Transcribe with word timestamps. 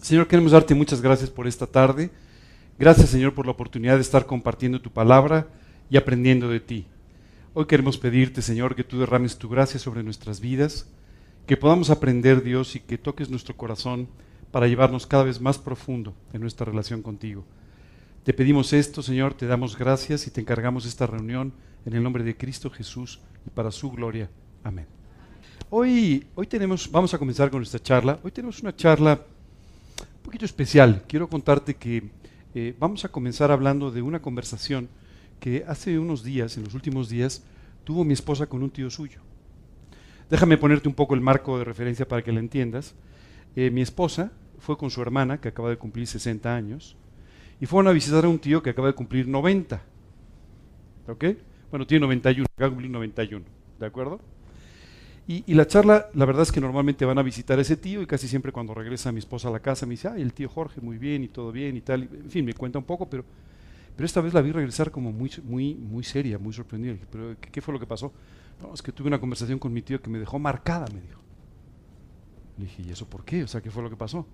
Señor, 0.00 0.28
queremos 0.28 0.52
darte 0.52 0.74
muchas 0.74 1.02
gracias 1.02 1.28
por 1.28 1.46
esta 1.46 1.66
tarde. 1.66 2.10
Gracias, 2.78 3.10
Señor, 3.10 3.34
por 3.34 3.46
la 3.46 3.52
oportunidad 3.52 3.96
de 3.96 4.00
estar 4.02 4.26
compartiendo 4.26 4.80
tu 4.80 4.90
palabra 4.90 5.48
y 5.90 5.96
aprendiendo 5.96 6.48
de 6.48 6.60
ti. 6.60 6.86
Hoy 7.52 7.66
queremos 7.66 7.98
pedirte, 7.98 8.40
Señor, 8.40 8.76
que 8.76 8.84
tú 8.84 9.00
derrames 9.00 9.36
tu 9.36 9.48
gracia 9.48 9.80
sobre 9.80 10.02
nuestras 10.02 10.40
vidas, 10.40 10.86
que 11.46 11.56
podamos 11.56 11.90
aprender, 11.90 12.42
Dios, 12.42 12.76
y 12.76 12.80
que 12.80 12.96
toques 12.96 13.28
nuestro 13.28 13.56
corazón 13.56 14.08
para 14.52 14.68
llevarnos 14.68 15.06
cada 15.06 15.24
vez 15.24 15.40
más 15.40 15.58
profundo 15.58 16.14
en 16.32 16.40
nuestra 16.40 16.64
relación 16.64 17.02
contigo. 17.02 17.44
Te 18.22 18.32
pedimos 18.32 18.72
esto, 18.72 19.02
Señor, 19.02 19.34
te 19.34 19.46
damos 19.46 19.76
gracias 19.76 20.26
y 20.26 20.30
te 20.30 20.40
encargamos 20.40 20.86
esta 20.86 21.06
reunión 21.06 21.52
en 21.84 21.94
el 21.94 22.02
nombre 22.02 22.22
de 22.22 22.36
Cristo 22.36 22.70
Jesús 22.70 23.20
y 23.46 23.50
para 23.50 23.72
su 23.72 23.90
gloria. 23.90 24.30
Amén. 24.62 24.86
Hoy, 25.70 26.26
hoy 26.34 26.46
tenemos, 26.46 26.90
vamos 26.90 27.12
a 27.12 27.18
comenzar 27.18 27.50
con 27.50 27.60
nuestra 27.60 27.82
charla. 27.82 28.20
Hoy 28.22 28.30
tenemos 28.30 28.60
una 28.60 28.74
charla 28.74 29.20
poquito 30.28 30.44
especial. 30.44 31.04
Quiero 31.08 31.30
contarte 31.30 31.76
que 31.76 32.10
eh, 32.54 32.74
vamos 32.78 33.02
a 33.06 33.08
comenzar 33.08 33.50
hablando 33.50 33.90
de 33.90 34.02
una 34.02 34.20
conversación 34.20 34.90
que 35.40 35.64
hace 35.66 35.98
unos 35.98 36.22
días, 36.22 36.58
en 36.58 36.64
los 36.64 36.74
últimos 36.74 37.08
días, 37.08 37.42
tuvo 37.82 38.04
mi 38.04 38.12
esposa 38.12 38.46
con 38.46 38.62
un 38.62 38.68
tío 38.68 38.90
suyo. 38.90 39.22
Déjame 40.28 40.58
ponerte 40.58 40.86
un 40.86 40.94
poco 40.94 41.14
el 41.14 41.22
marco 41.22 41.56
de 41.56 41.64
referencia 41.64 42.06
para 42.06 42.22
que 42.22 42.30
la 42.30 42.40
entiendas. 42.40 42.94
Eh, 43.56 43.70
mi 43.70 43.80
esposa 43.80 44.30
fue 44.58 44.76
con 44.76 44.90
su 44.90 45.00
hermana, 45.00 45.40
que 45.40 45.48
acaba 45.48 45.70
de 45.70 45.78
cumplir 45.78 46.06
60 46.06 46.54
años, 46.54 46.94
y 47.58 47.64
fueron 47.64 47.88
a 47.88 47.92
visitar 47.92 48.26
a 48.26 48.28
un 48.28 48.38
tío 48.38 48.62
que 48.62 48.68
acaba 48.68 48.88
de 48.88 48.94
cumplir 48.94 49.26
90. 49.26 49.80
¿Ok? 51.08 51.24
Bueno, 51.70 51.86
tiene 51.86 52.02
91, 52.02 52.46
acaba 52.52 52.68
de 52.68 52.74
cumplir 52.74 52.90
91. 52.90 53.46
¿De 53.80 53.86
acuerdo? 53.86 54.20
Y, 55.30 55.52
la 55.52 55.66
charla, 55.66 56.08
la 56.14 56.24
verdad 56.24 56.44
es 56.44 56.50
que 56.50 56.58
normalmente 56.58 57.04
van 57.04 57.18
a 57.18 57.22
visitar 57.22 57.58
a 57.58 57.60
ese 57.60 57.76
tío 57.76 58.00
y 58.00 58.06
casi 58.06 58.26
siempre 58.26 58.50
cuando 58.50 58.72
regresa 58.72 59.12
mi 59.12 59.18
esposa 59.18 59.48
a 59.48 59.50
la 59.50 59.60
casa 59.60 59.84
me 59.84 59.90
dice, 59.90 60.08
ay, 60.08 60.22
el 60.22 60.32
tío 60.32 60.48
Jorge, 60.48 60.80
muy 60.80 60.96
bien 60.96 61.22
y 61.22 61.28
todo 61.28 61.52
bien 61.52 61.76
y 61.76 61.82
tal. 61.82 62.04
En 62.04 62.30
fin, 62.30 62.46
me 62.46 62.54
cuenta 62.54 62.78
un 62.78 62.86
poco, 62.86 63.10
pero, 63.10 63.26
pero 63.94 64.06
esta 64.06 64.22
vez 64.22 64.32
la 64.32 64.40
vi 64.40 64.52
regresar 64.52 64.90
como 64.90 65.12
muy, 65.12 65.30
muy, 65.44 65.74
muy 65.74 66.02
seria, 66.02 66.38
muy 66.38 66.54
sorprendida. 66.54 66.96
¿pero 67.12 67.36
qué, 67.38 67.60
fue 67.60 67.74
lo 67.74 67.78
que 67.78 67.84
pasó? 67.84 68.10
No, 68.58 68.72
es 68.72 68.80
que 68.80 68.90
tuve 68.90 69.08
una 69.08 69.20
conversación 69.20 69.58
con 69.58 69.70
mi 69.70 69.82
tío 69.82 70.00
que 70.00 70.08
me 70.08 70.18
dejó 70.18 70.38
marcada, 70.38 70.86
me 70.94 71.02
dijo. 71.02 71.20
Le 72.56 72.64
dije, 72.64 72.82
¿y 72.88 72.90
eso 72.90 73.06
por 73.06 73.22
qué? 73.26 73.42
O 73.42 73.48
sea, 73.48 73.60
¿qué 73.60 73.70
fue 73.70 73.82
lo 73.82 73.90
que 73.90 73.96
pasó? 73.96 74.26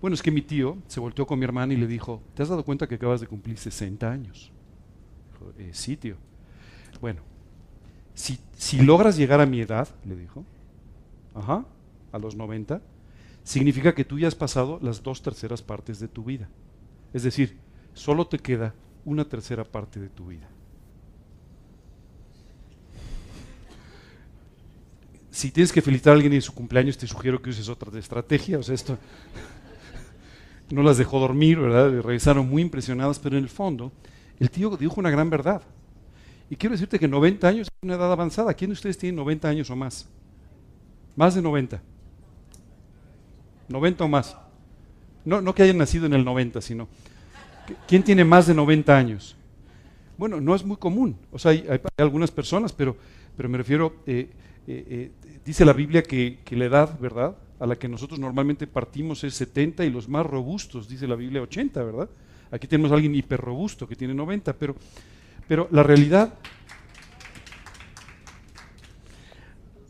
Bueno, 0.00 0.14
es 0.14 0.22
que 0.22 0.30
mi 0.30 0.40
tío 0.40 0.78
se 0.86 0.98
volteó 0.98 1.26
con 1.26 1.38
mi 1.38 1.44
hermana 1.44 1.74
y 1.74 1.76
le 1.76 1.86
dijo, 1.86 2.22
¿te 2.34 2.42
has 2.42 2.48
dado 2.48 2.64
cuenta 2.64 2.88
que 2.88 2.94
acabas 2.94 3.20
de 3.20 3.26
cumplir 3.26 3.58
60 3.58 4.10
años? 4.10 4.50
Dijo, 5.30 5.52
eh, 5.58 5.72
sí, 5.74 5.98
tío. 5.98 6.16
Bueno, 7.02 7.20
si, 8.14 8.80
logras 8.80 9.16
llegar 9.16 9.40
a 9.40 9.46
mi 9.46 9.60
edad, 9.60 9.88
le 10.04 10.16
dijo, 10.16 10.44
ajá, 11.34 11.64
a 12.12 12.18
los 12.18 12.36
90, 12.36 12.80
significa 13.42 13.94
que 13.94 14.04
tú 14.04 14.18
ya 14.18 14.28
has 14.28 14.34
pasado 14.34 14.78
las 14.82 15.02
dos 15.02 15.22
terceras 15.22 15.62
partes 15.62 15.98
de 15.98 16.08
tu 16.08 16.24
vida. 16.24 16.48
Es 17.12 17.22
decir, 17.22 17.58
solo 17.94 18.26
te 18.26 18.38
queda 18.38 18.74
una 19.04 19.24
tercera 19.24 19.64
parte 19.64 19.98
de 19.98 20.08
tu 20.08 20.26
vida. 20.26 20.48
Si 25.30 25.50
tienes 25.50 25.72
que 25.72 25.80
felicitar 25.80 26.12
a 26.12 26.16
alguien 26.16 26.34
en 26.34 26.42
su 26.42 26.54
cumpleaños, 26.54 26.98
te 26.98 27.06
sugiero 27.06 27.40
que 27.40 27.50
uses 27.50 27.68
otra 27.68 27.98
estrategia. 27.98 28.58
O 28.58 28.62
sea, 28.62 28.74
esto 28.74 28.98
no 30.70 30.82
las 30.82 30.98
dejó 30.98 31.18
dormir, 31.18 31.58
¿verdad? 31.58 31.90
regresaron 31.90 32.48
muy 32.48 32.60
impresionadas, 32.60 33.18
pero 33.18 33.38
en 33.38 33.44
el 33.44 33.48
fondo, 33.48 33.92
el 34.38 34.50
tío 34.50 34.76
dijo 34.76 35.00
una 35.00 35.10
gran 35.10 35.30
verdad. 35.30 35.62
Y 36.52 36.56
quiero 36.56 36.74
decirte 36.74 36.98
que 36.98 37.08
90 37.08 37.48
años 37.48 37.66
es 37.66 37.72
una 37.80 37.94
edad 37.94 38.12
avanzada. 38.12 38.52
¿Quién 38.52 38.68
de 38.68 38.74
ustedes 38.74 38.98
tiene 38.98 39.16
90 39.16 39.48
años 39.48 39.70
o 39.70 39.74
más? 39.74 40.06
Más 41.16 41.34
de 41.34 41.40
90. 41.40 41.80
90 43.70 44.04
o 44.04 44.08
más. 44.08 44.36
No, 45.24 45.40
no 45.40 45.54
que 45.54 45.62
hayan 45.62 45.78
nacido 45.78 46.04
en 46.04 46.12
el 46.12 46.22
90, 46.22 46.60
sino. 46.60 46.88
¿Quién 47.88 48.02
tiene 48.02 48.26
más 48.26 48.46
de 48.48 48.52
90 48.52 48.94
años? 48.94 49.34
Bueno, 50.18 50.42
no 50.42 50.54
es 50.54 50.62
muy 50.62 50.76
común. 50.76 51.16
O 51.30 51.38
sea, 51.38 51.52
hay, 51.52 51.64
algunas 51.96 52.30
personas, 52.30 52.70
pero, 52.70 52.98
pero 53.34 53.48
me 53.48 53.56
refiero, 53.56 54.02
eh, 54.06 54.28
eh, 54.66 55.10
eh, 55.24 55.38
dice 55.46 55.64
la 55.64 55.72
Biblia 55.72 56.02
que, 56.02 56.40
que, 56.44 56.54
la 56.54 56.66
edad, 56.66 57.00
¿verdad? 57.00 57.34
A 57.60 57.66
la 57.66 57.76
que 57.76 57.88
nosotros 57.88 58.20
normalmente 58.20 58.66
partimos 58.66 59.24
es 59.24 59.32
70 59.36 59.86
y 59.86 59.90
los 59.90 60.06
más 60.06 60.26
robustos, 60.26 60.86
dice 60.86 61.08
la 61.08 61.16
Biblia 61.16 61.40
80, 61.40 61.82
¿verdad? 61.82 62.10
Aquí 62.50 62.66
tenemos 62.66 62.92
a 62.92 62.96
alguien 62.96 63.14
hiperrobusto 63.14 63.88
que 63.88 63.96
tiene 63.96 64.12
90, 64.12 64.52
pero 64.52 64.76
pero 65.52 65.68
la 65.70 65.82
realidad, 65.82 66.32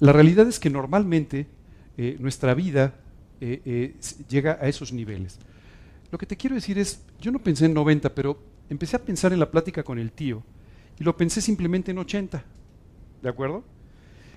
la 0.01 0.13
realidad 0.13 0.49
es 0.49 0.59
que 0.59 0.71
normalmente 0.71 1.47
eh, 1.97 2.17
nuestra 2.19 2.53
vida 2.55 2.97
eh, 3.41 3.63
eh, 3.65 3.95
llega 4.29 4.59
a 4.61 4.67
esos 4.67 4.93
niveles. 4.93 5.39
Lo 6.11 6.19
que 6.19 6.27
te 6.27 6.37
quiero 6.37 6.57
decir 6.57 6.79
es, 6.81 7.05
yo 7.21 7.31
no 7.31 7.39
pensé 7.39 7.67
en 7.67 7.75
90, 7.75 8.13
pero 8.13 8.43
empecé 8.71 8.97
a 8.97 9.05
pensar 9.05 9.33
en 9.33 9.39
la 9.39 9.53
plática 9.53 9.85
con 9.85 10.01
el 10.01 10.11
tío 10.11 10.43
y 10.99 11.05
lo 11.05 11.17
pensé 11.17 11.41
simplemente 11.41 11.93
en 11.93 11.99
80, 11.99 12.43
¿de 13.23 13.29
acuerdo? 13.29 13.63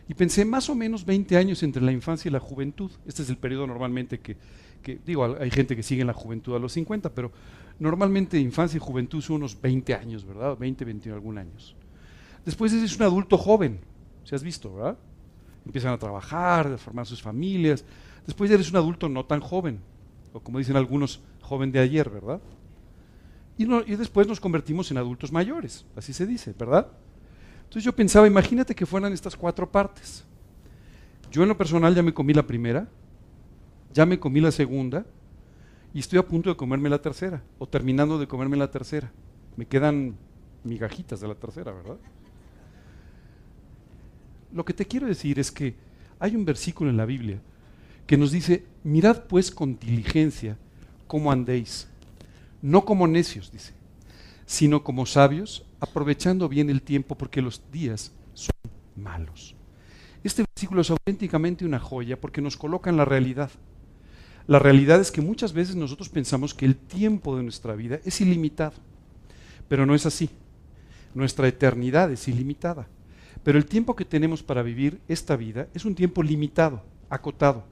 Y 0.08 0.14
pensé 0.14 0.46
más 0.46 0.70
o 0.70 0.76
menos 0.76 1.08
20 1.08 1.38
años 1.38 1.64
entre 1.64 1.82
la 1.82 1.92
infancia 1.92 2.30
y 2.30 2.34
la 2.34 2.40
juventud. 2.40 2.92
Este 3.08 3.24
es 3.24 3.32
el 3.32 3.38
periodo 3.38 3.66
normalmente 3.66 4.20
que, 4.20 4.38
que, 4.84 5.00
digo, 5.04 5.26
hay 5.26 5.50
gente 5.50 5.76
que 5.76 5.82
sigue 5.82 6.02
en 6.02 6.08
la 6.08 6.14
juventud 6.14 6.56
a 6.56 6.60
los 6.60 6.74
50, 6.74 7.16
pero 7.16 7.32
Normalmente 7.80 8.40
infancia 8.40 8.78
y 8.78 8.80
juventud 8.80 9.22
son 9.22 9.38
unos 9.38 9.60
20 9.60 9.94
años, 9.94 10.26
¿verdad? 10.26 10.58
20, 10.58 10.86
21 10.86 11.16
algún 11.16 11.38
años. 11.38 11.76
Después 12.46 12.72
es 12.72 12.96
un 12.96 13.04
adulto 13.04 13.38
joven, 13.38 13.80
si 14.24 14.36
has 14.36 14.44
visto, 14.44 14.74
¿verdad? 14.74 14.98
Empiezan 15.66 15.94
a 15.94 15.98
trabajar, 15.98 16.68
a 16.68 16.78
formar 16.78 17.06
sus 17.06 17.22
familias. 17.22 17.84
Después 18.26 18.50
eres 18.52 18.70
un 18.70 18.78
adulto 18.78 19.10
no 19.10 19.26
tan 19.26 19.40
joven, 19.40 19.80
o 20.32 20.40
como 20.40 20.60
dicen 20.60 20.76
algunos, 20.76 21.22
joven 21.42 21.72
de 21.72 21.80
ayer, 21.80 22.10
¿verdad? 22.10 22.40
Y, 23.58 23.64
y 23.92 23.96
después 23.96 24.28
nos 24.28 24.40
convertimos 24.40 24.90
en 24.92 24.98
adultos 24.98 25.32
mayores, 25.32 25.86
así 25.96 26.14
se 26.14 26.26
dice, 26.26 26.54
¿verdad? 26.58 26.88
Entonces 27.64 27.84
yo 27.84 27.96
pensaba, 27.96 28.28
imagínate 28.28 28.76
que 28.76 28.86
fueran 28.86 29.12
estas 29.12 29.36
cuatro 29.36 29.70
partes. 29.70 30.24
Yo 31.32 31.44
en 31.44 31.50
lo 31.50 31.58
personal 31.58 31.94
ya 31.94 32.04
me 32.04 32.14
comí 32.14 32.34
la 32.34 32.46
primera, 32.46 32.88
ya 33.94 34.06
me 34.06 34.20
comí 34.20 34.40
la 34.40 34.52
segunda, 34.52 35.06
y 35.96 36.00
estoy 36.00 36.20
a 36.20 36.28
punto 36.28 36.50
de 36.50 36.58
comerme 36.58 36.90
la 36.90 37.02
tercera, 37.02 37.42
o 37.58 37.70
terminando 37.70 38.20
de 38.20 38.28
comerme 38.28 38.58
la 38.58 38.70
tercera. 38.70 39.14
Me 39.56 39.66
quedan 39.66 40.18
migajitas 40.66 41.22
de 41.22 41.28
la 41.30 41.36
tercera, 41.36 41.72
¿verdad? 41.72 41.96
Lo 44.52 44.66
que 44.66 44.74
te 44.74 44.86
quiero 44.86 45.08
decir 45.08 45.40
es 45.40 45.54
que 45.54 45.74
hay 46.20 46.36
un 46.36 46.44
versículo 46.44 46.90
en 46.90 46.98
la 46.98 47.06
Biblia 47.06 47.40
que 48.06 48.18
nos 48.18 48.34
dice, 48.34 48.66
mirad 48.84 49.24
pues 49.30 49.52
con 49.52 49.80
diligencia 49.80 50.58
cómo 51.08 51.32
andéis, 51.32 51.88
no 52.62 52.84
como 52.84 53.08
necios, 53.08 53.50
dice, 53.50 53.72
sino 54.46 54.84
como 54.84 55.06
sabios, 55.06 55.66
aprovechando 55.80 56.50
bien 56.50 56.70
el 56.70 56.82
tiempo 56.82 57.18
porque 57.18 57.42
los 57.42 57.72
días 57.72 58.12
son 58.34 58.52
malos. 58.98 59.56
Este 60.26 60.44
versículo 60.44 60.82
es 60.82 60.92
auténticamente 60.92 61.64
una 61.64 61.80
joya 61.80 62.20
porque 62.20 62.42
nos 62.42 62.58
coloca 62.58 62.90
en 62.90 62.98
la 62.98 63.06
realidad. 63.06 63.50
La 64.48 64.60
realidad 64.60 65.00
es 65.02 65.12
que 65.12 65.22
muchas 65.22 65.54
veces 65.54 65.76
nosotros 65.76 66.10
pensamos 66.10 66.54
que 66.54 66.66
el 66.66 66.76
tiempo 66.76 67.36
de 67.36 67.44
nuestra 67.44 67.74
vida 67.74 68.00
es 68.06 68.22
ilimitado, 68.22 68.76
pero 69.68 69.86
no 69.86 69.96
es 69.96 70.06
así. 70.06 70.30
Nuestra 71.16 71.48
eternidad 71.48 72.12
es 72.12 72.28
ilimitada, 72.28 72.88
pero 73.44 73.58
el 73.58 73.66
tiempo 73.66 73.96
que 73.96 74.06
tenemos 74.06 74.44
para 74.44 74.62
vivir 74.62 75.00
esta 75.08 75.36
vida 75.36 75.68
es 75.74 75.86
un 75.86 75.96
tiempo 75.96 76.22
limitado, 76.22 76.84
acotado. 77.10 77.64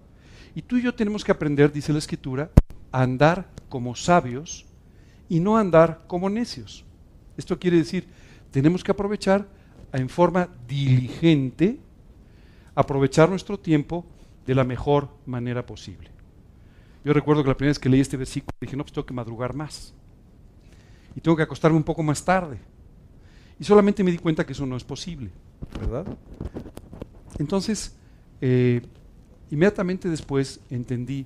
Y 0.56 0.64
tú 0.64 0.78
y 0.78 0.84
yo 0.84 0.96
tenemos 0.96 1.24
que 1.24 1.32
aprender, 1.32 1.72
dice 1.72 1.94
la 1.94 2.00
Escritura, 2.00 2.50
a 2.92 3.04
andar 3.04 3.50
como 3.70 3.96
sabios 3.96 4.66
y 5.30 5.40
no 5.40 5.58
andar 5.58 6.04
como 6.08 6.30
necios. 6.30 6.86
Esto 7.38 7.60
quiere 7.60 7.78
decir, 7.78 8.08
tenemos 8.52 8.84
que 8.84 8.92
aprovechar 8.92 9.48
en 9.92 10.10
forma 10.10 10.50
diligente, 10.68 11.80
aprovechar 12.74 13.30
nuestro 13.30 13.60
tiempo 13.60 14.06
de 14.46 14.56
la 14.56 14.64
mejor 14.64 15.10
manera 15.26 15.66
posible. 15.66 16.13
Yo 17.04 17.12
recuerdo 17.12 17.44
que 17.44 17.50
la 17.50 17.58
primera 17.58 17.72
vez 17.72 17.80
que 17.80 17.90
leí 17.90 18.00
este 18.00 18.16
versículo 18.16 18.56
dije, 18.62 18.78
no, 18.78 18.84
pues 18.84 18.94
tengo 18.94 19.06
que 19.06 19.14
madrugar 19.14 19.54
más. 19.54 19.94
Y 21.16 21.22
tengo 21.22 21.36
que 21.36 21.44
acostarme 21.44 21.78
un 21.78 21.84
poco 21.84 22.02
más 22.02 22.24
tarde. 22.24 22.60
Y 23.60 23.64
solamente 23.64 24.04
me 24.04 24.12
di 24.12 24.18
cuenta 24.18 24.46
que 24.46 24.54
eso 24.54 24.66
no 24.66 24.78
es 24.78 24.84
posible, 24.84 25.30
¿verdad? 25.80 26.06
Entonces, 27.38 27.96
eh, 28.42 28.82
inmediatamente 29.52 30.10
después 30.10 30.62
entendí 30.70 31.26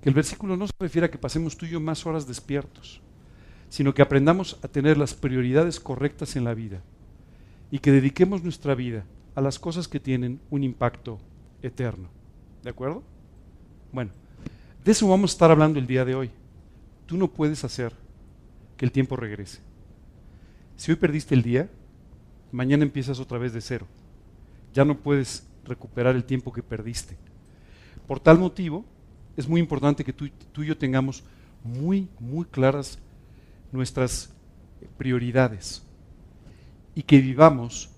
que 0.00 0.08
el 0.08 0.14
versículo 0.14 0.56
no 0.56 0.66
se 0.66 0.72
refiere 0.78 1.06
a 1.06 1.10
que 1.10 1.18
pasemos 1.18 1.56
tú 1.56 1.66
y 1.66 1.70
yo 1.70 1.80
más 1.80 2.06
horas 2.06 2.26
despiertos, 2.26 3.00
sino 3.68 3.94
que 3.94 4.02
aprendamos 4.02 4.58
a 4.62 4.68
tener 4.68 4.96
las 4.96 5.14
prioridades 5.14 5.78
correctas 5.78 6.36
en 6.36 6.44
la 6.44 6.54
vida 6.54 6.82
y 7.70 7.80
que 7.80 7.92
dediquemos 7.92 8.42
nuestra 8.42 8.74
vida 8.74 9.04
a 9.34 9.40
las 9.40 9.58
cosas 9.58 9.88
que 9.88 10.00
tienen 10.00 10.40
un 10.50 10.64
impacto 10.64 11.18
eterno. 11.62 12.08
¿De 12.62 12.70
acuerdo? 12.70 13.02
Bueno. 13.92 14.10
De 14.88 14.92
eso 14.92 15.06
vamos 15.06 15.32
a 15.32 15.34
estar 15.34 15.50
hablando 15.50 15.78
el 15.78 15.86
día 15.86 16.02
de 16.06 16.14
hoy. 16.14 16.30
Tú 17.04 17.18
no 17.18 17.28
puedes 17.28 17.62
hacer 17.62 17.92
que 18.78 18.86
el 18.86 18.90
tiempo 18.90 19.16
regrese. 19.16 19.58
Si 20.76 20.90
hoy 20.90 20.96
perdiste 20.96 21.34
el 21.34 21.42
día, 21.42 21.68
mañana 22.52 22.84
empiezas 22.84 23.20
otra 23.20 23.36
vez 23.36 23.52
de 23.52 23.60
cero. 23.60 23.86
Ya 24.72 24.86
no 24.86 24.96
puedes 24.96 25.46
recuperar 25.66 26.16
el 26.16 26.24
tiempo 26.24 26.54
que 26.54 26.62
perdiste. 26.62 27.18
Por 28.06 28.18
tal 28.18 28.38
motivo, 28.38 28.82
es 29.36 29.46
muy 29.46 29.60
importante 29.60 30.04
que 30.04 30.14
tú, 30.14 30.30
tú 30.52 30.62
y 30.62 30.68
yo 30.68 30.78
tengamos 30.78 31.22
muy, 31.62 32.08
muy 32.18 32.46
claras 32.46 32.98
nuestras 33.70 34.32
prioridades 34.96 35.82
y 36.94 37.02
que 37.02 37.20
vivamos 37.20 37.90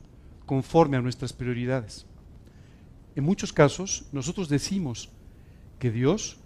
conforme 0.45 0.97
a 0.97 1.03
nuestras 1.03 1.33
prioridades. 1.33 2.05
En 3.15 3.23
muchos 3.23 3.53
casos, 3.53 4.07
nosotros 4.11 4.49
decimos 4.49 5.09
que 5.79 5.93
Dios 5.93 6.40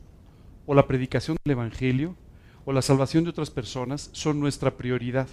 o 0.66 0.75
la 0.75 0.87
predicación 0.87 1.37
del 1.44 1.52
Evangelio 1.52 2.16
o 2.64 2.72
la 2.72 2.82
salvación 2.82 3.25
de 3.25 3.31
otras 3.31 3.50
personas 3.50 4.11
son 4.12 4.40
nuestra 4.40 4.76
prioridad, 4.76 5.28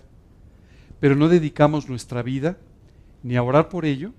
pero 1.00 1.16
no 1.16 1.30
dedicamos 1.30 1.88
nuestra 1.88 2.22
vida 2.22 2.58
ni 3.24 3.36
a 3.36 3.44
orar 3.44 3.70
por 3.70 3.86
ello, 3.86 4.12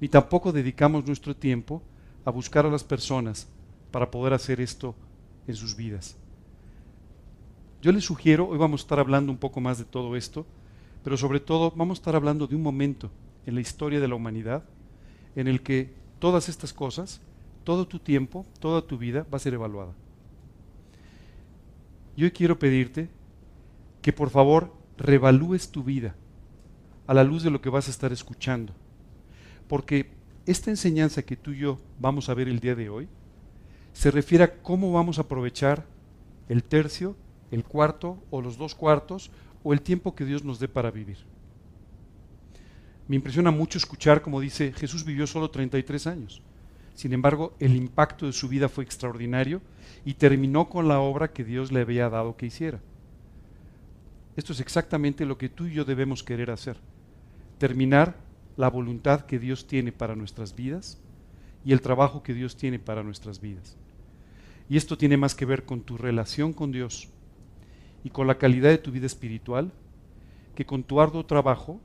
ni 0.00 0.08
tampoco 0.08 0.52
dedicamos 0.52 1.06
nuestro 1.06 1.34
tiempo 1.34 1.82
a 2.24 2.30
buscar 2.30 2.66
a 2.66 2.70
las 2.70 2.84
personas 2.84 3.48
para 3.90 4.10
poder 4.10 4.32
hacer 4.32 4.60
esto 4.60 4.94
en 5.46 5.54
sus 5.54 5.76
vidas. 5.76 6.16
Yo 7.80 7.92
les 7.92 8.04
sugiero, 8.04 8.48
hoy 8.48 8.58
vamos 8.58 8.80
a 8.80 8.84
estar 8.84 8.98
hablando 8.98 9.32
un 9.32 9.38
poco 9.38 9.60
más 9.60 9.78
de 9.78 9.84
todo 9.84 10.16
esto, 10.16 10.46
pero 11.02 11.16
sobre 11.16 11.40
todo 11.40 11.72
vamos 11.74 11.98
a 11.98 12.00
estar 12.00 12.16
hablando 12.16 12.46
de 12.46 12.56
un 12.56 12.62
momento 12.62 13.10
en 13.46 13.54
la 13.54 13.60
historia 13.60 14.00
de 14.00 14.08
la 14.08 14.14
humanidad 14.14 14.64
en 15.36 15.48
el 15.48 15.62
que 15.62 15.94
todas 16.18 16.48
estas 16.48 16.72
cosas, 16.72 17.20
todo 17.68 17.86
tu 17.86 17.98
tiempo, 17.98 18.46
toda 18.60 18.80
tu 18.80 18.96
vida 18.96 19.26
va 19.30 19.36
a 19.36 19.38
ser 19.38 19.52
evaluada. 19.52 19.92
Yo 22.16 22.32
quiero 22.32 22.58
pedirte 22.58 23.10
que 24.00 24.10
por 24.10 24.30
favor 24.30 24.72
revalúes 24.96 25.70
tu 25.70 25.84
vida 25.84 26.14
a 27.06 27.12
la 27.12 27.24
luz 27.24 27.42
de 27.42 27.50
lo 27.50 27.60
que 27.60 27.68
vas 27.68 27.86
a 27.86 27.90
estar 27.90 28.10
escuchando. 28.10 28.72
Porque 29.68 30.12
esta 30.46 30.70
enseñanza 30.70 31.22
que 31.24 31.36
tú 31.36 31.50
y 31.50 31.58
yo 31.58 31.78
vamos 31.98 32.30
a 32.30 32.34
ver 32.34 32.48
el 32.48 32.58
día 32.58 32.74
de 32.74 32.88
hoy 32.88 33.06
se 33.92 34.10
refiere 34.10 34.44
a 34.44 34.62
cómo 34.62 34.90
vamos 34.90 35.18
a 35.18 35.22
aprovechar 35.28 35.84
el 36.48 36.64
tercio 36.64 37.16
el 37.50 37.64
cuarto 37.64 38.16
o 38.30 38.40
los 38.40 38.56
dos 38.56 38.74
cuartos 38.74 39.30
o 39.62 39.74
el 39.74 39.82
tiempo 39.82 40.14
que 40.14 40.24
Dios 40.24 40.42
nos 40.42 40.58
dé 40.58 40.68
para 40.68 40.90
vivir. 40.90 41.18
Me 43.08 43.16
impresiona 43.16 43.50
mucho 43.50 43.76
escuchar 43.76 44.22
como 44.22 44.40
dice, 44.40 44.72
Jesús 44.72 45.04
vivió 45.04 45.26
solo 45.26 45.50
33 45.50 46.06
años. 46.06 46.42
Sin 46.98 47.12
embargo, 47.12 47.54
el 47.60 47.76
impacto 47.76 48.26
de 48.26 48.32
su 48.32 48.48
vida 48.48 48.68
fue 48.68 48.82
extraordinario 48.82 49.62
y 50.04 50.14
terminó 50.14 50.68
con 50.68 50.88
la 50.88 50.98
obra 50.98 51.32
que 51.32 51.44
Dios 51.44 51.70
le 51.70 51.82
había 51.82 52.10
dado 52.10 52.36
que 52.36 52.46
hiciera. 52.46 52.80
Esto 54.34 54.52
es 54.52 54.58
exactamente 54.58 55.24
lo 55.24 55.38
que 55.38 55.48
tú 55.48 55.66
y 55.66 55.74
yo 55.74 55.84
debemos 55.84 56.24
querer 56.24 56.50
hacer. 56.50 56.76
Terminar 57.58 58.16
la 58.56 58.68
voluntad 58.68 59.26
que 59.26 59.38
Dios 59.38 59.68
tiene 59.68 59.92
para 59.92 60.16
nuestras 60.16 60.56
vidas 60.56 60.98
y 61.64 61.72
el 61.72 61.82
trabajo 61.82 62.24
que 62.24 62.34
Dios 62.34 62.56
tiene 62.56 62.80
para 62.80 63.04
nuestras 63.04 63.40
vidas. 63.40 63.76
Y 64.68 64.76
esto 64.76 64.98
tiene 64.98 65.16
más 65.16 65.36
que 65.36 65.44
ver 65.44 65.64
con 65.64 65.82
tu 65.82 65.98
relación 65.98 66.52
con 66.52 66.72
Dios 66.72 67.10
y 68.02 68.10
con 68.10 68.26
la 68.26 68.38
calidad 68.38 68.70
de 68.70 68.78
tu 68.78 68.90
vida 68.90 69.06
espiritual 69.06 69.70
que 70.56 70.66
con 70.66 70.82
tu 70.82 71.00
arduo 71.00 71.24
trabajo 71.24 71.80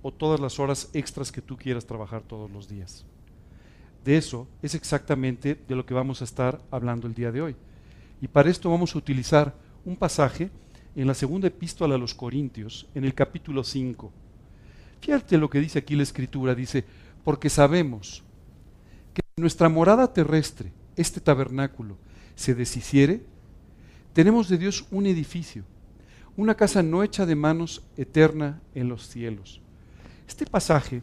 o 0.00 0.14
todas 0.14 0.40
las 0.40 0.58
horas 0.58 0.88
extras 0.94 1.30
que 1.30 1.42
tú 1.42 1.58
quieras 1.58 1.84
trabajar 1.84 2.22
todos 2.22 2.50
los 2.50 2.68
días. 2.68 3.04
De 4.06 4.16
eso 4.16 4.46
es 4.62 4.76
exactamente 4.76 5.58
de 5.66 5.74
lo 5.74 5.84
que 5.84 5.92
vamos 5.92 6.20
a 6.20 6.24
estar 6.24 6.62
hablando 6.70 7.08
el 7.08 7.14
día 7.14 7.32
de 7.32 7.42
hoy. 7.42 7.56
Y 8.20 8.28
para 8.28 8.48
esto 8.48 8.70
vamos 8.70 8.94
a 8.94 8.98
utilizar 8.98 9.52
un 9.84 9.96
pasaje 9.96 10.48
en 10.94 11.08
la 11.08 11.14
segunda 11.14 11.48
epístola 11.48 11.96
a 11.96 11.98
los 11.98 12.14
Corintios, 12.14 12.86
en 12.94 13.04
el 13.04 13.14
capítulo 13.14 13.64
5. 13.64 14.12
Fíjate 15.00 15.36
lo 15.38 15.50
que 15.50 15.58
dice 15.58 15.80
aquí 15.80 15.96
la 15.96 16.04
escritura, 16.04 16.54
dice, 16.54 16.84
porque 17.24 17.50
sabemos 17.50 18.22
que 19.12 19.22
nuestra 19.36 19.68
morada 19.68 20.12
terrestre, 20.12 20.70
este 20.94 21.20
tabernáculo, 21.20 21.96
se 22.36 22.54
deshiciere, 22.54 23.24
tenemos 24.12 24.48
de 24.48 24.58
Dios 24.58 24.86
un 24.92 25.06
edificio, 25.06 25.64
una 26.36 26.54
casa 26.54 26.80
no 26.80 27.02
hecha 27.02 27.26
de 27.26 27.34
manos 27.34 27.82
eterna 27.96 28.62
en 28.72 28.88
los 28.88 29.08
cielos. 29.08 29.60
Este 30.28 30.46
pasaje 30.46 31.02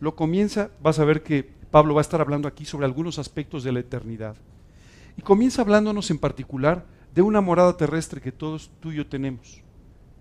lo 0.00 0.14
comienza, 0.14 0.70
vas 0.82 0.98
a 0.98 1.06
ver 1.06 1.22
que 1.22 1.55
Pablo 1.70 1.94
va 1.94 2.00
a 2.00 2.02
estar 2.02 2.20
hablando 2.20 2.48
aquí 2.48 2.64
sobre 2.64 2.86
algunos 2.86 3.18
aspectos 3.18 3.64
de 3.64 3.72
la 3.72 3.80
eternidad. 3.80 4.36
Y 5.16 5.22
comienza 5.22 5.62
hablándonos 5.62 6.10
en 6.10 6.18
particular 6.18 6.84
de 7.14 7.22
una 7.22 7.40
morada 7.40 7.76
terrestre 7.76 8.20
que 8.20 8.32
todos 8.32 8.70
tú 8.80 8.92
y 8.92 8.96
yo 8.96 9.06
tenemos, 9.06 9.62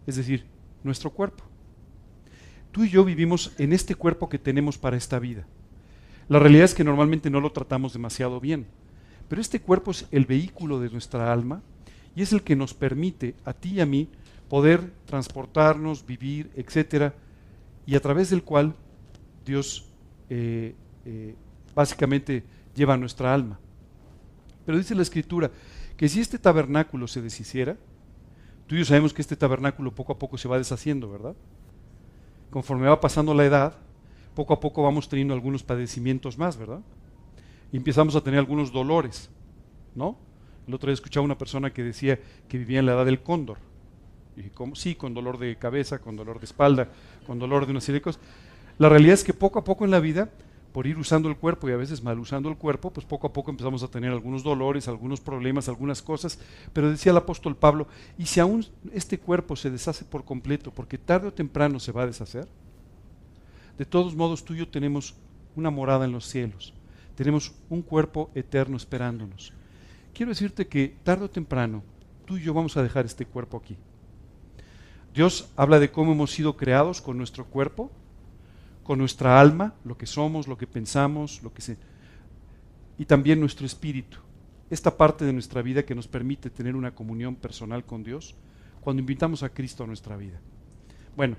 es 0.08 0.16
decir, 0.16 0.46
nuestro 0.84 1.10
cuerpo. 1.12 1.44
Tú 2.72 2.84
y 2.84 2.90
yo 2.90 3.04
vivimos 3.04 3.54
en 3.58 3.74
este 3.74 3.96
cuerpo 3.96 4.30
que 4.30 4.40
tenemos 4.40 4.78
para 4.78 4.98
esta 4.98 5.20
vida. 5.20 5.46
La 6.28 6.40
realidad 6.40 6.66
es 6.66 6.74
que 6.74 6.84
normalmente 6.84 7.30
no 7.30 7.40
lo 7.40 7.52
tratamos 7.52 7.94
demasiado 7.94 8.40
bien, 8.40 8.66
pero 9.28 9.42
este 9.42 9.62
cuerpo 9.62 9.92
es 9.92 10.08
el 10.12 10.26
vehículo 10.26 10.80
de 10.80 10.90
nuestra 10.90 11.32
alma 11.32 11.62
y 12.16 12.22
es 12.22 12.34
el 12.34 12.42
que 12.42 12.56
nos 12.56 12.74
permite 12.74 13.36
a 13.44 13.54
ti 13.54 13.74
y 13.74 13.82
a 13.82 13.86
mí 13.86 14.10
poder 14.50 14.92
transportarnos, 15.06 16.06
vivir, 16.06 16.50
etcétera, 16.56 17.14
y 17.86 17.96
a 17.96 18.00
través 18.00 18.30
del 18.30 18.44
cual 18.44 18.74
Dios 19.46 19.86
eh, 20.30 20.76
eh, 21.06 21.36
básicamente 21.74 22.44
lleva 22.76 22.98
nuestra 22.98 23.34
alma. 23.34 23.60
Pero 24.66 24.78
dice 24.78 24.96
la 24.96 25.04
Escritura 25.04 25.52
que 25.96 26.10
si 26.10 26.20
este 26.20 26.38
tabernáculo 26.40 27.08
se 27.08 27.22
deshiciera, 27.22 27.78
tú 28.68 28.76
y 28.76 28.80
yo 28.80 28.86
sabemos 28.86 29.14
que 29.14 29.22
este 29.22 29.36
tabernáculo 29.36 29.94
poco 29.94 30.14
a 30.14 30.20
poco 30.20 30.38
se 30.38 30.48
va 30.48 30.58
deshaciendo, 30.58 31.10
¿verdad? 31.10 31.36
Conforme 32.50 32.88
va 32.88 33.00
pasando 33.00 33.34
la 33.34 33.46
edad, 33.46 33.78
poco 34.34 34.54
a 34.54 34.60
poco 34.60 34.84
vamos 34.84 35.08
teniendo 35.08 35.34
algunos 35.34 35.64
padecimientos 35.64 36.38
más, 36.38 36.58
¿verdad? 36.58 36.82
Y 37.72 37.78
empezamos 37.78 38.16
a 38.16 38.22
tener 38.22 38.40
algunos 38.40 38.72
dolores, 38.72 39.30
¿no? 39.94 40.18
El 40.68 40.74
otro 40.74 40.88
día 40.88 40.96
escuchaba 40.96 41.24
una 41.24 41.38
persona 41.38 41.72
que 41.72 41.84
decía 41.84 42.20
que 42.50 42.58
vivía 42.58 42.80
en 42.80 42.88
la 42.88 42.94
edad 42.94 43.06
del 43.06 43.22
cóndor. 43.22 43.58
Y 44.36 44.50
¿cómo? 44.50 44.76
Sí, 44.76 44.96
con 44.96 45.14
dolor 45.14 45.38
de 45.38 45.56
cabeza, 45.58 46.00
con 46.00 46.16
dolor 46.16 46.40
de 46.40 46.46
espalda, 46.46 46.90
con 47.26 47.40
dolor 47.40 47.66
de 47.66 47.72
una 47.72 47.82
serie 47.82 48.00
de 48.00 48.04
cosas. 48.04 48.22
La 48.78 48.90
realidad 48.90 49.14
es 49.14 49.24
que 49.24 49.34
poco 49.34 49.60
a 49.60 49.64
poco 49.64 49.86
en 49.86 49.92
la 49.92 50.00
vida, 50.00 50.30
por 50.76 50.88
ir 50.88 50.98
usando 50.98 51.30
el 51.30 51.38
cuerpo 51.38 51.70
y 51.70 51.72
a 51.72 51.78
veces 51.78 52.04
mal 52.04 52.20
usando 52.20 52.50
el 52.50 52.58
cuerpo, 52.58 52.92
pues 52.92 53.08
poco 53.08 53.28
a 53.28 53.32
poco 53.32 53.50
empezamos 53.50 53.82
a 53.82 53.88
tener 53.88 54.12
algunos 54.12 54.44
dolores, 54.44 54.90
algunos 54.90 55.22
problemas, 55.22 55.70
algunas 55.70 56.02
cosas. 56.02 56.38
Pero 56.74 56.92
decía 56.92 57.14
el 57.14 57.18
apóstol 57.18 57.56
Pablo, 57.56 57.88
¿y 58.18 58.26
si 58.26 58.42
aún 58.42 58.66
este 58.92 59.18
cuerpo 59.18 59.56
se 59.56 59.72
deshace 59.72 60.04
por 60.04 60.26
completo, 60.26 60.72
porque 60.72 60.98
tarde 60.98 61.30
o 61.30 61.34
temprano 61.34 61.80
se 61.80 61.94
va 61.94 62.04
a 62.04 62.08
deshacer? 62.08 62.50
De 63.78 63.86
todos 63.86 64.18
modos, 64.18 64.44
tú 64.44 64.54
y 64.54 64.58
yo 64.58 64.68
tenemos 64.68 65.16
una 65.56 65.70
morada 65.70 66.04
en 66.04 66.12
los 66.12 66.28
cielos. 66.28 66.74
Tenemos 67.16 67.54
un 67.70 67.82
cuerpo 67.82 68.30
eterno 68.36 68.76
esperándonos 68.76 69.54
quiero 70.16 70.32
decirte 70.32 70.68
que 70.68 70.96
tarde 71.04 71.26
o 71.26 71.30
temprano 71.30 71.84
tú 72.26 72.38
y 72.38 72.42
yo 72.42 72.54
vamos 72.54 72.76
a 72.78 72.82
dejar 72.82 73.06
este 73.06 73.26
cuerpo 73.26 73.58
aquí. 73.58 73.78
Dios 75.14 75.50
habla 75.56 75.80
de 75.80 75.92
cómo 75.92 76.14
hemos 76.14 76.32
sido 76.32 76.58
creados 76.58 77.02
con 77.02 77.18
nuestro 77.18 77.46
cuerpo, 77.46 77.92
con 78.86 79.00
nuestra 79.00 79.42
alma, 79.42 79.74
lo 79.84 79.98
que 79.98 80.06
somos, 80.06 80.48
lo 80.48 80.58
que 80.58 80.68
pensamos, 80.68 81.42
lo 81.42 81.52
que 81.52 81.62
se 81.62 81.76
y 82.98 83.06
también 83.06 83.40
nuestro 83.40 83.66
espíritu. 83.66 84.20
Esta 84.70 84.96
parte 84.96 85.26
de 85.26 85.34
nuestra 85.34 85.62
vida 85.62 85.84
que 85.84 85.96
nos 85.96 86.08
permite 86.08 86.50
tener 86.50 86.76
una 86.76 86.94
comunión 86.94 87.36
personal 87.36 87.84
con 87.84 88.04
Dios 88.04 88.36
cuando 88.82 89.00
invitamos 89.00 89.42
a 89.44 89.50
Cristo 89.50 89.84
a 89.84 89.88
nuestra 89.88 90.16
vida. 90.16 90.40
Bueno, 91.18 91.36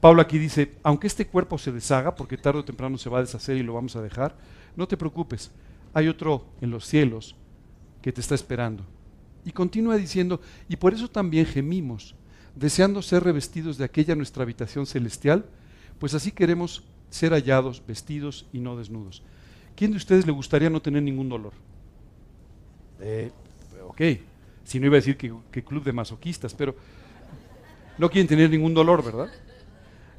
Pablo 0.00 0.20
aquí 0.20 0.36
dice, 0.36 0.72
aunque 0.82 1.06
este 1.06 1.28
cuerpo 1.28 1.58
se 1.58 1.70
deshaga, 1.72 2.14
porque 2.16 2.36
tarde 2.36 2.58
o 2.58 2.64
temprano 2.64 2.98
se 2.98 3.08
va 3.08 3.18
a 3.18 3.22
deshacer 3.22 3.56
y 3.56 3.62
lo 3.62 3.74
vamos 3.74 3.94
a 3.94 4.02
dejar, 4.02 4.36
no 4.76 4.88
te 4.88 4.96
preocupes, 4.96 5.52
hay 5.94 6.08
otro 6.08 6.44
en 6.60 6.70
los 6.70 6.86
cielos 6.86 7.36
que 8.02 8.12
te 8.12 8.20
está 8.20 8.34
esperando. 8.34 8.84
Y 9.44 9.52
continúa 9.52 9.96
diciendo, 9.96 10.40
y 10.68 10.76
por 10.76 10.92
eso 10.92 11.08
también 11.08 11.46
gemimos, 11.46 12.16
deseando 12.56 13.00
ser 13.00 13.22
revestidos 13.22 13.78
de 13.78 13.84
aquella 13.84 14.16
nuestra 14.16 14.42
habitación 14.42 14.86
celestial, 14.86 15.46
pues 16.00 16.14
así 16.14 16.32
queremos 16.32 16.82
ser 17.10 17.32
hallados, 17.32 17.84
vestidos 17.86 18.48
y 18.52 18.58
no 18.58 18.76
desnudos. 18.76 19.22
¿Quién 19.76 19.92
de 19.92 19.98
ustedes 19.98 20.26
le 20.26 20.32
gustaría 20.32 20.70
no 20.70 20.82
tener 20.82 21.02
ningún 21.02 21.28
dolor? 21.28 21.52
Eh, 23.00 23.30
ok, 23.86 24.00
si 24.64 24.80
no 24.80 24.86
iba 24.86 24.96
a 24.96 25.00
decir 25.00 25.16
que, 25.16 25.32
que 25.52 25.62
club 25.62 25.84
de 25.84 25.92
masoquistas, 25.92 26.54
pero 26.54 26.74
no 27.98 28.10
quieren 28.10 28.26
tener 28.26 28.50
ningún 28.50 28.72
dolor, 28.72 29.04
¿verdad? 29.04 29.28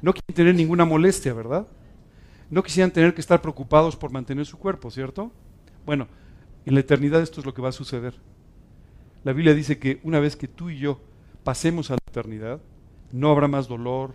No 0.00 0.12
quieren 0.12 0.34
tener 0.34 0.54
ninguna 0.54 0.84
molestia, 0.84 1.34
¿verdad? 1.34 1.66
No 2.48 2.62
quisieran 2.62 2.92
tener 2.92 3.12
que 3.12 3.20
estar 3.20 3.42
preocupados 3.42 3.96
por 3.96 4.12
mantener 4.12 4.46
su 4.46 4.58
cuerpo, 4.58 4.90
¿cierto? 4.90 5.32
Bueno, 5.84 6.06
en 6.64 6.74
la 6.74 6.80
eternidad 6.80 7.22
esto 7.22 7.40
es 7.40 7.46
lo 7.46 7.54
que 7.54 7.62
va 7.62 7.70
a 7.70 7.72
suceder. 7.72 8.14
La 9.24 9.32
Biblia 9.32 9.54
dice 9.54 9.78
que 9.78 10.00
una 10.04 10.20
vez 10.20 10.36
que 10.36 10.48
tú 10.48 10.70
y 10.70 10.78
yo 10.78 11.00
pasemos 11.42 11.90
a 11.90 11.94
la 11.94 12.00
eternidad, 12.06 12.60
no 13.10 13.30
habrá 13.30 13.48
más 13.48 13.68
dolor, 13.68 14.14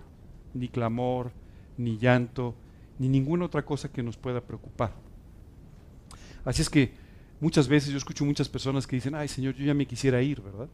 ni 0.53 0.69
clamor, 0.69 1.31
ni 1.77 1.97
llanto, 1.97 2.55
ni 2.99 3.07
ninguna 3.07 3.45
otra 3.45 3.63
cosa 3.63 3.91
que 3.91 4.03
nos 4.03 4.17
pueda 4.17 4.41
preocupar. 4.41 4.93
Así 6.43 6.61
es 6.61 6.69
que 6.69 6.91
muchas 7.39 7.67
veces 7.67 7.91
yo 7.91 7.97
escucho 7.97 8.25
muchas 8.25 8.49
personas 8.49 8.87
que 8.87 8.95
dicen, 8.95 9.15
ay 9.15 9.27
Señor, 9.27 9.55
yo 9.55 9.65
ya 9.65 9.73
me 9.73 9.85
quisiera 9.85 10.21
ir, 10.21 10.41
¿verdad? 10.41 10.67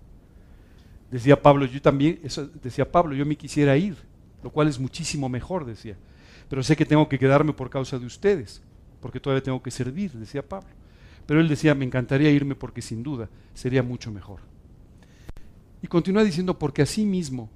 Decía 1.11 1.41
Pablo, 1.41 1.65
yo 1.65 1.81
también, 1.81 2.19
decía 2.61 2.91
Pablo, 2.91 3.15
yo 3.15 3.25
me 3.25 3.35
quisiera 3.35 3.77
ir, 3.77 3.95
lo 4.43 4.49
cual 4.49 4.67
es 4.67 4.79
muchísimo 4.79 5.29
mejor, 5.29 5.65
decía. 5.65 5.95
Pero 6.49 6.63
sé 6.63 6.75
que 6.75 6.85
tengo 6.85 7.07
que 7.07 7.19
quedarme 7.19 7.53
por 7.53 7.69
causa 7.69 7.99
de 7.99 8.05
ustedes, 8.05 8.61
porque 8.99 9.19
todavía 9.19 9.43
tengo 9.43 9.61
que 9.61 9.71
servir, 9.71 10.11
decía 10.13 10.47
Pablo. 10.47 10.69
Pero 11.25 11.39
él 11.39 11.47
decía, 11.47 11.75
me 11.75 11.85
encantaría 11.85 12.31
irme 12.31 12.55
porque 12.55 12.81
sin 12.81 13.03
duda 13.03 13.29
sería 13.53 13.83
mucho 13.83 14.11
mejor. 14.11 14.41
Y 15.81 15.87
continúa 15.87 16.23
diciendo, 16.23 16.57
porque 16.57 16.81
así 16.81 17.05
mismo, 17.05 17.49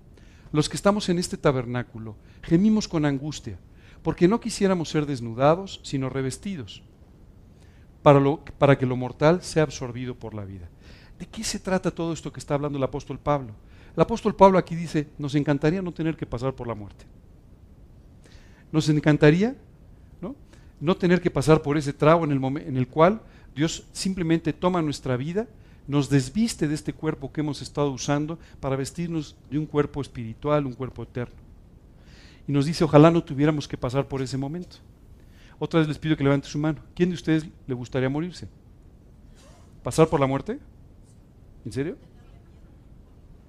los 0.52 0.70
que 0.70 0.76
estamos 0.76 1.10
en 1.10 1.20
este 1.20 1.38
tabernáculo, 1.38 2.16
gemimos 2.42 2.88
con 2.88 3.06
angustia, 3.06 3.58
porque 4.02 4.28
no 4.28 4.40
quisiéramos 4.40 4.90
ser 4.90 5.06
desnudados, 5.06 5.80
sino 5.84 6.10
revestidos, 6.10 6.82
para, 8.02 8.20
lo, 8.20 8.44
para 8.58 8.78
que 8.78 8.86
lo 8.86 8.96
mortal 8.96 9.42
sea 9.42 9.64
absorbido 9.64 10.16
por 10.16 10.34
la 10.34 10.46
vida. 10.46 10.70
¿De 11.20 11.26
qué 11.26 11.44
se 11.44 11.60
trata 11.60 11.92
todo 11.92 12.14
esto 12.14 12.32
que 12.32 12.40
está 12.40 12.54
hablando 12.54 12.78
el 12.78 12.84
apóstol 12.84 13.20
Pablo? 13.20 13.54
El 13.96 14.02
apóstol 14.02 14.36
Pablo 14.36 14.58
aquí 14.60 14.76
dice, 14.76 15.08
nos 15.18 15.34
encantaría 15.36 15.82
no 15.82 15.92
tener 15.92 16.16
que 16.16 16.26
pasar 16.26 16.54
por 16.54 16.68
la 16.68 16.76
muerte. 16.76 17.06
Nos 18.72 18.88
encantaría 18.90 19.56
no, 20.22 20.36
no 20.80 20.96
tener 20.96 21.20
que 21.20 21.32
pasar 21.32 21.62
por 21.62 21.78
ese 21.78 21.94
trago 21.94 22.24
en 22.24 22.32
el, 22.32 22.58
en 22.62 22.78
el 22.78 22.88
cual 22.88 23.22
Dios 23.56 23.88
simplemente 23.92 24.54
toma 24.54 24.82
nuestra 24.84 25.18
vida, 25.18 25.48
nos 25.88 26.10
desviste 26.10 26.68
de 26.68 26.76
este 26.76 26.94
cuerpo 26.94 27.32
que 27.32 27.42
hemos 27.42 27.62
estado 27.62 27.92
usando 27.92 28.38
para 28.60 28.76
vestirnos 28.76 29.36
de 29.50 29.58
un 29.58 29.66
cuerpo 29.66 30.02
espiritual, 30.02 30.66
un 30.66 30.74
cuerpo 30.74 31.04
eterno. 31.04 31.36
Y 32.48 32.52
nos 32.52 32.66
dice, 32.66 32.84
ojalá 32.84 33.10
no 33.10 33.24
tuviéramos 33.24 33.68
que 33.68 33.78
pasar 33.78 34.08
por 34.08 34.22
ese 34.22 34.38
momento. 34.38 34.78
Otra 35.60 35.80
vez 35.80 35.88
les 35.88 35.98
pido 35.98 36.16
que 36.16 36.24
levante 36.24 36.48
su 36.48 36.60
mano. 36.60 36.80
¿Quién 36.94 37.10
de 37.10 37.16
ustedes 37.16 37.48
le 37.66 37.74
gustaría 37.74 38.10
morirse? 38.10 38.48
¿Pasar 39.82 40.08
por 40.08 40.20
la 40.20 40.28
muerte? 40.28 40.60
¿En 41.66 41.72
serio? 41.72 41.98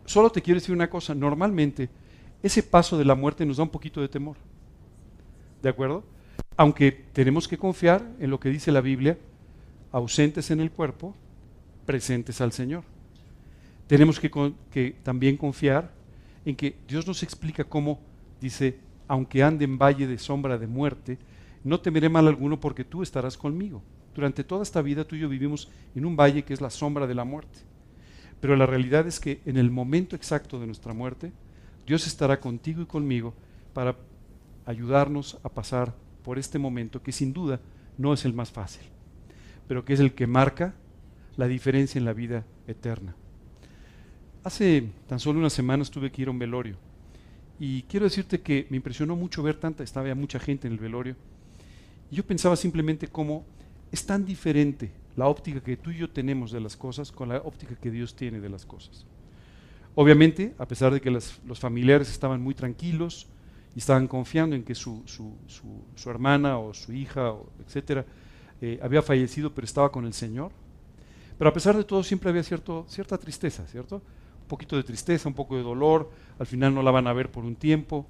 Solo 0.04 0.30
te 0.30 0.40
quiero 0.40 0.58
decir 0.58 0.74
una 0.74 0.88
cosa. 0.88 1.14
Normalmente, 1.14 1.90
ese 2.42 2.62
paso 2.62 2.96
de 2.96 3.04
la 3.04 3.14
muerte 3.14 3.44
nos 3.44 3.58
da 3.58 3.64
un 3.64 3.68
poquito 3.68 4.00
de 4.00 4.08
temor. 4.08 4.36
¿De 5.60 5.68
acuerdo? 5.68 6.04
Aunque 6.56 6.92
tenemos 7.12 7.46
que 7.46 7.58
confiar 7.58 8.04
en 8.18 8.30
lo 8.30 8.40
que 8.40 8.48
dice 8.48 8.72
la 8.72 8.80
Biblia, 8.80 9.18
ausentes 9.92 10.50
en 10.50 10.60
el 10.60 10.70
cuerpo, 10.70 11.14
presentes 11.88 12.42
al 12.42 12.52
Señor. 12.52 12.84
Tenemos 13.86 14.20
que, 14.20 14.30
que 14.70 14.94
también 15.02 15.38
confiar 15.38 15.90
en 16.44 16.54
que 16.54 16.76
Dios 16.86 17.06
nos 17.06 17.22
explica 17.22 17.64
cómo 17.64 17.98
dice, 18.42 18.78
aunque 19.06 19.42
ande 19.42 19.64
en 19.64 19.78
valle 19.78 20.06
de 20.06 20.18
sombra 20.18 20.58
de 20.58 20.66
muerte, 20.66 21.16
no 21.64 21.80
temeré 21.80 22.10
mal 22.10 22.28
alguno 22.28 22.60
porque 22.60 22.84
tú 22.84 23.02
estarás 23.02 23.38
conmigo. 23.38 23.82
Durante 24.14 24.44
toda 24.44 24.64
esta 24.64 24.82
vida 24.82 25.06
tú 25.06 25.16
y 25.16 25.20
yo 25.20 25.30
vivimos 25.30 25.70
en 25.94 26.04
un 26.04 26.14
valle 26.14 26.42
que 26.42 26.52
es 26.52 26.60
la 26.60 26.68
sombra 26.68 27.06
de 27.06 27.14
la 27.14 27.24
muerte. 27.24 27.60
Pero 28.38 28.54
la 28.54 28.66
realidad 28.66 29.06
es 29.06 29.18
que 29.18 29.40
en 29.46 29.56
el 29.56 29.70
momento 29.70 30.14
exacto 30.14 30.60
de 30.60 30.66
nuestra 30.66 30.92
muerte, 30.92 31.32
Dios 31.86 32.06
estará 32.06 32.38
contigo 32.38 32.82
y 32.82 32.86
conmigo 32.86 33.32
para 33.72 33.96
ayudarnos 34.66 35.38
a 35.42 35.48
pasar 35.48 35.94
por 36.22 36.38
este 36.38 36.58
momento 36.58 37.02
que 37.02 37.12
sin 37.12 37.32
duda 37.32 37.62
no 37.96 38.12
es 38.12 38.26
el 38.26 38.34
más 38.34 38.50
fácil, 38.50 38.82
pero 39.66 39.86
que 39.86 39.94
es 39.94 40.00
el 40.00 40.12
que 40.12 40.26
marca 40.26 40.74
la 41.38 41.48
diferencia 41.48 41.98
en 41.98 42.04
la 42.04 42.12
vida 42.12 42.44
eterna. 42.66 43.14
Hace 44.44 44.90
tan 45.06 45.20
solo 45.20 45.38
unas 45.38 45.52
semanas 45.52 45.90
tuve 45.90 46.10
que 46.10 46.22
ir 46.22 46.28
a 46.28 46.32
un 46.32 46.38
velorio 46.38 46.76
y 47.60 47.82
quiero 47.84 48.04
decirte 48.04 48.40
que 48.40 48.66
me 48.70 48.76
impresionó 48.76 49.16
mucho 49.16 49.42
ver 49.42 49.56
tanta, 49.56 49.84
estaba 49.84 50.12
mucha 50.14 50.38
gente 50.38 50.66
en 50.66 50.74
el 50.74 50.80
velorio, 50.80 51.16
yo 52.10 52.26
pensaba 52.26 52.56
simplemente 52.56 53.06
cómo 53.06 53.44
es 53.92 54.04
tan 54.04 54.24
diferente 54.24 54.90
la 55.16 55.26
óptica 55.28 55.60
que 55.60 55.76
tú 55.76 55.90
y 55.90 55.98
yo 55.98 56.10
tenemos 56.10 56.50
de 56.50 56.60
las 56.60 56.76
cosas 56.76 57.12
con 57.12 57.28
la 57.28 57.36
óptica 57.38 57.76
que 57.76 57.90
Dios 57.90 58.16
tiene 58.16 58.40
de 58.40 58.48
las 58.48 58.66
cosas. 58.66 59.06
Obviamente, 59.94 60.54
a 60.58 60.66
pesar 60.66 60.92
de 60.92 61.00
que 61.00 61.10
los 61.10 61.60
familiares 61.60 62.10
estaban 62.10 62.40
muy 62.40 62.54
tranquilos 62.54 63.28
y 63.76 63.78
estaban 63.78 64.08
confiando 64.08 64.56
en 64.56 64.64
que 64.64 64.74
su, 64.74 65.04
hermana 66.06 66.58
o 66.58 66.74
su 66.74 66.92
hija, 66.92 67.32
o 67.32 67.48
etcétera, 67.64 68.04
eh, 68.60 68.80
había 68.82 69.02
fallecido, 69.02 69.54
pero 69.54 69.64
estaba 69.64 69.92
con 69.92 70.04
el 70.04 70.12
Señor. 70.12 70.50
Pero 71.38 71.50
a 71.50 71.52
pesar 71.52 71.76
de 71.76 71.84
todo, 71.84 72.02
siempre 72.02 72.30
había 72.30 72.42
cierto, 72.42 72.84
cierta 72.88 73.16
tristeza, 73.16 73.66
¿cierto? 73.66 74.02
un 74.48 74.48
poquito 74.48 74.76
de 74.76 74.82
tristeza, 74.82 75.28
un 75.28 75.34
poco 75.34 75.56
de 75.56 75.62
dolor, 75.62 76.10
al 76.38 76.46
final 76.46 76.74
no 76.74 76.82
la 76.82 76.90
van 76.90 77.06
a 77.06 77.12
ver 77.12 77.30
por 77.30 77.44
un 77.44 77.54
tiempo. 77.54 78.06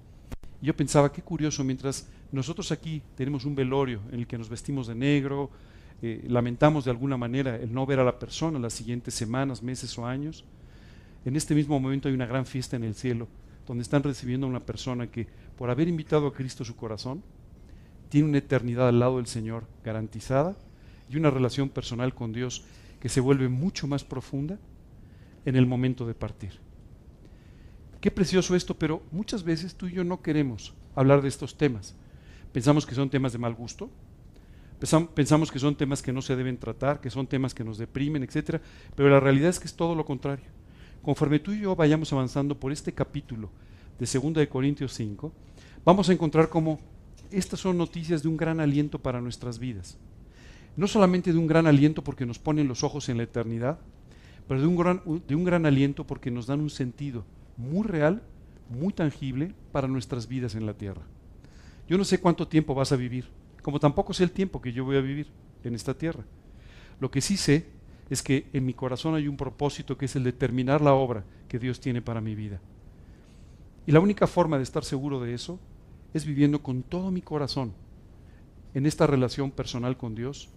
Y 0.63 0.67
yo 0.67 0.77
pensaba, 0.77 1.13
qué 1.13 1.21
curioso, 1.21 1.65
mientras 1.65 2.09
nosotros 2.31 2.71
aquí 2.71 3.03
tenemos 3.17 3.45
un 3.45 3.57
velorio 3.57 4.01
en 4.13 4.21
el 4.21 4.27
que 4.27 4.39
nos 4.39 4.49
vestimos 4.49 4.87
de 4.87 4.95
negro, 4.95 5.51
eh, 6.01 6.25
lamentamos 6.29 6.85
de 6.85 6.93
alguna 6.93 7.17
manera 7.17 7.57
el 7.57 7.73
no 7.73 7.85
ver 7.87 7.99
a 7.99 8.05
la 8.05 8.21
persona 8.21 8.61
las 8.61 8.73
siguientes 8.73 9.15
semanas, 9.15 9.65
meses 9.65 9.99
o 9.99 10.07
años, 10.07 10.45
en 11.25 11.35
este 11.35 11.57
mismo 11.57 11.79
momento 11.81 12.09
hay 12.09 12.15
una 12.15 12.27
gran 12.27 12.47
fiesta 12.47 12.77
en 12.77 12.85
el 12.85 12.95
cielo, 12.95 13.27
donde 13.67 13.83
están 13.83 14.05
recibiendo 14.05 14.47
a 14.47 14.51
una 14.51 14.61
persona 14.61 15.09
que, 15.09 15.27
por 15.57 15.71
haber 15.71 15.89
invitado 15.89 16.29
a 16.29 16.33
Cristo 16.33 16.65
su 16.65 16.77
corazón, 16.77 17.23
tiene 18.09 18.29
una 18.29 18.39
eternidad 18.39 18.89
al 18.89 19.01
lado 19.01 19.17
del 19.17 19.27
Señor 19.27 19.65
garantizada 19.85 20.57
y 21.11 21.17
una 21.17 21.31
relación 21.31 21.69
personal 21.69 22.15
con 22.15 22.33
Dios 22.33 22.65
que 23.00 23.09
se 23.09 23.21
vuelve 23.21 23.49
mucho 23.49 23.87
más 23.87 24.05
profunda 24.05 24.59
en 25.45 25.57
el 25.57 25.67
momento 25.67 26.07
de 26.07 26.14
partir. 26.14 26.59
Qué 28.00 28.11
precioso 28.11 28.55
esto, 28.55 28.78
pero 28.78 29.02
muchas 29.11 29.43
veces 29.43 29.75
tú 29.75 29.87
y 29.87 29.95
yo 29.95 30.05
no 30.05 30.23
queremos 30.23 30.75
hablar 30.95 31.23
de 31.23 31.28
estos 31.28 31.57
temas. 31.57 31.95
Pensamos 32.52 32.87
que 32.87 32.95
son 32.95 33.11
temas 33.11 33.33
de 33.33 33.38
mal 33.38 33.55
gusto, 33.55 33.90
pensamos 35.14 35.50
que 35.50 35.59
son 35.59 35.75
temas 35.75 36.02
que 36.02 36.12
no 36.12 36.23
se 36.23 36.37
deben 36.37 36.59
tratar, 36.59 37.00
que 37.00 37.11
son 37.11 37.26
temas 37.26 37.55
que 37.55 37.64
nos 37.64 37.78
deprimen, 37.78 38.23
etc. 38.23 38.61
Pero 38.95 39.09
la 39.09 39.21
realidad 39.21 39.50
es 39.50 39.59
que 39.59 39.67
es 39.67 39.75
todo 39.75 39.95
lo 39.95 40.05
contrario. 40.05 40.47
Conforme 41.02 41.38
tú 41.38 41.52
y 41.52 41.61
yo 41.61 41.75
vayamos 41.75 42.12
avanzando 42.12 42.59
por 42.59 42.73
este 42.73 42.93
capítulo 42.93 43.50
de 43.99 44.07
2 44.07 44.35
de 44.35 44.49
Corintios 44.49 44.93
5, 44.95 45.33
vamos 45.85 46.09
a 46.09 46.12
encontrar 46.12 46.49
cómo 46.49 46.78
estas 47.31 47.61
son 47.61 47.76
noticias 47.76 48.23
de 48.23 48.28
un 48.28 48.37
gran 48.37 48.61
aliento 48.61 48.99
para 48.99 49.21
nuestras 49.21 49.59
vidas. 49.59 49.99
No 50.77 50.87
solamente 50.87 51.33
de 51.33 51.39
un 51.39 51.47
gran 51.47 51.67
aliento 51.67 52.03
porque 52.03 52.27
nos 52.27 52.39
ponen 52.39 52.69
los 52.69 52.85
ojos 52.85 53.09
en 53.09 53.17
la 53.17 53.25
eternidad, 53.25 53.79
pero 54.47 54.61
de 54.61 54.67
un, 54.67 54.77
gran, 54.77 55.03
de 55.27 55.35
un 55.35 55.45
gran 55.45 55.67
aliento 55.67 56.07
porque 56.07 56.31
nos 56.31 56.47
dan 56.47 56.61
un 56.61 56.71
sentido 56.71 57.25
muy 57.57 57.87
real, 57.87 58.23
muy 58.71 58.93
tangible 58.93 59.55
para 59.73 59.89
nuestras 59.89 60.29
vidas 60.29 60.55
en 60.55 60.67
la 60.67 60.75
tierra. 60.75 61.03
Yo 61.89 61.99
no 61.99 62.05
sé 62.05 62.21
cuánto 62.21 62.49
tiempo 62.49 62.75
vas 62.75 62.93
a 62.93 62.97
vivir, 62.97 63.27
como 63.63 63.81
tampoco 63.81 64.13
sé 64.13 64.25
el 64.25 64.31
tiempo 64.31 64.61
que 64.61 64.73
yo 64.73 64.85
voy 64.85 64.97
a 64.97 65.03
vivir 65.03 65.27
en 65.65 65.75
esta 65.75 65.95
tierra. 65.95 66.25
Lo 67.01 67.11
que 67.11 67.21
sí 67.21 67.37
sé 67.37 67.67
es 68.11 68.23
que 68.23 68.47
en 68.53 68.65
mi 68.65 68.75
corazón 68.75 69.15
hay 69.15 69.29
un 69.29 69.37
propósito 69.37 69.99
que 69.99 70.07
es 70.07 70.17
el 70.17 70.25
de 70.25 70.33
terminar 70.33 70.81
la 70.81 70.95
obra 70.95 71.25
que 71.49 71.59
Dios 71.59 71.81
tiene 71.81 72.01
para 72.01 72.21
mi 72.21 72.35
vida. 72.35 72.61
Y 73.87 73.93
la 73.93 74.01
única 74.01 74.27
forma 74.27 74.57
de 74.57 74.63
estar 74.63 74.85
seguro 74.85 75.21
de 75.21 75.35
eso 75.35 75.59
es 76.15 76.25
viviendo 76.25 76.63
con 76.63 76.83
todo 76.83 77.11
mi 77.11 77.23
corazón 77.23 77.73
en 78.75 78.87
esta 78.87 79.07
relación 79.07 79.51
personal 79.51 79.97
con 79.97 80.15
Dios, 80.15 80.49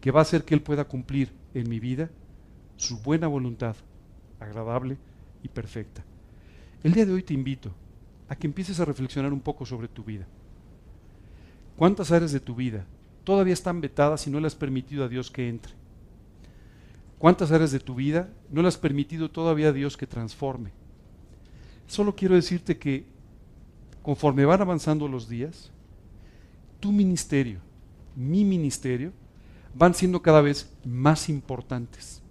que 0.00 0.10
va 0.10 0.20
a 0.20 0.22
hacer 0.22 0.44
que 0.44 0.54
Él 0.54 0.62
pueda 0.62 0.84
cumplir 0.84 1.32
en 1.54 1.68
mi 1.68 1.78
vida 1.80 2.10
su 2.76 3.00
buena 3.00 3.26
voluntad, 3.26 3.76
agradable 4.38 4.96
y 5.42 5.48
perfecta. 5.48 6.04
El 6.82 6.92
día 6.92 7.04
de 7.04 7.12
hoy 7.12 7.22
te 7.22 7.34
invito 7.34 7.70
a 8.28 8.36
que 8.36 8.46
empieces 8.46 8.80
a 8.80 8.84
reflexionar 8.84 9.32
un 9.32 9.40
poco 9.40 9.66
sobre 9.66 9.88
tu 9.88 10.02
vida. 10.02 10.26
¿Cuántas 11.76 12.10
áreas 12.12 12.32
de 12.32 12.40
tu 12.40 12.54
vida 12.54 12.86
todavía 13.24 13.52
están 13.52 13.80
vetadas 13.80 14.26
y 14.26 14.30
no 14.30 14.40
le 14.40 14.46
has 14.46 14.54
permitido 14.54 15.04
a 15.04 15.08
Dios 15.08 15.30
que 15.30 15.48
entre? 15.48 15.72
¿Cuántas 17.18 17.52
áreas 17.52 17.70
de 17.70 17.80
tu 17.80 17.94
vida 17.94 18.30
no 18.50 18.62
le 18.62 18.68
has 18.68 18.78
permitido 18.78 19.30
todavía 19.30 19.68
a 19.68 19.72
Dios 19.72 19.96
que 19.96 20.06
transforme? 20.06 20.70
Solo 21.86 22.16
quiero 22.16 22.34
decirte 22.34 22.78
que 22.78 23.04
conforme 24.02 24.46
van 24.46 24.62
avanzando 24.62 25.06
los 25.06 25.28
días, 25.28 25.70
tu 26.78 26.92
ministerio, 26.92 27.60
mi 28.16 28.44
ministerio, 28.44 29.12
van 29.74 29.94
siendo 29.94 30.22
cada 30.22 30.40
vez 30.40 30.72
más 30.84 31.28
importantes. 31.28 32.22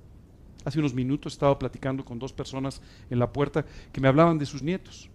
Hace 0.66 0.80
unos 0.80 0.94
minutos 0.94 1.34
estaba 1.34 1.58
platicando 1.58 2.04
con 2.04 2.20
dos 2.20 2.34
personas 2.34 2.82
en 3.10 3.20
la 3.20 3.32
puerta 3.32 3.66
que 3.92 4.02
me 4.02 4.08
hablaban 4.08 4.38
de 4.38 4.46
sus 4.46 4.62
nietos. 4.62 5.10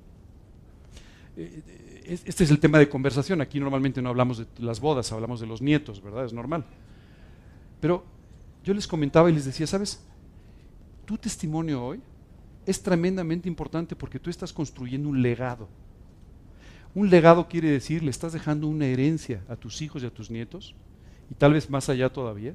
Eh, 1.36 1.62
eh, 1.66 2.22
este 2.24 2.44
es 2.44 2.50
el 2.50 2.58
tema 2.58 2.78
de 2.78 2.88
conversación. 2.88 3.40
Aquí 3.40 3.60
normalmente 3.60 4.00
no 4.00 4.08
hablamos 4.08 4.38
de 4.38 4.46
las 4.58 4.80
bodas, 4.80 5.12
hablamos 5.12 5.40
de 5.40 5.46
los 5.46 5.60
nietos, 5.60 6.02
¿verdad? 6.02 6.24
Es 6.24 6.32
normal. 6.32 6.64
Pero 7.80 8.04
yo 8.64 8.72
les 8.72 8.86
comentaba 8.86 9.30
y 9.30 9.34
les 9.34 9.44
decía, 9.44 9.66
¿sabes? 9.66 10.02
Tu 11.04 11.18
testimonio 11.18 11.84
hoy 11.84 12.00
es 12.66 12.82
tremendamente 12.82 13.48
importante 13.48 13.94
porque 13.94 14.18
tú 14.18 14.30
estás 14.30 14.52
construyendo 14.52 15.08
un 15.08 15.20
legado. 15.20 15.68
Un 16.94 17.10
legado 17.10 17.48
quiere 17.48 17.70
decir, 17.70 18.02
le 18.02 18.10
estás 18.10 18.32
dejando 18.32 18.68
una 18.68 18.86
herencia 18.86 19.42
a 19.48 19.56
tus 19.56 19.82
hijos 19.82 20.02
y 20.02 20.06
a 20.06 20.14
tus 20.14 20.30
nietos, 20.30 20.74
y 21.30 21.34
tal 21.34 21.52
vez 21.52 21.68
más 21.70 21.88
allá 21.88 22.12
todavía, 22.12 22.54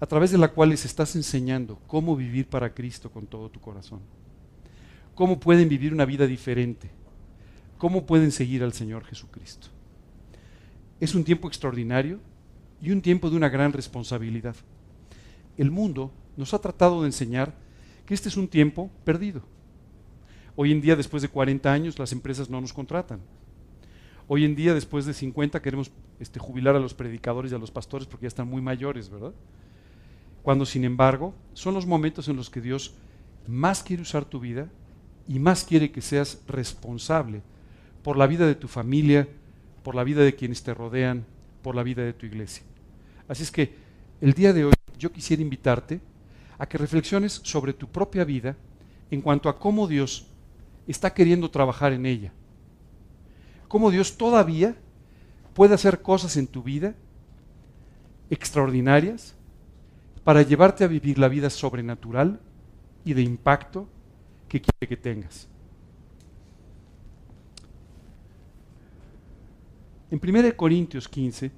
a 0.00 0.06
través 0.06 0.32
de 0.32 0.38
la 0.38 0.48
cual 0.48 0.70
les 0.70 0.84
estás 0.84 1.14
enseñando 1.14 1.78
cómo 1.86 2.16
vivir 2.16 2.48
para 2.48 2.74
Cristo 2.74 3.10
con 3.10 3.26
todo 3.26 3.48
tu 3.48 3.60
corazón. 3.60 4.00
Cómo 5.14 5.38
pueden 5.38 5.68
vivir 5.68 5.92
una 5.92 6.04
vida 6.04 6.26
diferente. 6.26 6.90
Cómo 7.78 8.04
pueden 8.04 8.32
seguir 8.32 8.62
al 8.62 8.72
Señor 8.72 9.04
Jesucristo. 9.04 9.68
Es 10.98 11.14
un 11.14 11.24
tiempo 11.24 11.48
extraordinario 11.48 12.18
y 12.80 12.90
un 12.90 13.00
tiempo 13.00 13.30
de 13.30 13.36
una 13.36 13.48
gran 13.48 13.72
responsabilidad. 13.72 14.56
El 15.56 15.70
mundo 15.70 16.10
nos 16.36 16.54
ha 16.54 16.60
tratado 16.60 17.02
de 17.02 17.08
enseñar 17.08 17.54
que 18.06 18.14
este 18.14 18.28
es 18.28 18.36
un 18.36 18.48
tiempo 18.48 18.90
perdido. 19.04 19.42
Hoy 20.56 20.72
en 20.72 20.80
día, 20.80 20.96
después 20.96 21.22
de 21.22 21.28
40 21.28 21.72
años, 21.72 21.98
las 21.98 22.12
empresas 22.12 22.50
no 22.50 22.60
nos 22.60 22.72
contratan. 22.72 23.20
Hoy 24.28 24.44
en 24.44 24.54
día, 24.54 24.74
después 24.74 25.04
de 25.04 25.14
50, 25.14 25.60
queremos 25.60 25.90
este, 26.20 26.38
jubilar 26.38 26.76
a 26.76 26.80
los 26.80 26.94
predicadores 26.94 27.52
y 27.52 27.54
a 27.54 27.58
los 27.58 27.70
pastores 27.70 28.06
porque 28.06 28.24
ya 28.24 28.28
están 28.28 28.48
muy 28.48 28.62
mayores, 28.62 29.10
¿verdad? 29.10 29.32
Cuando, 30.42 30.64
sin 30.64 30.84
embargo, 30.84 31.34
son 31.54 31.74
los 31.74 31.86
momentos 31.86 32.28
en 32.28 32.36
los 32.36 32.50
que 32.50 32.60
Dios 32.60 32.94
más 33.46 33.82
quiere 33.82 34.02
usar 34.02 34.24
tu 34.24 34.40
vida 34.40 34.68
y 35.28 35.38
más 35.38 35.64
quiere 35.64 35.90
que 35.90 36.00
seas 36.00 36.42
responsable 36.48 37.42
por 38.02 38.16
la 38.16 38.26
vida 38.26 38.46
de 38.46 38.54
tu 38.54 38.68
familia, 38.68 39.28
por 39.82 39.94
la 39.94 40.04
vida 40.04 40.22
de 40.22 40.34
quienes 40.34 40.62
te 40.62 40.74
rodean, 40.74 41.24
por 41.62 41.74
la 41.74 41.82
vida 41.82 42.02
de 42.02 42.12
tu 42.12 42.26
iglesia. 42.26 42.64
Así 43.28 43.42
es 43.42 43.50
que 43.50 43.74
el 44.20 44.32
día 44.32 44.52
de 44.52 44.64
hoy 44.64 44.72
yo 44.98 45.12
quisiera 45.12 45.42
invitarte 45.42 46.00
a 46.58 46.66
que 46.66 46.78
reflexiones 46.78 47.40
sobre 47.44 47.72
tu 47.72 47.88
propia 47.88 48.24
vida 48.24 48.56
en 49.10 49.20
cuanto 49.20 49.48
a 49.48 49.58
cómo 49.58 49.86
Dios 49.86 50.26
está 50.86 51.12
queriendo 51.12 51.50
trabajar 51.50 51.92
en 51.92 52.06
ella. 52.06 52.32
Cómo 53.72 53.90
Dios 53.90 54.18
todavía 54.18 54.76
puede 55.54 55.72
hacer 55.72 56.02
cosas 56.02 56.36
en 56.36 56.46
tu 56.46 56.62
vida 56.62 56.94
extraordinarias 58.28 59.34
para 60.24 60.42
llevarte 60.42 60.84
a 60.84 60.88
vivir 60.88 61.18
la 61.18 61.28
vida 61.28 61.48
sobrenatural 61.48 62.38
y 63.02 63.14
de 63.14 63.22
impacto 63.22 63.88
que 64.46 64.60
quiere 64.60 64.86
que 64.86 64.96
tengas. 64.98 65.48
En 70.10 70.20
1 70.22 70.54
Corintios 70.54 71.08
15, 71.08 71.50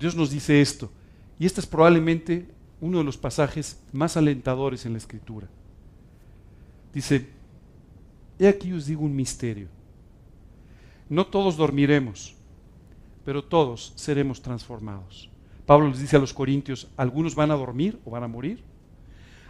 Dios 0.00 0.16
nos 0.16 0.30
dice 0.30 0.62
esto, 0.62 0.90
y 1.38 1.44
este 1.44 1.60
es 1.60 1.66
probablemente 1.66 2.48
uno 2.80 2.96
de 2.96 3.04
los 3.04 3.18
pasajes 3.18 3.78
más 3.92 4.16
alentadores 4.16 4.86
en 4.86 4.92
la 4.92 4.98
Escritura. 4.98 5.46
Dice, 6.94 7.28
he 8.38 8.48
aquí 8.48 8.72
os 8.72 8.86
digo 8.86 9.02
un 9.02 9.14
misterio. 9.14 9.77
No 11.08 11.26
todos 11.26 11.56
dormiremos, 11.56 12.34
pero 13.24 13.42
todos 13.42 13.92
seremos 13.96 14.42
transformados. 14.42 15.30
Pablo 15.64 15.88
les 15.88 16.00
dice 16.00 16.16
a 16.16 16.18
los 16.18 16.34
corintios, 16.34 16.88
algunos 16.96 17.34
van 17.34 17.50
a 17.50 17.56
dormir 17.56 17.98
o 18.04 18.10
van 18.10 18.24
a 18.24 18.28
morir, 18.28 18.62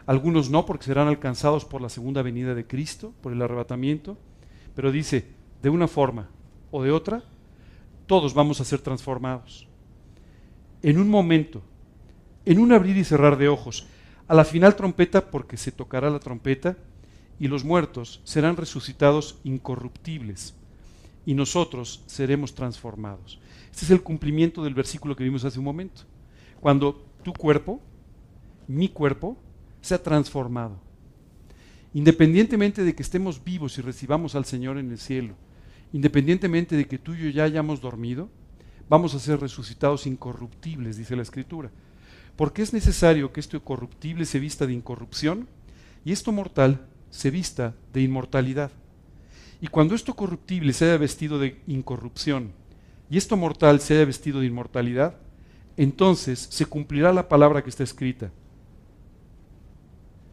algunos 0.06 0.50
no 0.50 0.66
porque 0.66 0.86
serán 0.86 1.08
alcanzados 1.08 1.64
por 1.64 1.80
la 1.80 1.88
segunda 1.88 2.22
venida 2.22 2.54
de 2.54 2.66
Cristo, 2.66 3.12
por 3.20 3.32
el 3.32 3.42
arrebatamiento, 3.42 4.16
pero 4.74 4.92
dice, 4.92 5.26
de 5.60 5.68
una 5.68 5.88
forma 5.88 6.28
o 6.70 6.82
de 6.82 6.92
otra, 6.92 7.24
todos 8.06 8.34
vamos 8.34 8.60
a 8.60 8.64
ser 8.64 8.80
transformados. 8.80 9.68
En 10.82 10.98
un 10.98 11.08
momento, 11.08 11.62
en 12.44 12.60
un 12.60 12.72
abrir 12.72 12.96
y 12.96 13.04
cerrar 13.04 13.36
de 13.36 13.48
ojos, 13.48 13.86
a 14.28 14.34
la 14.34 14.44
final 14.44 14.76
trompeta 14.76 15.30
porque 15.30 15.56
se 15.56 15.72
tocará 15.72 16.08
la 16.08 16.20
trompeta 16.20 16.76
y 17.40 17.48
los 17.48 17.64
muertos 17.64 18.20
serán 18.24 18.56
resucitados 18.56 19.40
incorruptibles 19.44 20.57
y 21.28 21.34
nosotros 21.34 22.02
seremos 22.06 22.54
transformados. 22.54 23.38
Este 23.70 23.84
es 23.84 23.90
el 23.90 24.02
cumplimiento 24.02 24.64
del 24.64 24.72
versículo 24.72 25.14
que 25.14 25.24
vimos 25.24 25.44
hace 25.44 25.58
un 25.58 25.66
momento. 25.66 26.04
Cuando 26.58 27.04
tu 27.22 27.34
cuerpo, 27.34 27.82
mi 28.66 28.88
cuerpo, 28.88 29.36
sea 29.82 30.02
transformado. 30.02 30.80
Independientemente 31.92 32.82
de 32.82 32.94
que 32.94 33.02
estemos 33.02 33.44
vivos 33.44 33.76
y 33.76 33.82
recibamos 33.82 34.34
al 34.34 34.46
Señor 34.46 34.78
en 34.78 34.90
el 34.90 34.96
cielo, 34.96 35.34
independientemente 35.92 36.76
de 36.76 36.86
que 36.86 36.96
tú 36.96 37.12
y 37.12 37.24
yo 37.24 37.28
ya 37.28 37.44
hayamos 37.44 37.82
dormido, 37.82 38.30
vamos 38.88 39.14
a 39.14 39.18
ser 39.18 39.38
resucitados 39.38 40.06
incorruptibles, 40.06 40.96
dice 40.96 41.14
la 41.14 41.24
Escritura. 41.24 41.70
Porque 42.36 42.62
es 42.62 42.72
necesario 42.72 43.34
que 43.34 43.40
esto 43.40 43.62
corruptible 43.62 44.24
se 44.24 44.38
vista 44.38 44.66
de 44.66 44.72
incorrupción 44.72 45.46
y 46.06 46.12
esto 46.12 46.32
mortal 46.32 46.86
se 47.10 47.30
vista 47.30 47.74
de 47.92 48.00
inmortalidad. 48.00 48.70
Y 49.60 49.68
cuando 49.68 49.94
esto 49.94 50.14
corruptible 50.14 50.72
se 50.72 50.84
haya 50.84 50.98
vestido 50.98 51.38
de 51.38 51.60
incorrupción 51.66 52.52
y 53.10 53.16
esto 53.16 53.36
mortal 53.36 53.80
se 53.80 53.94
haya 53.94 54.04
vestido 54.04 54.40
de 54.40 54.46
inmortalidad, 54.46 55.16
entonces 55.76 56.38
se 56.50 56.66
cumplirá 56.66 57.12
la 57.12 57.28
palabra 57.28 57.62
que 57.62 57.70
está 57.70 57.82
escrita 57.82 58.30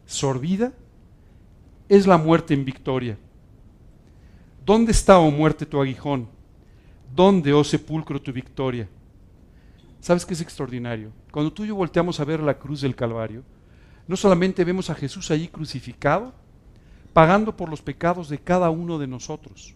sorbida 0.06 0.72
es 1.88 2.06
la 2.06 2.16
muerte 2.16 2.54
en 2.54 2.64
victoria. 2.64 3.18
¿Dónde 4.64 4.92
está, 4.92 5.18
oh 5.18 5.30
muerte, 5.30 5.66
tu 5.66 5.80
aguijón? 5.80 6.28
¿Dónde, 7.14 7.52
oh 7.52 7.62
sepulcro, 7.62 8.20
tu 8.20 8.32
victoria? 8.32 8.88
¿Sabes 10.00 10.24
qué 10.24 10.34
es 10.34 10.40
extraordinario? 10.40 11.12
Cuando 11.30 11.52
tú 11.52 11.64
y 11.64 11.68
yo 11.68 11.74
volteamos 11.74 12.18
a 12.18 12.24
ver 12.24 12.40
la 12.40 12.58
cruz 12.58 12.80
del 12.80 12.96
Calvario, 12.96 13.42
no 14.08 14.16
solamente 14.16 14.64
vemos 14.64 14.88
a 14.90 14.94
Jesús 14.94 15.30
allí 15.30 15.48
crucificado, 15.48 16.32
pagando 17.16 17.56
por 17.56 17.70
los 17.70 17.80
pecados 17.80 18.28
de 18.28 18.36
cada 18.36 18.68
uno 18.68 18.98
de 18.98 19.06
nosotros, 19.06 19.74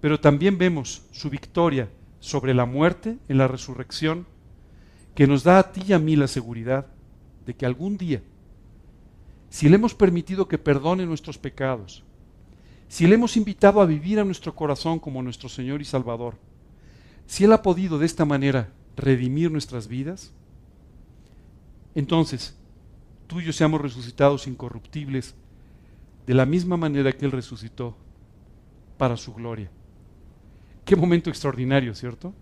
pero 0.00 0.20
también 0.20 0.56
vemos 0.56 1.02
su 1.10 1.30
victoria 1.30 1.88
sobre 2.20 2.54
la 2.54 2.64
muerte 2.64 3.18
en 3.28 3.38
la 3.38 3.48
resurrección, 3.48 4.24
que 5.16 5.26
nos 5.26 5.42
da 5.42 5.58
a 5.58 5.72
ti 5.72 5.82
y 5.88 5.94
a 5.94 5.98
mí 5.98 6.14
la 6.14 6.28
seguridad 6.28 6.86
de 7.44 7.54
que 7.54 7.66
algún 7.66 7.98
día 7.98 8.22
si 9.50 9.68
le 9.68 9.74
hemos 9.74 9.96
permitido 9.96 10.46
que 10.46 10.58
perdone 10.58 11.06
nuestros 11.06 11.38
pecados, 11.38 12.04
si 12.86 13.08
le 13.08 13.16
hemos 13.16 13.36
invitado 13.36 13.80
a 13.80 13.86
vivir 13.86 14.20
a 14.20 14.24
nuestro 14.24 14.54
corazón 14.54 15.00
como 15.00 15.24
nuestro 15.24 15.48
Señor 15.48 15.80
y 15.80 15.86
Salvador, 15.86 16.36
si 17.26 17.42
Él 17.42 17.52
ha 17.52 17.62
podido 17.62 17.98
de 17.98 18.06
esta 18.06 18.24
manera 18.24 18.70
redimir 18.96 19.50
nuestras 19.50 19.88
vidas, 19.88 20.30
entonces 21.96 22.54
yo 23.28 23.52
seamos 23.52 23.80
resucitados 23.80 24.46
incorruptibles 24.46 25.34
de 26.28 26.34
la 26.34 26.44
misma 26.44 26.76
manera 26.76 27.10
que 27.10 27.24
Él 27.24 27.32
resucitó 27.32 27.96
para 28.98 29.16
su 29.16 29.32
gloria. 29.32 29.70
Qué 30.84 30.94
momento 30.94 31.30
extraordinario, 31.30 31.94
¿cierto? 31.94 32.34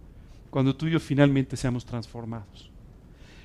Cuando 0.50 0.74
tú 0.74 0.88
y 0.88 0.90
yo 0.90 0.98
finalmente 0.98 1.56
seamos 1.56 1.86
transformados. 1.86 2.72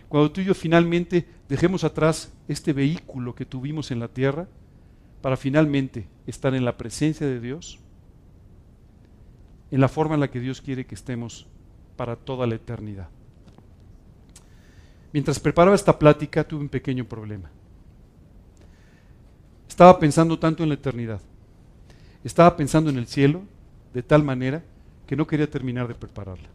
Cuando 0.09 0.31
tú 0.31 0.41
y 0.41 0.45
yo 0.45 0.55
finalmente 0.55 1.27
dejemos 1.47 1.83
atrás 1.83 2.33
este 2.47 2.73
vehículo 2.73 3.35
que 3.35 3.45
tuvimos 3.45 3.91
en 3.91 3.99
la 3.99 4.07
tierra 4.07 4.47
para 5.21 5.37
finalmente 5.37 6.07
estar 6.25 6.55
en 6.55 6.65
la 6.65 6.75
presencia 6.75 7.27
de 7.27 7.39
Dios, 7.39 7.77
en 9.69 9.79
la 9.79 9.89
forma 9.89 10.15
en 10.15 10.21
la 10.21 10.31
que 10.31 10.39
Dios 10.39 10.59
quiere 10.59 10.87
que 10.87 10.95
estemos 10.95 11.45
para 11.95 12.15
toda 12.15 12.47
la 12.47 12.55
eternidad. 12.55 13.09
Mientras 15.13 15.39
preparaba 15.39 15.75
esta 15.75 15.99
plática 15.99 16.43
tuve 16.47 16.61
un 16.61 16.69
pequeño 16.69 17.05
problema. 17.05 17.51
Estaba 19.81 19.97
pensando 19.97 20.37
tanto 20.37 20.61
en 20.61 20.69
la 20.69 20.75
eternidad, 20.75 21.19
estaba 22.23 22.55
pensando 22.55 22.91
en 22.91 22.99
el 22.99 23.07
cielo 23.07 23.41
de 23.95 24.03
tal 24.03 24.21
manera 24.21 24.63
que 25.07 25.15
no 25.15 25.25
quería 25.25 25.49
terminar 25.49 25.87
de 25.87 25.95
prepararla. 25.95 26.47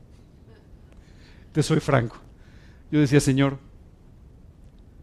Te 1.51 1.61
soy 1.61 1.81
franco. 1.81 2.19
Yo 2.89 3.01
decía, 3.01 3.19
Señor, 3.19 3.59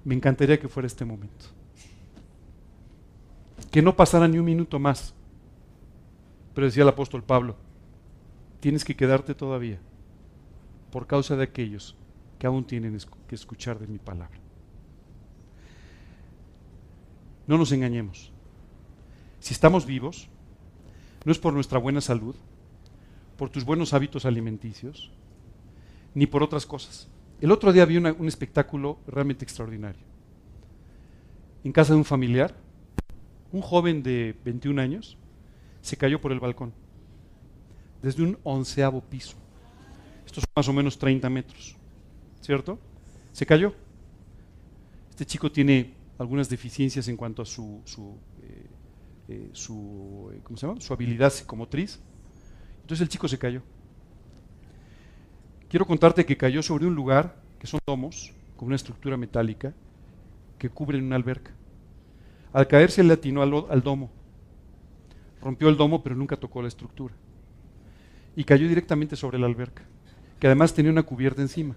me 0.05 0.15
encantaría 0.15 0.57
que 0.57 0.69
fuera 0.69 0.87
este 0.87 1.03
momento. 1.03 1.47
Que 3.69 3.81
no 3.81 3.93
pasara 3.93 4.25
ni 4.29 4.39
un 4.39 4.45
minuto 4.45 4.79
más. 4.79 5.13
Pero 6.55 6.67
decía 6.67 6.83
el 6.83 6.89
apóstol 6.89 7.23
Pablo, 7.23 7.57
tienes 8.61 8.85
que 8.85 8.95
quedarte 8.95 9.35
todavía 9.35 9.79
por 10.93 11.07
causa 11.07 11.35
de 11.35 11.43
aquellos 11.43 11.97
que 12.39 12.47
aún 12.47 12.63
tienen 12.63 12.97
que 13.27 13.35
escuchar 13.35 13.79
de 13.79 13.87
mi 13.87 13.99
palabra. 13.99 14.42
No 17.47 17.57
nos 17.57 17.71
engañemos. 17.71 18.31
Si 19.39 19.53
estamos 19.53 19.85
vivos, 19.85 20.29
no 21.25 21.31
es 21.31 21.39
por 21.39 21.53
nuestra 21.53 21.79
buena 21.79 22.01
salud, 22.01 22.35
por 23.37 23.49
tus 23.49 23.65
buenos 23.65 23.93
hábitos 23.93 24.25
alimenticios, 24.25 25.11
ni 26.13 26.27
por 26.27 26.43
otras 26.43 26.65
cosas. 26.65 27.09
El 27.41 27.51
otro 27.51 27.73
día 27.73 27.85
vi 27.85 27.97
un 27.97 28.27
espectáculo 28.27 28.99
realmente 29.07 29.43
extraordinario. 29.43 30.01
En 31.63 31.71
casa 31.71 31.93
de 31.93 31.97
un 31.97 32.05
familiar, 32.05 32.55
un 33.51 33.61
joven 33.61 34.03
de 34.03 34.35
21 34.45 34.81
años 34.81 35.17
se 35.81 35.97
cayó 35.97 36.21
por 36.21 36.31
el 36.31 36.39
balcón, 36.39 36.73
desde 38.01 38.23
un 38.23 38.37
onceavo 38.43 39.01
piso. 39.01 39.35
Estos 40.25 40.43
son 40.43 40.51
más 40.55 40.67
o 40.69 40.73
menos 40.73 40.97
30 40.97 41.29
metros, 41.29 41.75
¿cierto? 42.41 42.79
Se 43.31 43.45
cayó. 43.45 43.73
Este 45.09 45.25
chico 45.25 45.51
tiene 45.51 45.93
algunas 46.17 46.49
deficiencias 46.49 47.07
en 47.07 47.17
cuanto 47.17 47.41
a 47.41 47.45
su, 47.45 47.81
su, 47.85 48.17
eh, 48.43 48.65
eh, 49.29 49.49
su, 49.53 50.31
eh, 50.33 50.39
¿cómo 50.43 50.57
se 50.57 50.67
llama? 50.67 50.81
su 50.81 50.93
habilidad 50.93 51.31
psicomotriz. 51.31 51.99
Entonces 52.81 53.01
el 53.01 53.09
chico 53.09 53.27
se 53.27 53.37
cayó. 53.37 53.61
Quiero 55.69 55.87
contarte 55.87 56.25
que 56.25 56.37
cayó 56.37 56.61
sobre 56.61 56.85
un 56.85 56.93
lugar 56.93 57.41
que 57.59 57.67
son 57.67 57.79
domos 57.85 58.31
con 58.55 58.67
una 58.67 58.75
estructura 58.75 59.17
metálica 59.17 59.73
que 60.59 60.69
cubren 60.69 61.03
una 61.03 61.15
alberca. 61.15 61.51
Al 62.51 62.67
caerse 62.67 63.03
le 63.03 63.13
atinó 63.13 63.41
al, 63.41 63.65
al 63.69 63.81
domo. 63.81 64.11
Rompió 65.41 65.69
el 65.69 65.77
domo 65.77 66.03
pero 66.03 66.15
nunca 66.15 66.37
tocó 66.37 66.61
la 66.61 66.67
estructura. 66.67 67.15
Y 68.35 68.43
cayó 68.43 68.67
directamente 68.67 69.15
sobre 69.15 69.39
la 69.39 69.45
alberca, 69.45 69.83
que 70.39 70.47
además 70.47 70.73
tenía 70.73 70.91
una 70.91 71.03
cubierta 71.03 71.41
encima. 71.41 71.75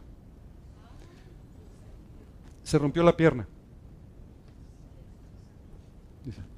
Se 2.62 2.78
rompió 2.78 3.02
la 3.02 3.16
pierna. 3.16 3.46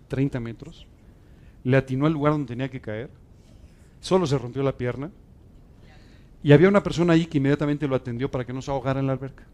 30 0.08 0.40
metros. 0.40 0.86
Le 1.64 1.76
atinó 1.76 2.06
al 2.06 2.12
lugar 2.12 2.32
donde 2.32 2.48
tenía 2.48 2.70
que 2.70 2.80
caer. 2.80 3.10
Solo 4.00 4.26
se 4.26 4.38
rompió 4.38 4.62
la 4.62 4.76
pierna 4.76 5.10
Y 6.42 6.52
había 6.52 6.68
una 6.68 6.84
persona 6.84 7.14
ahí 7.14 7.26
que 7.26 7.38
inmediatamente 7.38 7.88
lo 7.88 7.96
atendió 7.96 8.30
para 8.30 8.44
que 8.44 8.52
no 8.52 8.62
se 8.62 8.70
ahogara 8.70 9.00
en 9.00 9.06
la 9.06 9.12
alberca. 9.12 9.44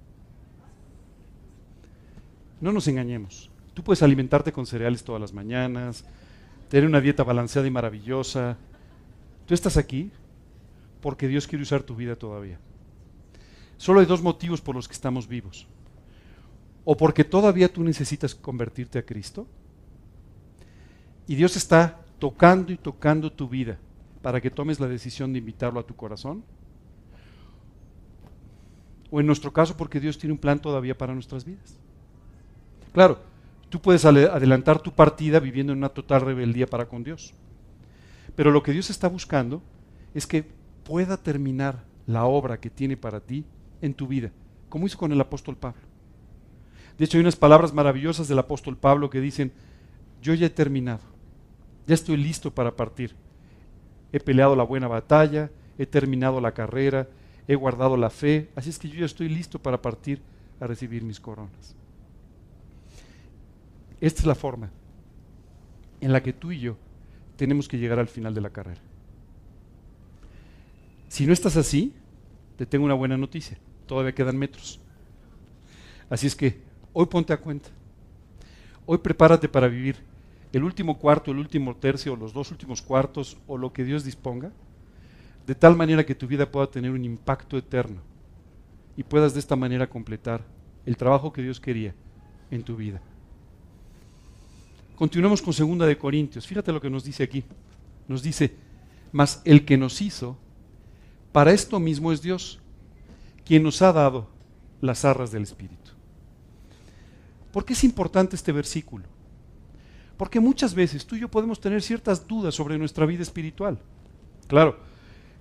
No 2.60 2.72
nos 2.72 2.86
engañemos. 2.88 3.50
Tú 3.72 3.82
puedes 3.82 4.02
alimentarte 4.02 4.52
con 4.52 4.66
cereales 4.66 5.02
todas 5.02 5.20
las 5.20 5.32
mañanas, 5.32 6.04
tener 6.68 6.88
una 6.88 7.00
dieta 7.00 7.24
balanceada 7.24 7.66
y 7.66 7.70
maravillosa. 7.70 8.56
Tú 9.46 9.54
estás 9.54 9.76
aquí 9.76 10.10
porque 11.00 11.28
Dios 11.28 11.46
quiere 11.46 11.62
usar 11.62 11.82
tu 11.82 11.96
vida 11.96 12.16
todavía. 12.16 12.58
Solo 13.76 14.00
hay 14.00 14.06
dos 14.06 14.22
motivos 14.22 14.60
por 14.60 14.74
los 14.74 14.86
que 14.86 14.94
estamos 14.94 15.26
vivos. 15.28 15.66
O 16.84 16.96
porque 16.96 17.24
todavía 17.24 17.72
tú 17.72 17.82
necesitas 17.82 18.34
convertirte 18.34 18.98
a 18.98 19.04
Cristo. 19.04 19.46
Y 21.26 21.34
Dios 21.34 21.56
está 21.56 22.00
tocando 22.18 22.72
y 22.72 22.76
tocando 22.76 23.32
tu 23.32 23.48
vida 23.48 23.78
para 24.22 24.40
que 24.40 24.50
tomes 24.50 24.80
la 24.80 24.88
decisión 24.88 25.32
de 25.32 25.38
invitarlo 25.38 25.80
a 25.80 25.86
tu 25.86 25.94
corazón. 25.94 26.42
O 29.10 29.20
en 29.20 29.26
nuestro 29.26 29.52
caso 29.52 29.76
porque 29.76 30.00
Dios 30.00 30.18
tiene 30.18 30.32
un 30.32 30.38
plan 30.38 30.60
todavía 30.60 30.96
para 30.96 31.14
nuestras 31.14 31.44
vidas. 31.44 31.76
Claro, 32.92 33.18
tú 33.68 33.80
puedes 33.80 34.04
adelantar 34.04 34.80
tu 34.80 34.92
partida 34.92 35.40
viviendo 35.40 35.72
en 35.72 35.78
una 35.78 35.88
total 35.88 36.22
rebeldía 36.22 36.66
para 36.66 36.86
con 36.86 37.04
Dios. 37.04 37.34
Pero 38.36 38.50
lo 38.50 38.62
que 38.62 38.72
Dios 38.72 38.90
está 38.90 39.08
buscando 39.08 39.62
es 40.14 40.26
que 40.26 40.44
pueda 40.84 41.16
terminar 41.16 41.84
la 42.06 42.24
obra 42.24 42.60
que 42.60 42.70
tiene 42.70 42.96
para 42.96 43.20
ti 43.20 43.44
en 43.80 43.94
tu 43.94 44.06
vida, 44.06 44.30
como 44.68 44.86
hizo 44.86 44.98
con 44.98 45.12
el 45.12 45.20
apóstol 45.20 45.56
Pablo. 45.56 45.80
De 46.98 47.04
hecho, 47.04 47.16
hay 47.16 47.22
unas 47.22 47.36
palabras 47.36 47.72
maravillosas 47.72 48.28
del 48.28 48.38
apóstol 48.38 48.76
Pablo 48.76 49.10
que 49.10 49.20
dicen, 49.20 49.52
yo 50.22 50.34
ya 50.34 50.46
he 50.46 50.50
terminado, 50.50 51.02
ya 51.86 51.94
estoy 51.94 52.16
listo 52.16 52.54
para 52.54 52.74
partir. 52.74 53.14
He 54.12 54.20
peleado 54.20 54.56
la 54.56 54.62
buena 54.62 54.88
batalla, 54.88 55.50
he 55.78 55.86
terminado 55.86 56.40
la 56.40 56.52
carrera, 56.52 57.08
he 57.48 57.54
guardado 57.54 57.96
la 57.96 58.10
fe, 58.10 58.50
así 58.54 58.70
es 58.70 58.78
que 58.78 58.88
yo 58.88 59.00
ya 59.00 59.06
estoy 59.06 59.28
listo 59.28 59.58
para 59.58 59.80
partir 59.82 60.20
a 60.60 60.66
recibir 60.66 61.02
mis 61.02 61.20
coronas. 61.20 61.74
Esta 64.00 64.20
es 64.20 64.26
la 64.26 64.34
forma 64.34 64.70
en 66.00 66.12
la 66.12 66.22
que 66.22 66.32
tú 66.32 66.52
y 66.52 66.60
yo 66.60 66.76
tenemos 67.36 67.68
que 67.68 67.78
llegar 67.78 67.98
al 67.98 68.08
final 68.08 68.34
de 68.34 68.40
la 68.40 68.50
carrera. 68.50 68.80
Si 71.08 71.26
no 71.26 71.32
estás 71.32 71.56
así, 71.56 71.92
te 72.56 72.66
tengo 72.66 72.84
una 72.84 72.94
buena 72.94 73.16
noticia. 73.16 73.58
Todavía 73.86 74.14
quedan 74.14 74.36
metros. 74.36 74.80
Así 76.08 76.26
es 76.26 76.36
que 76.36 76.60
hoy 76.92 77.06
ponte 77.06 77.32
a 77.32 77.40
cuenta. 77.40 77.70
Hoy 78.86 78.98
prepárate 78.98 79.48
para 79.48 79.68
vivir 79.68 79.96
el 80.54 80.64
último 80.64 80.98
cuarto, 80.98 81.30
el 81.30 81.38
último 81.38 81.74
tercio, 81.76 82.16
los 82.16 82.32
dos 82.32 82.50
últimos 82.50 82.80
cuartos, 82.80 83.36
o 83.46 83.58
lo 83.58 83.72
que 83.72 83.84
Dios 83.84 84.04
disponga, 84.04 84.52
de 85.46 85.54
tal 85.54 85.76
manera 85.76 86.06
que 86.06 86.14
tu 86.14 86.26
vida 86.26 86.50
pueda 86.50 86.68
tener 86.68 86.90
un 86.90 87.04
impacto 87.04 87.58
eterno 87.58 88.00
y 88.96 89.02
puedas 89.02 89.34
de 89.34 89.40
esta 89.40 89.56
manera 89.56 89.88
completar 89.88 90.44
el 90.86 90.96
trabajo 90.96 91.32
que 91.32 91.42
Dios 91.42 91.60
quería 91.60 91.94
en 92.50 92.62
tu 92.62 92.76
vida. 92.76 93.00
Continuemos 94.96 95.42
con 95.42 95.52
segunda 95.52 95.86
de 95.86 95.98
Corintios. 95.98 96.46
Fíjate 96.46 96.72
lo 96.72 96.80
que 96.80 96.90
nos 96.90 97.04
dice 97.04 97.24
aquí. 97.24 97.44
Nos 98.06 98.22
dice, 98.22 98.54
mas 99.10 99.42
el 99.44 99.64
que 99.64 99.76
nos 99.76 100.00
hizo 100.00 100.36
para 101.32 101.52
esto 101.52 101.80
mismo 101.80 102.12
es 102.12 102.22
Dios, 102.22 102.60
quien 103.44 103.64
nos 103.64 103.82
ha 103.82 103.92
dado 103.92 104.28
las 104.80 105.04
arras 105.04 105.32
del 105.32 105.42
Espíritu. 105.42 105.90
¿Por 107.52 107.64
qué 107.64 107.72
es 107.72 107.82
importante 107.82 108.36
este 108.36 108.52
versículo? 108.52 109.13
Porque 110.16 110.40
muchas 110.40 110.74
veces 110.74 111.06
tú 111.06 111.16
y 111.16 111.20
yo 111.20 111.28
podemos 111.28 111.60
tener 111.60 111.82
ciertas 111.82 112.26
dudas 112.26 112.54
sobre 112.54 112.78
nuestra 112.78 113.06
vida 113.06 113.22
espiritual. 113.22 113.78
Claro, 114.46 114.76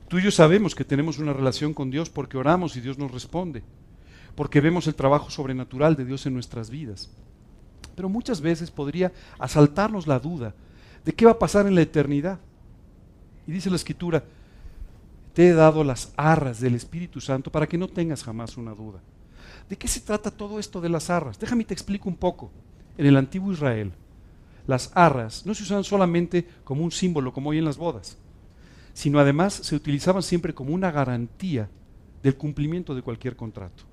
tú 0.07 0.17
y 0.17 0.23
yo 0.23 0.31
sabemos 0.31 0.73
que 0.73 0.86
tenemos 0.86 1.19
una 1.19 1.33
relación 1.33 1.73
con 1.73 1.91
Dios 1.91 2.09
porque 2.09 2.38
oramos 2.38 2.75
y 2.75 2.81
Dios 2.81 2.97
nos 2.97 3.12
responde, 3.12 3.63
porque 4.36 4.62
vemos 4.62 4.88
el 4.88 4.95
trabajo 4.95 5.29
sobrenatural 5.29 5.95
de 5.95 6.05
Dios 6.05 6.25
en 6.25 6.33
nuestras 6.33 6.69
vidas. 6.69 7.09
Pero 7.95 8.09
muchas 8.09 8.41
veces 8.41 8.71
podría 8.71 9.12
asaltarnos 9.38 10.07
la 10.07 10.19
duda 10.19 10.55
de 11.05 11.13
qué 11.13 11.25
va 11.25 11.31
a 11.31 11.39
pasar 11.39 11.67
en 11.67 11.75
la 11.75 11.81
eternidad. 11.81 12.39
Y 13.45 13.51
dice 13.51 13.69
la 13.69 13.75
Escritura, 13.75 14.23
te 15.33 15.49
he 15.49 15.53
dado 15.53 15.83
las 15.83 16.13
arras 16.15 16.59
del 16.59 16.75
Espíritu 16.75 17.19
Santo 17.19 17.51
para 17.51 17.67
que 17.67 17.77
no 17.77 17.88
tengas 17.88 18.23
jamás 18.23 18.57
una 18.57 18.71
duda. 18.73 18.99
¿De 19.69 19.75
qué 19.75 19.88
se 19.88 20.01
trata 20.01 20.31
todo 20.31 20.59
esto 20.59 20.81
de 20.81 20.89
las 20.89 21.09
arras? 21.09 21.39
Déjame 21.39 21.65
te 21.65 21.73
explico 21.73 22.09
un 22.09 22.15
poco. 22.15 22.51
En 22.97 23.05
el 23.05 23.17
antiguo 23.17 23.51
Israel, 23.51 23.91
las 24.67 24.91
arras 24.95 25.45
no 25.45 25.54
se 25.54 25.63
usaban 25.63 25.84
solamente 25.84 26.47
como 26.63 26.84
un 26.84 26.91
símbolo, 26.91 27.34
como 27.34 27.49
hoy 27.49 27.58
en 27.58 27.65
las 27.65 27.78
bodas, 27.78 28.17
sino 28.93 29.19
además 29.19 29.54
se 29.54 29.76
utilizaban 29.76 30.23
siempre 30.23 30.54
como 30.54 30.73
una 30.73 30.91
garantía 30.91 31.69
del 32.21 32.38
cumplimiento 32.38 32.95
de 32.95 33.02
cualquier 33.02 33.36
contrato. 33.36 33.84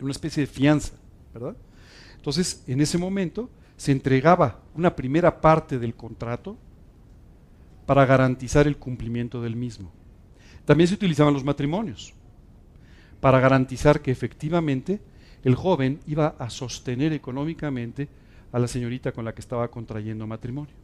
Una 0.00 0.12
especie 0.12 0.42
de 0.42 0.46
fianza, 0.46 0.94
¿verdad? 1.34 1.56
Entonces, 2.16 2.64
en 2.66 2.80
ese 2.80 2.96
momento 2.96 3.50
se 3.76 3.92
entregaba 3.92 4.60
una 4.74 4.96
primera 4.96 5.40
parte 5.40 5.78
del 5.78 5.94
contrato 5.94 6.56
para 7.86 8.06
garantizar 8.06 8.66
el 8.66 8.76
cumplimiento 8.76 9.42
del 9.42 9.56
mismo. 9.56 9.92
También 10.64 10.88
se 10.88 10.94
utilizaban 10.94 11.34
los 11.34 11.44
matrimonios 11.44 12.14
para 13.20 13.40
garantizar 13.40 14.00
que 14.00 14.10
efectivamente 14.10 15.00
el 15.44 15.54
joven 15.54 16.00
iba 16.06 16.34
a 16.38 16.50
sostener 16.50 17.12
económicamente 17.12 18.08
a 18.52 18.58
la 18.58 18.68
señorita 18.68 19.12
con 19.12 19.24
la 19.24 19.34
que 19.34 19.40
estaba 19.40 19.68
contrayendo 19.68 20.26
matrimonio. 20.26 20.74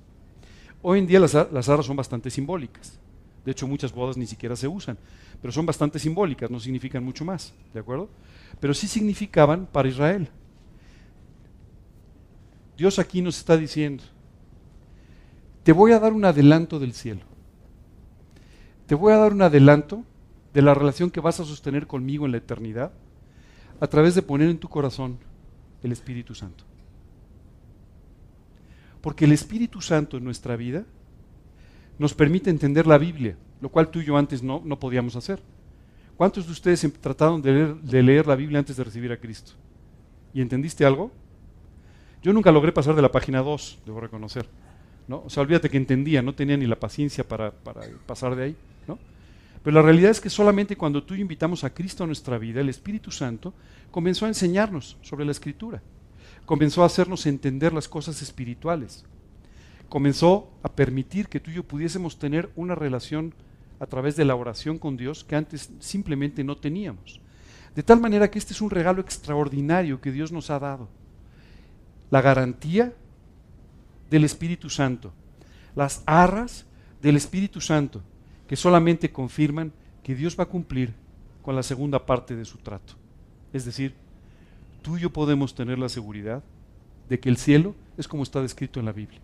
Hoy 0.83 1.01
en 1.01 1.07
día 1.07 1.21
las, 1.21 1.35
las 1.35 1.69
arras 1.69 1.87
son 1.87 1.97
bastante 1.97 2.31
simbólicas. 2.31 2.99
De 3.45 3.53
hecho, 3.53 3.69
muchas 3.69 3.93
bodas 3.93 4.17
ni 4.17 4.27
siquiera 4.27 4.57
se 4.57 4.67
usan, 4.67 4.99
pero 5.41 5.53
son 5.53 5.67
bastante 5.67 5.99
simbólicas, 5.99 6.51
no 6.51 6.59
significan 6.59 7.05
mucho 7.05 7.25
más, 7.25 7.55
¿de 7.73 7.81
acuerdo? 7.81 8.09
Pero 8.61 8.75
sí 8.75 8.89
significaban 8.89 9.67
para 9.67 9.89
Israel. 9.89 10.29
Dios 12.77 12.99
aquí 12.99 13.23
nos 13.23 13.39
está 13.39 13.57
diciendo, 13.57 14.03
te 15.63 15.73
voy 15.73 15.93
a 15.93 16.01
dar 16.01 16.13
un 16.13 16.25
adelanto 16.25 16.79
del 16.79 16.93
cielo. 16.93 17.23
Te 18.87 18.95
voy 18.95 19.13
a 19.13 19.17
dar 19.17 19.33
un 19.33 19.43
adelanto 19.43 20.05
de 20.53 20.63
la 20.63 20.75
relación 20.75 21.11
que 21.11 21.21
vas 21.21 21.41
a 21.41 21.45
sostener 21.45 21.87
conmigo 21.87 22.27
en 22.27 22.33
la 22.33 22.39
eternidad 22.39 22.93
a 23.81 23.87
través 23.87 24.15
de 24.15 24.23
poner 24.23 24.49
en 24.49 24.59
tu 24.59 24.69
corazón 24.69 25.19
el 25.83 25.93
Espíritu 25.93 26.35
Santo. 26.35 26.65
Porque 29.07 29.25
el 29.25 29.31
Espíritu 29.31 29.81
Santo 29.81 30.17
en 30.17 30.25
nuestra 30.25 30.57
vida 30.57 30.85
nos 31.97 32.13
permite 32.13 32.51
entender 32.51 32.89
la 32.89 32.99
Biblia, 32.99 33.37
lo 33.61 33.69
cual 33.69 33.89
tú 33.89 34.01
y 34.01 34.05
yo 34.05 34.17
antes 34.17 34.43
no, 34.43 34.61
no 34.65 34.81
podíamos 34.81 35.15
hacer. 35.15 35.41
¿Cuántos 36.17 36.47
de 36.47 36.51
ustedes 36.51 36.85
trataron 37.01 37.41
de 37.41 38.03
leer, 38.03 38.27
la 38.27 38.35
Biblia 38.35 38.59
antes 38.59 38.77
de 38.77 38.83
recibir 38.83 39.13
a 39.13 39.17
Cristo? 39.17 39.53
¿Y 40.35 40.41
entendiste 40.41 40.85
algo? 40.85 41.13
Yo 42.21 42.33
nunca 42.33 42.51
logré 42.51 42.73
pasar 42.73 42.97
de 42.97 43.03
la 43.03 43.13
página 43.13 43.43
2, 43.43 43.79
debo 43.87 44.01
reconocer. 44.01 44.49
¿no? 45.07 45.23
O 45.25 45.31
sea, 45.31 45.45
olvídate 45.45 45.71
que 45.71 45.77
entendía, 45.77 46.21
no 46.21 46.35
tenía 46.35 46.57
ni 46.57 46.67
la 46.67 46.75
paciencia 46.75 47.23
para, 47.23 47.53
pasar 47.53 48.35
de 48.35 48.43
ahí, 48.43 48.57
¿no? 48.89 48.99
Pero 49.63 49.77
la 49.77 49.83
realidad 49.83 50.11
es 50.11 50.21
que 50.21 50.31
solamente 50.31 50.75
cuando 50.75 51.05
tú 51.05 51.15
invitamos 51.15 51.63
a 51.63 51.73
Cristo 51.73 52.03
a 52.03 52.09
nuestra 52.09 52.39
vida, 52.39 52.61
el 52.61 52.71
Espíritu 52.71 53.13
Santo 53.13 53.55
comenzó 53.93 54.25
a 54.25 54.29
enseñarnos 54.31 54.97
sobre 55.01 55.25
la 55.25 55.31
Escritura, 55.31 55.81
comenzó 56.47 56.83
a 56.83 56.87
hacernos 56.87 57.27
entender 57.27 57.73
las 57.73 57.89
cosas 57.89 58.23
espirituales, 58.23 59.05
comenzó 59.89 60.51
a 60.63 60.71
permitir 60.71 61.29
que 61.29 61.41
tú 61.41 61.51
y 61.51 61.55
yo 61.55 61.65
pudiésemos 61.65 62.19
tener 62.19 62.51
una 62.57 62.75
relación 62.75 63.35
a 63.79 63.87
través 63.87 64.17
de 64.17 64.25
la 64.25 64.35
oración 64.35 64.79
con 64.79 64.97
Dios 64.97 65.25
que 65.25 65.37
antes 65.37 65.71
simplemente 65.81 66.43
no 66.45 66.57
teníamos. 66.57 67.21
De 67.75 67.83
tal 67.83 68.01
manera 68.01 68.31
que 68.31 68.39
este 68.39 68.55
es 68.55 68.63
un 68.63 68.71
regalo 68.71 69.03
extraordinario 69.03 70.01
que 70.01 70.13
Dios 70.13 70.33
nos 70.33 70.49
ha 70.49 70.59
dado. 70.59 70.89
La 72.11 72.23
garantía 72.23 72.95
del 74.09 74.25
Espíritu 74.25 74.71
Santo, 74.71 75.13
las 75.75 76.03
arras 76.07 76.65
del 77.03 77.17
Espíritu 77.17 77.61
Santo, 77.61 78.03
que 78.49 78.57
solamente 78.57 79.13
confirman 79.13 79.73
que 80.03 80.15
Dios 80.15 80.39
va 80.39 80.45
a 80.45 80.49
cumplir 80.49 80.95
con 81.43 81.55
la 81.55 81.63
segunda 81.63 82.07
parte 82.07 82.35
de 82.35 82.45
su 82.45 82.59
trato. 82.59 82.95
Es 83.53 83.65
decir, 83.65 83.95
tú 84.87 84.97
y 84.97 85.01
yo 85.01 85.11
podemos 85.11 85.53
tener 85.53 85.81
la 85.81 85.89
seguridad 85.89 86.45
de 87.09 87.19
que 87.19 87.29
el 87.29 87.39
cielo 87.39 87.75
es 87.99 88.07
como 88.07 88.23
está 88.23 88.41
descrito 88.41 88.79
en 88.79 88.87
la 88.87 88.93
Biblia. 88.93 89.19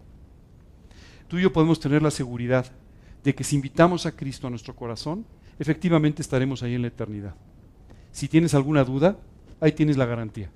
Tú 1.29 1.39
y 1.39 1.43
yo 1.43 1.53
podemos 1.53 1.79
tener 1.79 2.03
la 2.03 2.11
seguridad 2.11 2.67
de 3.23 3.33
que 3.33 3.45
si 3.45 3.55
invitamos 3.55 4.05
a 4.05 4.11
Cristo 4.11 4.49
a 4.49 4.51
nuestro 4.51 4.75
corazón, 4.75 5.25
efectivamente 5.61 6.21
estaremos 6.21 6.65
ahí 6.65 6.75
en 6.75 6.83
la 6.83 6.89
eternidad. 6.89 7.37
Si 8.11 8.27
tienes 8.27 8.55
alguna 8.55 8.83
duda, 8.83 9.17
ahí 9.61 9.71
tienes 9.71 9.97
la 9.97 10.05
garantía. 10.05 10.51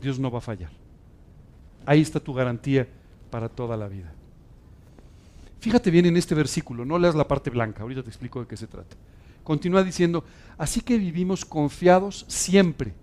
Dios 0.00 0.18
no 0.18 0.30
va 0.30 0.38
a 0.38 0.40
fallar. 0.40 0.70
Ahí 1.84 2.00
está 2.00 2.20
tu 2.20 2.32
garantía 2.32 2.88
para 3.30 3.50
toda 3.50 3.76
la 3.76 3.88
vida. 3.88 4.14
Fíjate 5.58 5.90
bien 5.90 6.06
en 6.06 6.16
este 6.16 6.34
versículo, 6.34 6.86
no 6.86 6.98
leas 6.98 7.14
la 7.14 7.28
parte 7.28 7.50
blanca, 7.50 7.82
ahorita 7.82 8.02
te 8.02 8.08
explico 8.08 8.40
de 8.40 8.46
qué 8.46 8.56
se 8.56 8.66
trata. 8.66 8.96
Continúa 9.44 9.84
diciendo, 9.84 10.24
así 10.56 10.80
que 10.80 10.96
vivimos 10.96 11.44
confiados 11.44 12.24
siempre 12.28 12.94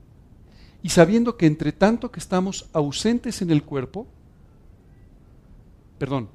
y 0.84 0.90
sabiendo 0.90 1.38
que 1.38 1.46
entre 1.46 1.72
tanto 1.72 2.12
que 2.12 2.20
estamos 2.20 2.70
ausentes 2.74 3.42
en 3.42 3.52
el 3.52 3.64
cuerpo, 3.64 4.08
perdón, 5.98 6.30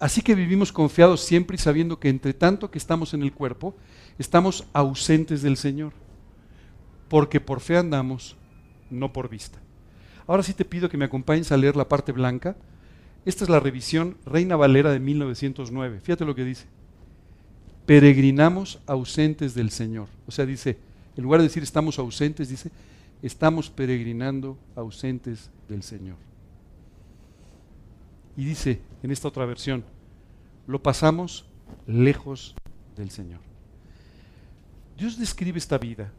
Así 0.00 0.22
que 0.22 0.34
vivimos 0.34 0.72
confiados 0.72 1.22
siempre 1.22 1.56
y 1.56 1.58
sabiendo 1.58 1.98
que 1.98 2.08
entre 2.08 2.32
tanto 2.32 2.70
que 2.70 2.78
estamos 2.78 3.14
en 3.14 3.22
el 3.22 3.32
cuerpo, 3.32 3.74
estamos 4.18 4.66
ausentes 4.72 5.42
del 5.42 5.56
Señor. 5.56 5.92
Porque 7.08 7.40
por 7.40 7.60
fe 7.60 7.76
andamos, 7.76 8.36
no 8.90 9.12
por 9.12 9.28
vista. 9.28 9.58
Ahora 10.26 10.42
sí 10.42 10.52
te 10.52 10.64
pido 10.64 10.88
que 10.88 10.96
me 10.96 11.06
acompañes 11.06 11.50
a 11.50 11.56
leer 11.56 11.74
la 11.74 11.88
parte 11.88 12.12
blanca. 12.12 12.56
Esta 13.24 13.44
es 13.44 13.50
la 13.50 13.60
revisión 13.60 14.16
Reina 14.24 14.56
Valera 14.56 14.92
de 14.92 15.00
1909. 15.00 16.00
Fíjate 16.00 16.24
lo 16.24 16.34
que 16.34 16.44
dice. 16.44 16.66
Peregrinamos 17.86 18.78
ausentes 18.86 19.54
del 19.54 19.70
Señor. 19.70 20.08
O 20.28 20.30
sea, 20.30 20.46
dice, 20.46 20.78
en 21.16 21.24
lugar 21.24 21.40
de 21.40 21.48
decir 21.48 21.62
estamos 21.62 21.98
ausentes, 21.98 22.48
dice, 22.48 22.70
estamos 23.22 23.70
peregrinando 23.70 24.58
ausentes 24.76 25.50
del 25.68 25.82
Señor. 25.82 26.16
Y 28.36 28.44
dice 28.44 28.80
en 29.02 29.10
esta 29.10 29.28
otra 29.28 29.44
versión, 29.46 29.84
lo 30.66 30.82
pasamos 30.82 31.46
lejos 31.86 32.54
del 32.96 33.10
Señor. 33.10 33.40
Dios 34.96 35.18
describe 35.18 35.58
esta 35.58 35.78
vida 35.78 36.12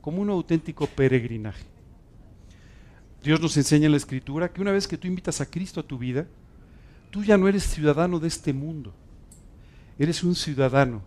como 0.00 0.20
un 0.22 0.30
auténtico 0.30 0.86
peregrinaje. 0.86 1.64
Dios 3.22 3.40
nos 3.40 3.56
enseña 3.56 3.86
en 3.86 3.92
la 3.92 3.98
Escritura 3.98 4.52
que 4.52 4.60
una 4.60 4.72
vez 4.72 4.88
que 4.88 4.98
tú 4.98 5.06
invitas 5.06 5.40
a 5.40 5.46
Cristo 5.46 5.80
a 5.80 5.86
tu 5.86 5.96
vida, 5.96 6.26
tú 7.10 7.22
ya 7.22 7.38
no 7.38 7.48
eres 7.48 7.62
ciudadano 7.62 8.18
de 8.18 8.28
este 8.28 8.52
mundo, 8.52 8.92
eres 9.98 10.24
un 10.24 10.34
ciudadano 10.34 11.02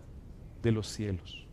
de 0.62 0.72
los 0.72 0.88
cielos. 0.88 1.45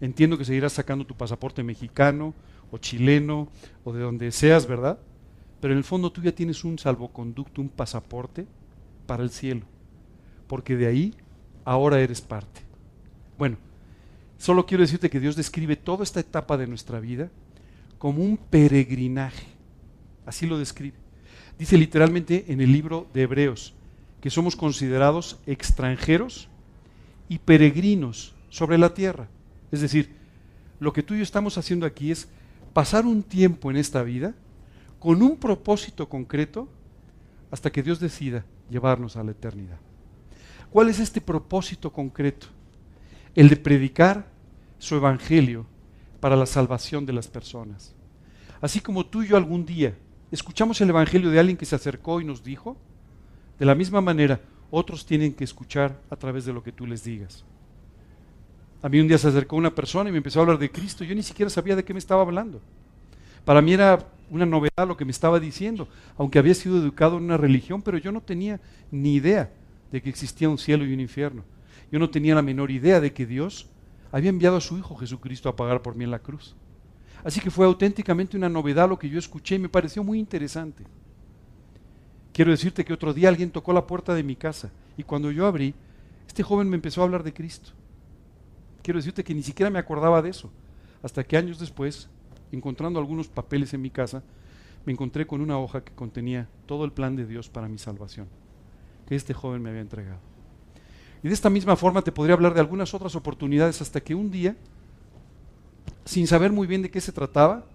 Entiendo 0.00 0.36
que 0.36 0.44
seguirás 0.44 0.74
sacando 0.74 1.06
tu 1.06 1.16
pasaporte 1.16 1.62
mexicano 1.62 2.34
o 2.70 2.78
chileno 2.78 3.48
o 3.84 3.92
de 3.92 4.00
donde 4.00 4.30
seas, 4.32 4.66
¿verdad? 4.66 4.98
Pero 5.60 5.72
en 5.72 5.78
el 5.78 5.84
fondo 5.84 6.12
tú 6.12 6.20
ya 6.20 6.32
tienes 6.32 6.64
un 6.64 6.78
salvoconducto, 6.78 7.60
un 7.60 7.68
pasaporte 7.68 8.46
para 9.06 9.22
el 9.22 9.30
cielo, 9.30 9.62
porque 10.46 10.76
de 10.76 10.86
ahí 10.86 11.14
ahora 11.64 12.00
eres 12.00 12.20
parte. 12.20 12.60
Bueno, 13.38 13.56
solo 14.38 14.66
quiero 14.66 14.82
decirte 14.82 15.10
que 15.10 15.20
Dios 15.20 15.36
describe 15.36 15.76
toda 15.76 16.04
esta 16.04 16.20
etapa 16.20 16.56
de 16.56 16.66
nuestra 16.66 17.00
vida 17.00 17.30
como 17.98 18.22
un 18.22 18.36
peregrinaje. 18.36 19.46
Así 20.26 20.46
lo 20.46 20.58
describe. 20.58 20.96
Dice 21.58 21.78
literalmente 21.78 22.44
en 22.48 22.60
el 22.60 22.70
libro 22.70 23.06
de 23.14 23.22
Hebreos 23.22 23.74
que 24.20 24.30
somos 24.30 24.56
considerados 24.56 25.38
extranjeros 25.46 26.48
y 27.28 27.38
peregrinos 27.38 28.34
sobre 28.50 28.76
la 28.76 28.92
tierra. 28.92 29.28
Es 29.72 29.80
decir, 29.80 30.14
lo 30.80 30.92
que 30.92 31.02
tú 31.02 31.14
y 31.14 31.18
yo 31.18 31.22
estamos 31.22 31.58
haciendo 31.58 31.86
aquí 31.86 32.10
es 32.10 32.28
pasar 32.72 33.06
un 33.06 33.22
tiempo 33.22 33.70
en 33.70 33.76
esta 33.76 34.02
vida 34.02 34.34
con 34.98 35.22
un 35.22 35.36
propósito 35.36 36.08
concreto 36.08 36.68
hasta 37.50 37.70
que 37.70 37.82
Dios 37.82 38.00
decida 38.00 38.44
llevarnos 38.70 39.16
a 39.16 39.24
la 39.24 39.30
eternidad. 39.30 39.78
¿Cuál 40.70 40.88
es 40.88 40.98
este 40.98 41.20
propósito 41.20 41.92
concreto? 41.92 42.48
El 43.34 43.48
de 43.48 43.56
predicar 43.56 44.26
su 44.78 44.96
evangelio 44.96 45.66
para 46.20 46.36
la 46.36 46.46
salvación 46.46 47.06
de 47.06 47.12
las 47.12 47.28
personas. 47.28 47.94
Así 48.60 48.80
como 48.80 49.06
tú 49.06 49.22
y 49.22 49.28
yo 49.28 49.36
algún 49.36 49.64
día 49.64 49.94
escuchamos 50.30 50.80
el 50.80 50.90
evangelio 50.90 51.30
de 51.30 51.38
alguien 51.38 51.56
que 51.56 51.66
se 51.66 51.76
acercó 51.76 52.20
y 52.20 52.24
nos 52.24 52.42
dijo, 52.42 52.76
de 53.58 53.66
la 53.66 53.74
misma 53.74 54.00
manera 54.00 54.40
otros 54.70 55.06
tienen 55.06 55.32
que 55.32 55.44
escuchar 55.44 56.00
a 56.10 56.16
través 56.16 56.44
de 56.44 56.52
lo 56.52 56.62
que 56.62 56.72
tú 56.72 56.86
les 56.86 57.04
digas. 57.04 57.44
A 58.82 58.88
mí 58.88 59.00
un 59.00 59.08
día 59.08 59.18
se 59.18 59.28
acercó 59.28 59.56
una 59.56 59.74
persona 59.74 60.08
y 60.08 60.12
me 60.12 60.18
empezó 60.18 60.38
a 60.38 60.42
hablar 60.42 60.58
de 60.58 60.70
Cristo. 60.70 61.04
Yo 61.04 61.14
ni 61.14 61.22
siquiera 61.22 61.50
sabía 61.50 61.76
de 61.76 61.84
qué 61.84 61.92
me 61.92 61.98
estaba 61.98 62.22
hablando. 62.22 62.60
Para 63.44 63.62
mí 63.62 63.72
era 63.72 64.06
una 64.30 64.46
novedad 64.46 64.86
lo 64.86 64.96
que 64.96 65.04
me 65.04 65.12
estaba 65.12 65.38
diciendo, 65.38 65.88
aunque 66.18 66.38
había 66.38 66.54
sido 66.54 66.78
educado 66.78 67.16
en 67.16 67.24
una 67.24 67.36
religión, 67.36 67.80
pero 67.82 67.98
yo 67.98 68.10
no 68.12 68.20
tenía 68.20 68.60
ni 68.90 69.14
idea 69.14 69.50
de 69.92 70.02
que 70.02 70.10
existía 70.10 70.48
un 70.48 70.58
cielo 70.58 70.84
y 70.84 70.92
un 70.92 71.00
infierno. 71.00 71.44
Yo 71.92 71.98
no 71.98 72.10
tenía 72.10 72.34
la 72.34 72.42
menor 72.42 72.70
idea 72.70 73.00
de 73.00 73.12
que 73.12 73.26
Dios 73.26 73.68
había 74.10 74.30
enviado 74.30 74.56
a 74.56 74.60
su 74.60 74.76
Hijo 74.76 74.96
Jesucristo 74.96 75.48
a 75.48 75.56
pagar 75.56 75.82
por 75.82 75.94
mí 75.94 76.04
en 76.04 76.10
la 76.10 76.18
cruz. 76.18 76.56
Así 77.24 77.40
que 77.40 77.50
fue 77.50 77.66
auténticamente 77.66 78.36
una 78.36 78.48
novedad 78.48 78.88
lo 78.88 78.98
que 78.98 79.08
yo 79.08 79.18
escuché 79.18 79.56
y 79.56 79.60
me 79.60 79.68
pareció 79.68 80.02
muy 80.02 80.18
interesante. 80.18 80.84
Quiero 82.32 82.50
decirte 82.50 82.84
que 82.84 82.92
otro 82.92 83.14
día 83.14 83.28
alguien 83.28 83.50
tocó 83.50 83.72
la 83.72 83.86
puerta 83.86 84.14
de 84.14 84.22
mi 84.22 84.36
casa 84.36 84.70
y 84.96 85.02
cuando 85.02 85.30
yo 85.30 85.46
abrí, 85.46 85.74
este 86.26 86.42
joven 86.42 86.68
me 86.68 86.76
empezó 86.76 87.00
a 87.00 87.04
hablar 87.04 87.22
de 87.22 87.32
Cristo. 87.32 87.70
Quiero 88.86 89.00
decirte 89.00 89.24
que 89.24 89.34
ni 89.34 89.42
siquiera 89.42 89.68
me 89.68 89.80
acordaba 89.80 90.22
de 90.22 90.30
eso, 90.30 90.48
hasta 91.02 91.24
que 91.24 91.36
años 91.36 91.58
después, 91.58 92.08
encontrando 92.52 93.00
algunos 93.00 93.26
papeles 93.26 93.74
en 93.74 93.82
mi 93.82 93.90
casa, 93.90 94.22
me 94.84 94.92
encontré 94.92 95.26
con 95.26 95.40
una 95.40 95.58
hoja 95.58 95.82
que 95.82 95.92
contenía 95.92 96.46
todo 96.66 96.84
el 96.84 96.92
plan 96.92 97.16
de 97.16 97.26
Dios 97.26 97.48
para 97.48 97.66
mi 97.66 97.78
salvación, 97.78 98.28
que 99.08 99.16
este 99.16 99.34
joven 99.34 99.60
me 99.60 99.70
había 99.70 99.80
entregado. 99.80 100.20
Y 101.20 101.26
de 101.26 101.34
esta 101.34 101.50
misma 101.50 101.74
forma 101.74 102.00
te 102.00 102.12
podría 102.12 102.34
hablar 102.34 102.54
de 102.54 102.60
algunas 102.60 102.94
otras 102.94 103.16
oportunidades 103.16 103.82
hasta 103.82 104.00
que 104.00 104.14
un 104.14 104.30
día, 104.30 104.54
sin 106.04 106.28
saber 106.28 106.52
muy 106.52 106.68
bien 106.68 106.82
de 106.82 106.88
qué 106.88 107.00
se 107.00 107.10
trataba, 107.10 107.66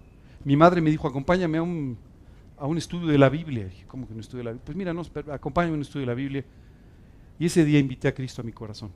mi 0.46 0.56
madre 0.56 0.80
me 0.80 0.88
dijo, 0.88 1.06
acompáñame 1.06 1.58
a 1.58 1.62
un 1.62 1.98
a 2.56 2.66
un 2.66 2.78
estudio 2.78 3.08
de 3.08 3.18
la 3.18 3.28
Biblia. 3.28 3.68
¿cómo 3.86 4.06
que 4.06 4.14
un 4.14 4.20
estudio 4.20 4.38
de 4.38 4.44
la 4.44 4.50
Biblia? 4.52 4.64
Pues 4.64 4.78
mira, 4.78 4.94
no, 4.94 5.02
acompáñame 5.30 5.74
a 5.74 5.76
un 5.76 5.82
estudio 5.82 6.06
de 6.06 6.06
la 6.06 6.14
Biblia. 6.14 6.42
Y 7.38 7.44
ese 7.44 7.66
día 7.66 7.78
invité 7.78 8.08
a 8.08 8.14
Cristo 8.14 8.40
a 8.40 8.44
mi 8.46 8.52
corazón. 8.52 8.90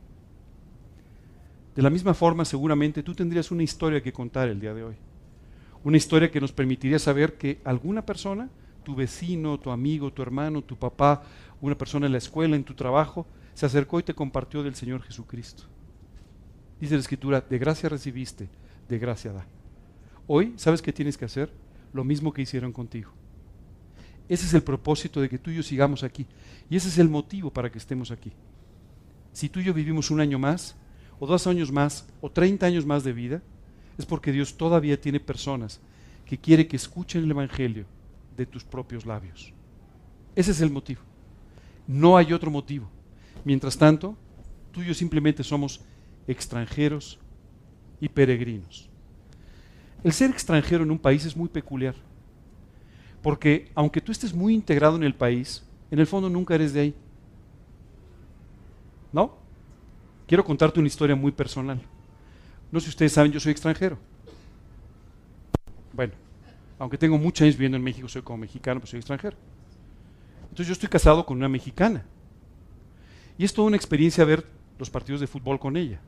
De 1.76 1.82
la 1.82 1.90
misma 1.90 2.14
forma, 2.14 2.46
seguramente 2.46 3.02
tú 3.02 3.14
tendrías 3.14 3.50
una 3.50 3.62
historia 3.62 4.02
que 4.02 4.12
contar 4.12 4.48
el 4.48 4.58
día 4.58 4.72
de 4.72 4.82
hoy. 4.82 4.96
Una 5.84 5.98
historia 5.98 6.30
que 6.30 6.40
nos 6.40 6.50
permitiría 6.50 6.98
saber 6.98 7.36
que 7.36 7.60
alguna 7.64 8.04
persona, 8.04 8.48
tu 8.82 8.94
vecino, 8.94 9.60
tu 9.60 9.70
amigo, 9.70 10.10
tu 10.10 10.22
hermano, 10.22 10.62
tu 10.62 10.76
papá, 10.76 11.22
una 11.60 11.76
persona 11.76 12.06
en 12.06 12.12
la 12.12 12.18
escuela, 12.18 12.56
en 12.56 12.64
tu 12.64 12.72
trabajo, 12.72 13.26
se 13.52 13.66
acercó 13.66 14.00
y 14.00 14.04
te 14.04 14.14
compartió 14.14 14.62
del 14.62 14.74
Señor 14.74 15.02
Jesucristo. 15.02 15.64
Dice 16.80 16.94
la 16.94 17.00
Escritura, 17.00 17.40
de 17.42 17.58
gracia 17.58 17.90
recibiste, 17.90 18.48
de 18.88 18.98
gracia 18.98 19.32
da. 19.32 19.46
Hoy, 20.26 20.54
¿sabes 20.56 20.80
qué 20.80 20.94
tienes 20.94 21.18
que 21.18 21.26
hacer? 21.26 21.52
Lo 21.92 22.04
mismo 22.04 22.32
que 22.32 22.42
hicieron 22.42 22.72
contigo. 22.72 23.10
Ese 24.30 24.46
es 24.46 24.54
el 24.54 24.62
propósito 24.62 25.20
de 25.20 25.28
que 25.28 25.38
tú 25.38 25.50
y 25.50 25.56
yo 25.56 25.62
sigamos 25.62 26.02
aquí. 26.02 26.26
Y 26.70 26.76
ese 26.76 26.88
es 26.88 26.96
el 26.96 27.10
motivo 27.10 27.50
para 27.50 27.70
que 27.70 27.78
estemos 27.78 28.10
aquí. 28.10 28.32
Si 29.32 29.50
tú 29.50 29.60
y 29.60 29.64
yo 29.64 29.74
vivimos 29.74 30.10
un 30.10 30.20
año 30.20 30.38
más, 30.38 30.74
o 31.18 31.26
dos 31.26 31.46
años 31.46 31.72
más, 31.72 32.06
o 32.20 32.30
treinta 32.30 32.66
años 32.66 32.84
más 32.84 33.04
de 33.04 33.12
vida, 33.12 33.42
es 33.98 34.04
porque 34.04 34.32
Dios 34.32 34.56
todavía 34.56 35.00
tiene 35.00 35.20
personas 35.20 35.80
que 36.24 36.38
quiere 36.38 36.66
que 36.66 36.76
escuchen 36.76 37.24
el 37.24 37.30
Evangelio 37.30 37.86
de 38.36 38.46
tus 38.46 38.64
propios 38.64 39.06
labios. 39.06 39.52
Ese 40.34 40.50
es 40.50 40.60
el 40.60 40.70
motivo. 40.70 41.00
No 41.86 42.16
hay 42.16 42.32
otro 42.32 42.50
motivo. 42.50 42.88
Mientras 43.44 43.78
tanto, 43.78 44.16
tú 44.72 44.82
y 44.82 44.86
yo 44.86 44.94
simplemente 44.94 45.42
somos 45.42 45.80
extranjeros 46.26 47.18
y 48.00 48.08
peregrinos. 48.08 48.90
El 50.04 50.12
ser 50.12 50.30
extranjero 50.30 50.84
en 50.84 50.90
un 50.90 50.98
país 50.98 51.24
es 51.24 51.36
muy 51.36 51.48
peculiar. 51.48 51.94
Porque 53.22 53.70
aunque 53.74 54.00
tú 54.00 54.12
estés 54.12 54.34
muy 54.34 54.54
integrado 54.54 54.96
en 54.96 55.04
el 55.04 55.14
país, 55.14 55.64
en 55.90 55.98
el 55.98 56.06
fondo 56.06 56.28
nunca 56.28 56.54
eres 56.54 56.72
de 56.72 56.80
ahí. 56.80 56.94
¿No? 59.12 59.45
Quiero 60.26 60.44
contarte 60.44 60.80
una 60.80 60.88
historia 60.88 61.14
muy 61.14 61.32
personal. 61.32 61.80
No 62.72 62.80
sé 62.80 62.86
si 62.86 62.90
ustedes 62.90 63.12
saben, 63.12 63.30
yo 63.30 63.38
soy 63.38 63.52
extranjero. 63.52 63.98
Bueno, 65.92 66.12
aunque 66.78 66.98
tengo 66.98 67.16
muchos 67.16 67.42
años 67.42 67.56
viviendo 67.56 67.76
en 67.76 67.84
México, 67.84 68.08
soy 68.08 68.22
como 68.22 68.38
mexicano, 68.38 68.80
pero 68.80 68.90
soy 68.90 68.98
extranjero. 68.98 69.36
Entonces 70.42 70.66
yo 70.66 70.72
estoy 70.72 70.88
casado 70.88 71.24
con 71.24 71.36
una 71.36 71.48
mexicana. 71.48 72.04
Y 73.38 73.44
es 73.44 73.54
toda 73.54 73.68
una 73.68 73.76
experiencia 73.76 74.24
ver 74.24 74.44
los 74.78 74.90
partidos 74.90 75.20
de 75.20 75.26
fútbol 75.26 75.58
con 75.58 75.76
ella. 75.76 76.00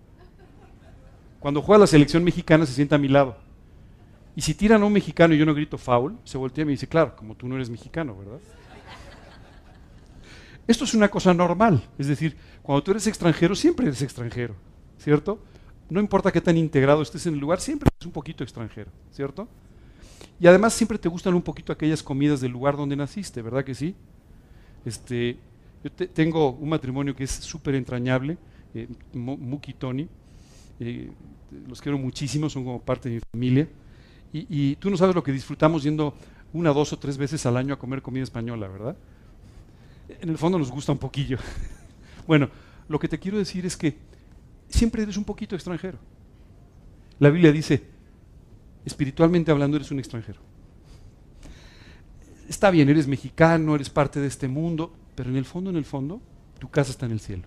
Cuando 1.38 1.62
juega 1.62 1.80
la 1.80 1.86
selección 1.86 2.24
mexicana 2.24 2.66
se 2.66 2.72
sienta 2.72 2.96
a 2.96 2.98
mi 2.98 3.08
lado. 3.08 3.36
Y 4.34 4.40
si 4.40 4.54
tiran 4.54 4.82
a 4.82 4.86
un 4.86 4.92
mexicano 4.92 5.34
y 5.34 5.38
yo 5.38 5.46
no 5.46 5.54
grito 5.54 5.78
foul, 5.78 6.18
se 6.24 6.38
voltea 6.38 6.62
y 6.62 6.64
me 6.66 6.72
dice, 6.72 6.86
claro, 6.86 7.14
como 7.16 7.34
tú 7.34 7.48
no 7.48 7.56
eres 7.56 7.70
mexicano, 7.70 8.16
¿verdad? 8.16 8.38
Esto 10.68 10.84
es 10.84 10.94
una 10.94 11.08
cosa 11.08 11.34
normal, 11.34 11.82
es 11.98 12.06
decir, 12.06 12.36
cuando 12.62 12.84
tú 12.84 12.90
eres 12.90 13.06
extranjero, 13.06 13.56
siempre 13.56 13.86
eres 13.86 14.02
extranjero, 14.02 14.54
¿cierto? 14.98 15.40
No 15.88 15.98
importa 15.98 16.30
qué 16.30 16.42
tan 16.42 16.58
integrado 16.58 17.00
estés 17.00 17.26
en 17.26 17.34
el 17.34 17.40
lugar, 17.40 17.60
siempre 17.60 17.88
eres 17.90 18.06
un 18.06 18.12
poquito 18.12 18.44
extranjero, 18.44 18.90
¿cierto? 19.10 19.48
Y 20.38 20.46
además 20.46 20.74
siempre 20.74 20.98
te 20.98 21.08
gustan 21.08 21.34
un 21.34 21.40
poquito 21.40 21.72
aquellas 21.72 22.02
comidas 22.02 22.40
del 22.40 22.52
lugar 22.52 22.76
donde 22.76 22.94
naciste, 22.96 23.40
¿verdad 23.40 23.64
que 23.64 23.74
sí? 23.74 23.94
Este, 24.84 25.38
yo 25.82 25.90
tengo 25.90 26.50
un 26.50 26.68
matrimonio 26.68 27.16
que 27.16 27.24
es 27.24 27.30
súper 27.30 27.74
entrañable, 27.74 28.36
eh, 28.74 28.88
Muki 29.14 29.70
y 29.70 29.74
Tony, 29.74 30.08
eh, 30.80 31.10
los 31.66 31.80
quiero 31.80 31.96
muchísimo, 31.96 32.50
son 32.50 32.64
como 32.64 32.82
parte 32.82 33.08
de 33.08 33.16
mi 33.16 33.20
familia. 33.32 33.68
Y, 34.30 34.76
tú 34.76 34.90
no 34.90 34.98
sabes 34.98 35.14
lo 35.14 35.22
que 35.22 35.32
disfrutamos 35.32 35.82
yendo 35.82 36.12
una, 36.52 36.70
dos 36.74 36.92
o 36.92 36.98
tres 36.98 37.16
veces 37.16 37.46
al 37.46 37.56
año 37.56 37.72
a 37.72 37.78
comer 37.78 38.02
comida 38.02 38.24
española, 38.24 38.68
¿verdad? 38.68 38.96
En 40.08 40.28
el 40.28 40.38
fondo 40.38 40.58
nos 40.58 40.70
gusta 40.70 40.92
un 40.92 40.98
poquillo. 40.98 41.38
bueno, 42.26 42.48
lo 42.88 42.98
que 42.98 43.08
te 43.08 43.18
quiero 43.18 43.38
decir 43.38 43.66
es 43.66 43.76
que 43.76 43.96
siempre 44.68 45.02
eres 45.02 45.16
un 45.16 45.24
poquito 45.24 45.54
extranjero. 45.54 45.98
La 47.18 47.30
Biblia 47.30 47.52
dice, 47.52 47.84
espiritualmente 48.84 49.50
hablando, 49.50 49.76
eres 49.76 49.90
un 49.90 49.98
extranjero. 49.98 50.40
Está 52.48 52.70
bien, 52.70 52.88
eres 52.88 53.06
mexicano, 53.06 53.74
eres 53.74 53.90
parte 53.90 54.20
de 54.20 54.26
este 54.26 54.48
mundo, 54.48 54.94
pero 55.14 55.28
en 55.28 55.36
el 55.36 55.44
fondo, 55.44 55.70
en 55.70 55.76
el 55.76 55.84
fondo, 55.84 56.22
tu 56.58 56.70
casa 56.70 56.90
está 56.90 57.06
en 57.06 57.12
el 57.12 57.20
cielo. 57.20 57.44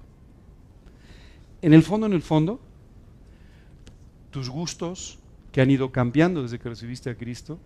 En 1.61 1.73
el 1.73 1.83
fondo, 1.83 2.05
en 2.05 2.13
el 2.13 2.21
fondo, 2.21 2.59
tus 4.29 4.49
gustos 4.49 5.19
que 5.51 5.61
han 5.61 5.71
ido 5.71 5.91
cambiando 5.91 6.43
desde 6.43 6.59
que 6.59 6.69
recibiste 6.69 7.09
a 7.09 7.15
Cristo, 7.15 7.59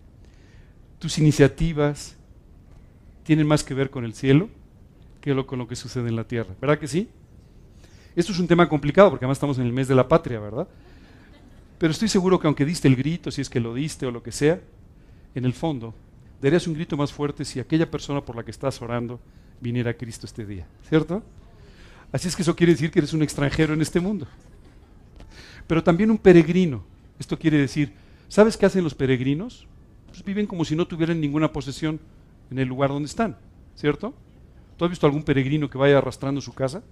tus 0.98 1.18
iniciativas 1.18 2.16
tienen 3.22 3.46
más 3.46 3.62
que 3.64 3.74
ver 3.74 3.90
con 3.90 4.04
el 4.04 4.14
cielo 4.14 4.48
que 5.34 5.46
con 5.46 5.58
lo 5.58 5.66
que 5.66 5.74
sucede 5.74 6.08
en 6.08 6.14
la 6.14 6.22
tierra. 6.22 6.54
¿Verdad 6.60 6.78
que 6.78 6.86
sí? 6.86 7.08
Esto 8.14 8.30
es 8.30 8.38
un 8.38 8.46
tema 8.46 8.68
complicado 8.68 9.10
porque 9.10 9.24
además 9.24 9.38
estamos 9.38 9.58
en 9.58 9.66
el 9.66 9.72
mes 9.72 9.88
de 9.88 9.96
la 9.96 10.06
patria, 10.06 10.38
¿verdad? 10.38 10.68
Pero 11.78 11.90
estoy 11.90 12.06
seguro 12.06 12.38
que 12.38 12.46
aunque 12.46 12.64
diste 12.64 12.86
el 12.86 12.94
grito, 12.94 13.32
si 13.32 13.40
es 13.40 13.50
que 13.50 13.58
lo 13.58 13.74
diste 13.74 14.06
o 14.06 14.12
lo 14.12 14.22
que 14.22 14.30
sea, 14.30 14.60
en 15.34 15.44
el 15.44 15.52
fondo 15.52 15.94
darías 16.40 16.68
un 16.68 16.74
grito 16.74 16.96
más 16.96 17.12
fuerte 17.12 17.44
si 17.44 17.58
aquella 17.58 17.90
persona 17.90 18.20
por 18.20 18.36
la 18.36 18.44
que 18.44 18.52
estás 18.52 18.80
orando 18.80 19.18
viniera 19.60 19.90
a 19.90 19.94
Cristo 19.94 20.26
este 20.26 20.46
día, 20.46 20.64
¿cierto? 20.88 21.24
Así 22.12 22.28
es 22.28 22.36
que 22.36 22.42
eso 22.42 22.54
quiere 22.54 22.74
decir 22.74 22.92
que 22.92 23.00
eres 23.00 23.12
un 23.12 23.22
extranjero 23.22 23.74
en 23.74 23.82
este 23.82 23.98
mundo. 23.98 24.28
Pero 25.66 25.82
también 25.82 26.12
un 26.12 26.18
peregrino. 26.18 26.84
Esto 27.18 27.36
quiere 27.36 27.58
decir, 27.58 27.92
¿sabes 28.28 28.56
qué 28.56 28.66
hacen 28.66 28.84
los 28.84 28.94
peregrinos? 28.94 29.66
Pues 30.06 30.24
viven 30.24 30.46
como 30.46 30.64
si 30.64 30.76
no 30.76 30.86
tuvieran 30.86 31.20
ninguna 31.20 31.52
posesión 31.52 31.98
en 32.48 32.60
el 32.60 32.68
lugar 32.68 32.90
donde 32.90 33.08
están, 33.08 33.36
¿cierto? 33.74 34.14
¿Tú 34.76 34.84
has 34.84 34.90
visto 34.90 35.06
algún 35.06 35.22
peregrino 35.22 35.70
que 35.70 35.78
vaya 35.78 35.98
arrastrando 35.98 36.40
su 36.40 36.52
casa? 36.52 36.82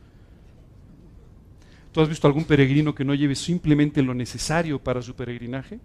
¿Tú 1.92 2.00
has 2.00 2.08
visto 2.08 2.26
algún 2.26 2.44
peregrino 2.44 2.94
que 2.94 3.04
no 3.04 3.14
lleve 3.14 3.34
simplemente 3.34 4.02
lo 4.02 4.14
necesario 4.14 4.82
para 4.82 5.02
su 5.02 5.14
peregrinaje? 5.14 5.78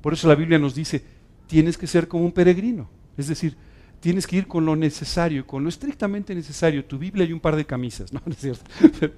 Por 0.00 0.12
eso 0.12 0.28
la 0.28 0.34
Biblia 0.34 0.58
nos 0.58 0.74
dice, 0.74 1.04
tienes 1.46 1.76
que 1.76 1.86
ser 1.86 2.08
como 2.08 2.24
un 2.24 2.32
peregrino. 2.32 2.88
Es 3.16 3.26
decir, 3.26 3.56
tienes 4.00 4.26
que 4.26 4.36
ir 4.36 4.46
con 4.46 4.64
lo 4.64 4.76
necesario, 4.76 5.46
con 5.46 5.62
lo 5.62 5.68
estrictamente 5.68 6.34
necesario. 6.34 6.84
Tu 6.84 6.98
Biblia 6.98 7.26
y 7.26 7.32
un 7.32 7.40
par 7.40 7.56
de 7.56 7.66
camisas, 7.66 8.12
¿no? 8.12 8.22
es 8.26 8.38
cierto? 8.38 8.64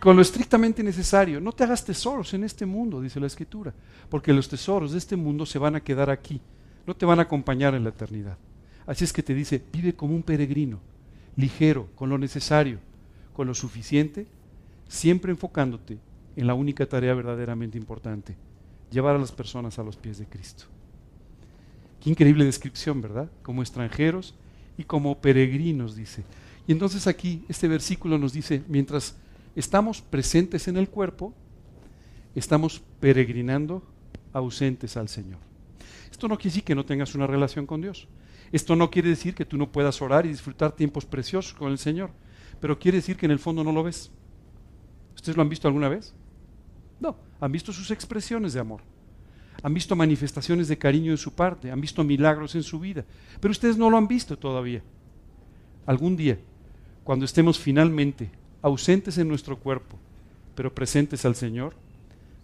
con 0.00 0.16
lo 0.16 0.22
estrictamente 0.22 0.82
necesario. 0.82 1.40
No 1.40 1.52
te 1.52 1.64
hagas 1.64 1.84
tesoros 1.84 2.32
en 2.34 2.44
este 2.44 2.66
mundo, 2.66 3.00
dice 3.00 3.20
la 3.20 3.26
Escritura, 3.26 3.74
porque 4.08 4.32
los 4.32 4.48
tesoros 4.48 4.92
de 4.92 4.98
este 4.98 5.16
mundo 5.16 5.46
se 5.46 5.58
van 5.58 5.76
a 5.76 5.80
quedar 5.80 6.10
aquí, 6.10 6.40
no 6.86 6.94
te 6.94 7.06
van 7.06 7.18
a 7.18 7.22
acompañar 7.22 7.74
en 7.74 7.84
la 7.84 7.90
eternidad. 7.90 8.38
Así 8.86 9.04
es 9.04 9.12
que 9.12 9.22
te 9.22 9.34
dice, 9.34 9.62
vive 9.72 9.94
como 9.94 10.14
un 10.14 10.22
peregrino, 10.22 10.80
ligero, 11.36 11.88
con 11.94 12.08
lo 12.08 12.18
necesario, 12.18 12.78
con 13.34 13.46
lo 13.46 13.54
suficiente, 13.54 14.26
siempre 14.88 15.30
enfocándote 15.30 15.98
en 16.36 16.46
la 16.46 16.54
única 16.54 16.86
tarea 16.86 17.14
verdaderamente 17.14 17.78
importante, 17.78 18.36
llevar 18.90 19.16
a 19.16 19.18
las 19.18 19.32
personas 19.32 19.78
a 19.78 19.82
los 19.82 19.96
pies 19.96 20.18
de 20.18 20.26
Cristo. 20.26 20.64
Qué 22.02 22.10
increíble 22.10 22.44
descripción, 22.44 23.00
¿verdad? 23.00 23.30
Como 23.42 23.62
extranjeros 23.62 24.34
y 24.78 24.84
como 24.84 25.20
peregrinos, 25.20 25.96
dice. 25.96 26.24
Y 26.66 26.72
entonces 26.72 27.06
aquí 27.06 27.44
este 27.48 27.68
versículo 27.68 28.18
nos 28.18 28.32
dice, 28.32 28.62
mientras 28.68 29.16
estamos 29.54 30.02
presentes 30.02 30.68
en 30.68 30.76
el 30.76 30.88
cuerpo, 30.88 31.32
estamos 32.34 32.82
peregrinando 33.00 33.82
ausentes 34.32 34.96
al 34.96 35.08
Señor. 35.08 35.38
Esto 36.10 36.28
no 36.28 36.36
quiere 36.36 36.50
decir 36.50 36.64
que 36.64 36.74
no 36.74 36.84
tengas 36.84 37.14
una 37.14 37.26
relación 37.26 37.66
con 37.66 37.80
Dios. 37.80 38.06
Esto 38.52 38.76
no 38.76 38.90
quiere 38.90 39.08
decir 39.08 39.34
que 39.34 39.44
tú 39.44 39.56
no 39.56 39.70
puedas 39.70 40.00
orar 40.02 40.26
y 40.26 40.30
disfrutar 40.30 40.72
tiempos 40.72 41.04
preciosos 41.04 41.54
con 41.54 41.70
el 41.70 41.78
Señor, 41.78 42.10
pero 42.60 42.78
quiere 42.78 42.98
decir 42.98 43.16
que 43.16 43.26
en 43.26 43.32
el 43.32 43.38
fondo 43.38 43.64
no 43.64 43.72
lo 43.72 43.82
ves. 43.82 44.10
¿Ustedes 45.14 45.36
lo 45.36 45.42
han 45.42 45.48
visto 45.48 45.68
alguna 45.68 45.88
vez? 45.88 46.14
No, 47.00 47.16
han 47.40 47.52
visto 47.52 47.72
sus 47.72 47.90
expresiones 47.90 48.52
de 48.52 48.60
amor 48.60 48.82
han 49.62 49.74
visto 49.74 49.96
manifestaciones 49.96 50.68
de 50.68 50.78
cariño 50.78 51.12
de 51.12 51.16
su 51.16 51.32
parte, 51.32 51.70
han 51.70 51.80
visto 51.80 52.04
milagros 52.04 52.54
en 52.54 52.62
su 52.62 52.78
vida, 52.78 53.04
pero 53.40 53.50
ustedes 53.50 53.76
no 53.76 53.90
lo 53.90 53.96
han 53.96 54.06
visto 54.06 54.38
todavía. 54.38 54.82
Algún 55.86 56.16
día, 56.16 56.38
cuando 57.04 57.24
estemos 57.24 57.58
finalmente 57.58 58.30
ausentes 58.62 59.18
en 59.18 59.28
nuestro 59.28 59.58
cuerpo, 59.58 59.98
pero 60.54 60.74
presentes 60.74 61.24
al 61.24 61.34
Señor, 61.34 61.74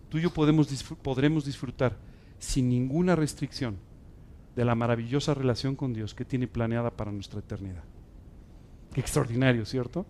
tú 0.08 0.18
y 0.18 0.22
yo 0.22 0.32
podremos 0.32 1.44
disfrutar 1.44 1.96
sin 2.38 2.68
ninguna 2.68 3.16
restricción 3.16 3.76
de 4.56 4.64
la 4.64 4.74
maravillosa 4.74 5.34
relación 5.34 5.76
con 5.76 5.92
Dios 5.92 6.14
que 6.14 6.24
tiene 6.24 6.46
planeada 6.46 6.90
para 6.90 7.12
nuestra 7.12 7.40
eternidad. 7.40 7.84
Qué 8.92 9.00
extraordinario, 9.00 9.64
¿cierto? 9.64 10.04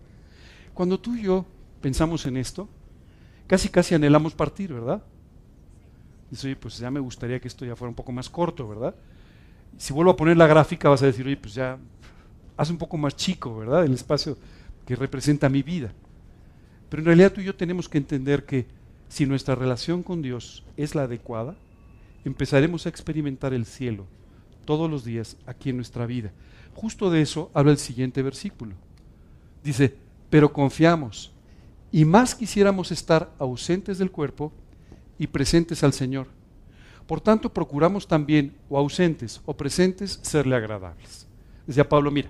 Cuando 0.73 0.99
tú 0.99 1.15
y 1.15 1.23
yo 1.23 1.45
pensamos 1.81 2.25
en 2.25 2.37
esto, 2.37 2.67
casi 3.47 3.69
casi 3.69 3.95
anhelamos 3.95 4.33
partir, 4.33 4.73
¿verdad? 4.73 5.01
Dice, 6.29 6.47
oye, 6.47 6.55
pues 6.55 6.77
ya 6.77 6.91
me 6.91 6.99
gustaría 6.99 7.39
que 7.39 7.47
esto 7.47 7.65
ya 7.65 7.75
fuera 7.75 7.89
un 7.89 7.95
poco 7.95 8.11
más 8.11 8.29
corto, 8.29 8.67
¿verdad? 8.67 8.95
Si 9.77 9.93
vuelvo 9.93 10.11
a 10.11 10.15
poner 10.15 10.35
la 10.35 10.47
gráfica, 10.47 10.89
vas 10.89 11.03
a 11.03 11.05
decir, 11.05 11.25
oye, 11.25 11.37
pues 11.37 11.53
ya 11.53 11.77
hace 12.57 12.71
un 12.71 12.77
poco 12.77 12.97
más 12.97 13.15
chico, 13.15 13.57
¿verdad? 13.57 13.85
El 13.85 13.93
espacio 13.93 14.37
que 14.85 14.95
representa 14.95 15.47
mi 15.47 15.63
vida. 15.63 15.93
Pero 16.89 17.01
en 17.01 17.05
realidad 17.05 17.31
tú 17.31 17.41
y 17.41 17.45
yo 17.45 17.55
tenemos 17.55 17.87
que 17.87 17.97
entender 17.97 18.45
que 18.45 18.67
si 19.07 19.25
nuestra 19.25 19.55
relación 19.55 20.03
con 20.03 20.21
Dios 20.21 20.63
es 20.75 20.95
la 20.95 21.03
adecuada, 21.03 21.55
empezaremos 22.25 22.85
a 22.85 22.89
experimentar 22.89 23.53
el 23.53 23.65
cielo 23.65 24.05
todos 24.65 24.89
los 24.89 25.03
días 25.03 25.37
aquí 25.45 25.69
en 25.69 25.77
nuestra 25.77 26.05
vida. 26.05 26.31
Justo 26.73 27.09
de 27.09 27.21
eso 27.21 27.51
habla 27.53 27.71
el 27.71 27.77
siguiente 27.77 28.21
versículo. 28.21 28.73
Dice, 29.63 29.95
pero 30.29 30.51
confiamos 30.51 31.31
y 31.91 32.05
más 32.05 32.33
quisiéramos 32.33 32.91
estar 32.91 33.31
ausentes 33.37 33.99
del 33.99 34.11
cuerpo 34.11 34.51
y 35.19 35.27
presentes 35.27 35.83
al 35.83 35.93
Señor. 35.93 36.27
Por 37.05 37.21
tanto, 37.21 37.53
procuramos 37.53 38.07
también, 38.07 38.55
o 38.69 38.77
ausentes 38.77 39.41
o 39.45 39.55
presentes, 39.55 40.19
serle 40.23 40.55
agradables. 40.55 41.27
Decía 41.67 41.87
Pablo, 41.87 42.09
mira, 42.09 42.29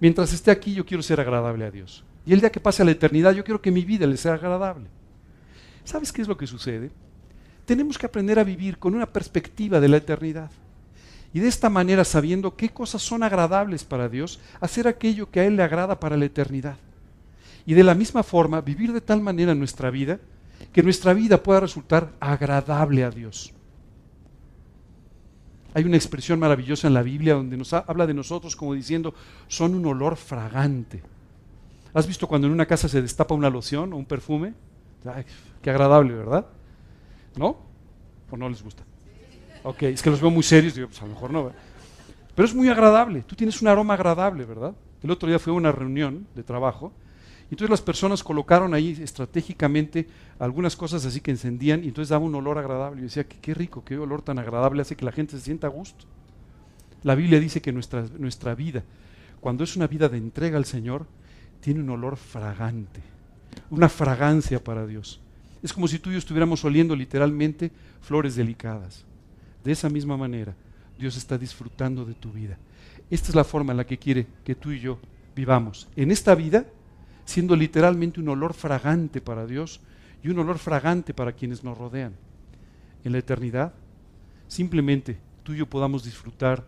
mientras 0.00 0.32
esté 0.32 0.50
aquí 0.50 0.74
yo 0.74 0.84
quiero 0.84 1.02
ser 1.02 1.20
agradable 1.20 1.64
a 1.64 1.70
Dios. 1.70 2.04
Y 2.26 2.32
el 2.32 2.40
día 2.40 2.52
que 2.52 2.60
pase 2.60 2.82
a 2.82 2.84
la 2.84 2.90
eternidad 2.90 3.32
yo 3.32 3.44
quiero 3.44 3.62
que 3.62 3.70
mi 3.70 3.84
vida 3.84 4.06
le 4.06 4.16
sea 4.16 4.34
agradable. 4.34 4.86
¿Sabes 5.84 6.12
qué 6.12 6.22
es 6.22 6.28
lo 6.28 6.36
que 6.36 6.46
sucede? 6.46 6.90
Tenemos 7.64 7.96
que 7.96 8.06
aprender 8.06 8.38
a 8.38 8.44
vivir 8.44 8.78
con 8.78 8.94
una 8.94 9.06
perspectiva 9.06 9.80
de 9.80 9.88
la 9.88 9.96
eternidad. 9.96 10.50
Y 11.32 11.40
de 11.40 11.48
esta 11.48 11.70
manera, 11.70 12.04
sabiendo 12.04 12.56
qué 12.56 12.70
cosas 12.70 13.02
son 13.02 13.22
agradables 13.22 13.84
para 13.84 14.08
Dios, 14.08 14.40
hacer 14.60 14.88
aquello 14.88 15.30
que 15.30 15.40
a 15.40 15.46
Él 15.46 15.56
le 15.56 15.62
agrada 15.62 16.00
para 16.00 16.16
la 16.16 16.24
eternidad. 16.24 16.76
Y 17.66 17.74
de 17.74 17.84
la 17.84 17.94
misma 17.94 18.22
forma, 18.22 18.60
vivir 18.60 18.92
de 18.92 19.00
tal 19.00 19.20
manera 19.20 19.54
nuestra 19.54 19.90
vida 19.90 20.18
que 20.72 20.82
nuestra 20.82 21.14
vida 21.14 21.42
pueda 21.42 21.60
resultar 21.60 22.12
agradable 22.20 23.04
a 23.04 23.10
Dios. 23.10 23.52
Hay 25.72 25.84
una 25.84 25.96
expresión 25.96 26.38
maravillosa 26.38 26.88
en 26.88 26.94
la 26.94 27.02
Biblia 27.02 27.34
donde 27.34 27.56
nos 27.56 27.72
habla 27.72 28.06
de 28.06 28.14
nosotros 28.14 28.56
como 28.56 28.74
diciendo, 28.74 29.14
son 29.46 29.74
un 29.74 29.86
olor 29.86 30.16
fragante. 30.16 31.02
¿Has 31.94 32.06
visto 32.06 32.26
cuando 32.26 32.46
en 32.46 32.52
una 32.52 32.66
casa 32.66 32.88
se 32.88 33.02
destapa 33.02 33.34
una 33.34 33.50
loción 33.50 33.92
o 33.92 33.96
un 33.96 34.04
perfume? 34.04 34.54
qué 35.62 35.70
agradable, 35.70 36.14
¿verdad? 36.14 36.46
¿No? 37.36 37.56
¿O 38.30 38.36
no 38.36 38.48
les 38.48 38.62
gusta? 38.62 38.82
Ok, 39.62 39.82
es 39.84 40.02
que 40.02 40.10
los 40.10 40.20
veo 40.20 40.30
muy 40.30 40.42
serios, 40.42 40.74
digo, 40.74 40.88
pues 40.88 41.00
a 41.02 41.06
lo 41.06 41.12
mejor 41.12 41.30
no. 41.30 41.52
Pero 42.34 42.46
es 42.46 42.54
muy 42.54 42.68
agradable, 42.68 43.22
tú 43.22 43.34
tienes 43.36 43.60
un 43.60 43.68
aroma 43.68 43.94
agradable, 43.94 44.44
¿verdad? 44.44 44.74
El 45.02 45.10
otro 45.10 45.28
día 45.28 45.38
fue 45.38 45.52
a 45.52 45.56
una 45.56 45.72
reunión 45.72 46.26
de 46.34 46.42
trabajo 46.42 46.92
entonces 47.50 47.70
las 47.70 47.82
personas 47.82 48.22
colocaron 48.22 48.74
ahí 48.74 48.96
estratégicamente 49.02 50.06
algunas 50.38 50.76
cosas 50.76 51.04
así 51.04 51.20
que 51.20 51.32
encendían 51.32 51.82
y 51.82 51.88
entonces 51.88 52.10
daba 52.10 52.24
un 52.24 52.34
olor 52.34 52.58
agradable. 52.58 53.00
Y 53.00 53.04
decía, 53.04 53.24
qué, 53.24 53.38
qué 53.40 53.54
rico, 53.54 53.84
qué 53.84 53.98
olor 53.98 54.22
tan 54.22 54.38
agradable 54.38 54.82
hace 54.82 54.94
que 54.94 55.04
la 55.04 55.12
gente 55.12 55.36
se 55.36 55.42
sienta 55.42 55.66
a 55.66 55.70
gusto. 55.70 56.04
La 57.02 57.16
Biblia 57.16 57.40
dice 57.40 57.60
que 57.60 57.72
nuestra, 57.72 58.06
nuestra 58.18 58.54
vida, 58.54 58.84
cuando 59.40 59.64
es 59.64 59.74
una 59.74 59.88
vida 59.88 60.08
de 60.08 60.18
entrega 60.18 60.58
al 60.58 60.64
Señor, 60.64 61.06
tiene 61.60 61.80
un 61.80 61.90
olor 61.90 62.16
fragante, 62.16 63.00
una 63.70 63.88
fragancia 63.88 64.62
para 64.62 64.86
Dios. 64.86 65.20
Es 65.60 65.72
como 65.72 65.88
si 65.88 65.98
tú 65.98 66.10
y 66.10 66.12
yo 66.12 66.18
estuviéramos 66.18 66.64
oliendo 66.64 66.94
literalmente 66.94 67.72
flores 68.00 68.36
delicadas. 68.36 69.04
De 69.64 69.72
esa 69.72 69.88
misma 69.88 70.16
manera, 70.16 70.54
Dios 70.98 71.16
está 71.16 71.38
disfrutando 71.38 72.04
de 72.04 72.14
tu 72.14 72.32
vida. 72.32 72.58
Esta 73.10 73.28
es 73.28 73.34
la 73.34 73.44
forma 73.44 73.72
en 73.72 73.78
la 73.78 73.86
que 73.86 73.98
quiere 73.98 74.26
que 74.44 74.54
tú 74.54 74.70
y 74.70 74.80
yo 74.80 74.98
vivamos. 75.34 75.88
En 75.96 76.10
esta 76.10 76.34
vida, 76.34 76.66
siendo 77.24 77.56
literalmente 77.56 78.20
un 78.20 78.28
olor 78.28 78.54
fragante 78.54 79.20
para 79.20 79.46
Dios 79.46 79.80
y 80.22 80.28
un 80.28 80.38
olor 80.38 80.58
fragante 80.58 81.14
para 81.14 81.32
quienes 81.32 81.64
nos 81.64 81.76
rodean. 81.76 82.14
En 83.04 83.12
la 83.12 83.18
eternidad, 83.18 83.72
simplemente 84.48 85.18
tú 85.42 85.54
y 85.54 85.58
yo 85.58 85.66
podamos 85.66 86.04
disfrutar 86.04 86.66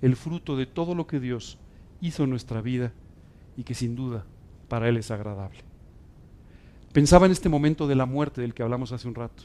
el 0.00 0.16
fruto 0.16 0.56
de 0.56 0.66
todo 0.66 0.94
lo 0.94 1.06
que 1.06 1.20
Dios 1.20 1.58
hizo 2.00 2.24
en 2.24 2.30
nuestra 2.30 2.60
vida 2.60 2.92
y 3.56 3.64
que 3.64 3.74
sin 3.74 3.96
duda 3.96 4.24
para 4.68 4.88
Él 4.88 4.96
es 4.96 5.10
agradable. 5.10 5.58
Pensaba 6.92 7.26
en 7.26 7.32
este 7.32 7.48
momento 7.48 7.86
de 7.86 7.96
la 7.96 8.06
muerte 8.06 8.40
del 8.40 8.54
que 8.54 8.62
hablamos 8.62 8.92
hace 8.92 9.08
un 9.08 9.14
rato. 9.14 9.44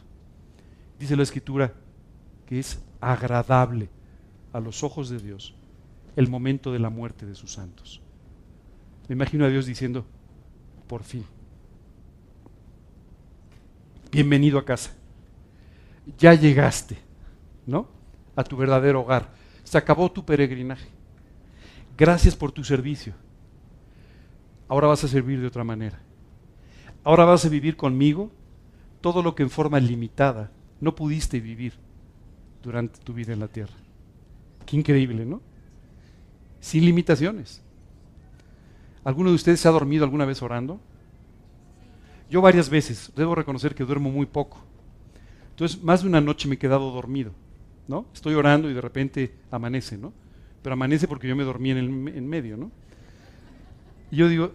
Dice 0.99 1.15
la 1.15 1.23
Escritura 1.23 1.73
que 2.45 2.59
es 2.59 2.83
agradable 3.01 3.89
a 4.51 4.59
los 4.59 4.83
ojos 4.83 5.09
de 5.09 5.19
Dios 5.19 5.55
el 6.15 6.29
momento 6.29 6.71
de 6.71 6.79
la 6.79 6.89
muerte 6.89 7.25
de 7.25 7.35
sus 7.35 7.53
santos. 7.53 8.01
Me 9.07 9.13
imagino 9.13 9.45
a 9.45 9.49
Dios 9.49 9.65
diciendo, 9.65 10.05
por 10.87 11.03
fin. 11.03 11.25
Bienvenido 14.11 14.59
a 14.59 14.65
casa. 14.65 14.91
Ya 16.17 16.33
llegaste, 16.33 16.97
¿no? 17.65 17.87
A 18.35 18.43
tu 18.43 18.55
verdadero 18.55 19.01
hogar. 19.01 19.31
Se 19.63 19.77
acabó 19.77 20.11
tu 20.11 20.23
peregrinaje. 20.23 20.87
Gracias 21.97 22.35
por 22.35 22.51
tu 22.51 22.63
servicio. 22.63 23.13
ahora 24.67 24.87
vas 24.87 25.03
a 25.03 25.07
servir 25.07 25.39
de 25.39 25.47
otra 25.47 25.63
manera. 25.63 25.99
Ahora 27.03 27.25
vas 27.25 27.45
a 27.45 27.49
vivir 27.49 27.75
conmigo 27.75 28.31
todo 29.01 29.21
lo 29.21 29.35
que 29.35 29.43
en 29.43 29.49
forma 29.49 29.79
limitada 29.79 30.51
no 30.79 30.95
pudiste 30.95 31.39
vivir 31.39 31.82
durante 32.63 32.99
tu 32.99 33.13
vida 33.13 33.33
en 33.33 33.39
la 33.39 33.47
tierra. 33.47 33.73
Qué 34.65 34.77
increíble, 34.77 35.25
¿no? 35.25 35.41
Sin 36.59 36.85
limitaciones. 36.85 37.61
¿Alguno 39.03 39.29
de 39.29 39.35
ustedes 39.35 39.59
se 39.59 39.67
ha 39.67 39.71
dormido 39.71 40.05
alguna 40.05 40.25
vez 40.25 40.41
orando? 40.41 40.79
Yo 42.29 42.41
varias 42.41 42.69
veces, 42.69 43.11
debo 43.15 43.35
reconocer 43.35 43.75
que 43.75 43.83
duermo 43.83 44.09
muy 44.09 44.25
poco. 44.25 44.63
Entonces, 45.51 45.83
más 45.83 46.01
de 46.01 46.07
una 46.07 46.21
noche 46.21 46.47
me 46.47 46.55
he 46.55 46.57
quedado 46.57 46.89
dormido, 46.91 47.31
¿no? 47.87 48.05
Estoy 48.13 48.33
orando 48.33 48.69
y 48.69 48.73
de 48.73 48.81
repente 48.81 49.35
amanece, 49.51 49.97
¿no? 49.97 50.13
Pero 50.63 50.73
amanece 50.73 51.07
porque 51.07 51.27
yo 51.27 51.35
me 51.35 51.43
dormí 51.43 51.71
en, 51.71 51.77
el, 51.77 52.07
en 52.15 52.27
medio, 52.27 52.57
¿no? 52.57 52.71
Y 54.09 54.15
yo 54.15 54.29
digo, 54.29 54.53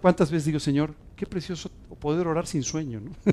¿cuántas, 0.00 0.30
veces 0.30 0.46
digo, 0.46 0.58
Señor, 0.58 0.94
qué 1.14 1.26
precioso 1.26 1.70
poder 2.00 2.26
orar 2.26 2.46
sin 2.46 2.62
sueño, 2.62 3.00
¿no? 3.00 3.10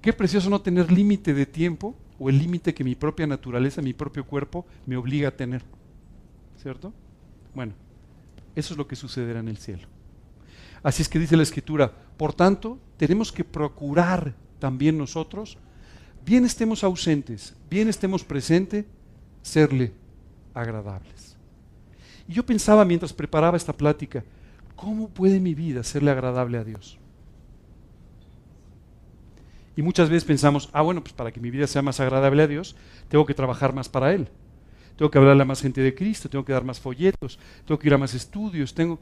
qué 0.00 0.12
precioso 0.12 0.50
no 0.50 0.60
tener 0.60 0.90
límite 0.90 1.34
de 1.34 1.46
tiempo 1.46 1.94
o 2.18 2.28
el 2.28 2.38
límite 2.38 2.74
que 2.74 2.84
mi 2.84 2.94
propia 2.94 3.26
naturaleza, 3.26 3.82
mi 3.82 3.92
propio 3.92 4.26
cuerpo 4.26 4.66
me 4.86 4.96
obliga 4.96 5.28
a 5.28 5.36
tener. 5.36 5.62
¿Cierto? 6.60 6.92
Bueno, 7.54 7.72
eso 8.54 8.74
es 8.74 8.78
lo 8.78 8.86
que 8.86 8.96
sucederá 8.96 9.40
en 9.40 9.48
el 9.48 9.56
cielo. 9.56 9.88
Así 10.82 11.02
es 11.02 11.08
que 11.08 11.18
dice 11.18 11.36
la 11.36 11.42
Escritura, 11.42 11.92
por 12.16 12.32
tanto, 12.32 12.78
tenemos 12.96 13.32
que 13.32 13.44
procurar 13.44 14.34
también 14.58 14.96
nosotros, 14.96 15.58
bien 16.24 16.44
estemos 16.44 16.84
ausentes, 16.84 17.54
bien 17.68 17.88
estemos 17.88 18.24
presentes, 18.24 18.84
serle 19.42 19.92
agradables. 20.54 21.36
Y 22.28 22.34
yo 22.34 22.44
pensaba 22.44 22.84
mientras 22.84 23.12
preparaba 23.12 23.56
esta 23.56 23.72
plática, 23.72 24.24
¿cómo 24.76 25.08
puede 25.08 25.40
mi 25.40 25.54
vida 25.54 25.82
serle 25.82 26.10
agradable 26.10 26.58
a 26.58 26.64
Dios? 26.64 26.98
Y 29.76 29.82
muchas 29.82 30.08
veces 30.08 30.24
pensamos, 30.24 30.68
ah, 30.72 30.82
bueno, 30.82 31.02
pues 31.02 31.12
para 31.12 31.30
que 31.30 31.40
mi 31.40 31.50
vida 31.50 31.66
sea 31.66 31.82
más 31.82 32.00
agradable 32.00 32.42
a 32.42 32.46
Dios, 32.46 32.76
tengo 33.08 33.24
que 33.24 33.34
trabajar 33.34 33.74
más 33.74 33.88
para 33.88 34.12
Él. 34.12 34.28
Tengo 34.96 35.10
que 35.10 35.18
hablarle 35.18 35.42
a 35.42 35.46
más 35.46 35.62
gente 35.62 35.80
de 35.80 35.94
Cristo, 35.94 36.28
tengo 36.28 36.44
que 36.44 36.52
dar 36.52 36.64
más 36.64 36.80
folletos, 36.80 37.38
tengo 37.64 37.78
que 37.78 37.88
ir 37.88 37.94
a 37.94 37.98
más 37.98 38.14
estudios, 38.14 38.74
tengo... 38.74 39.00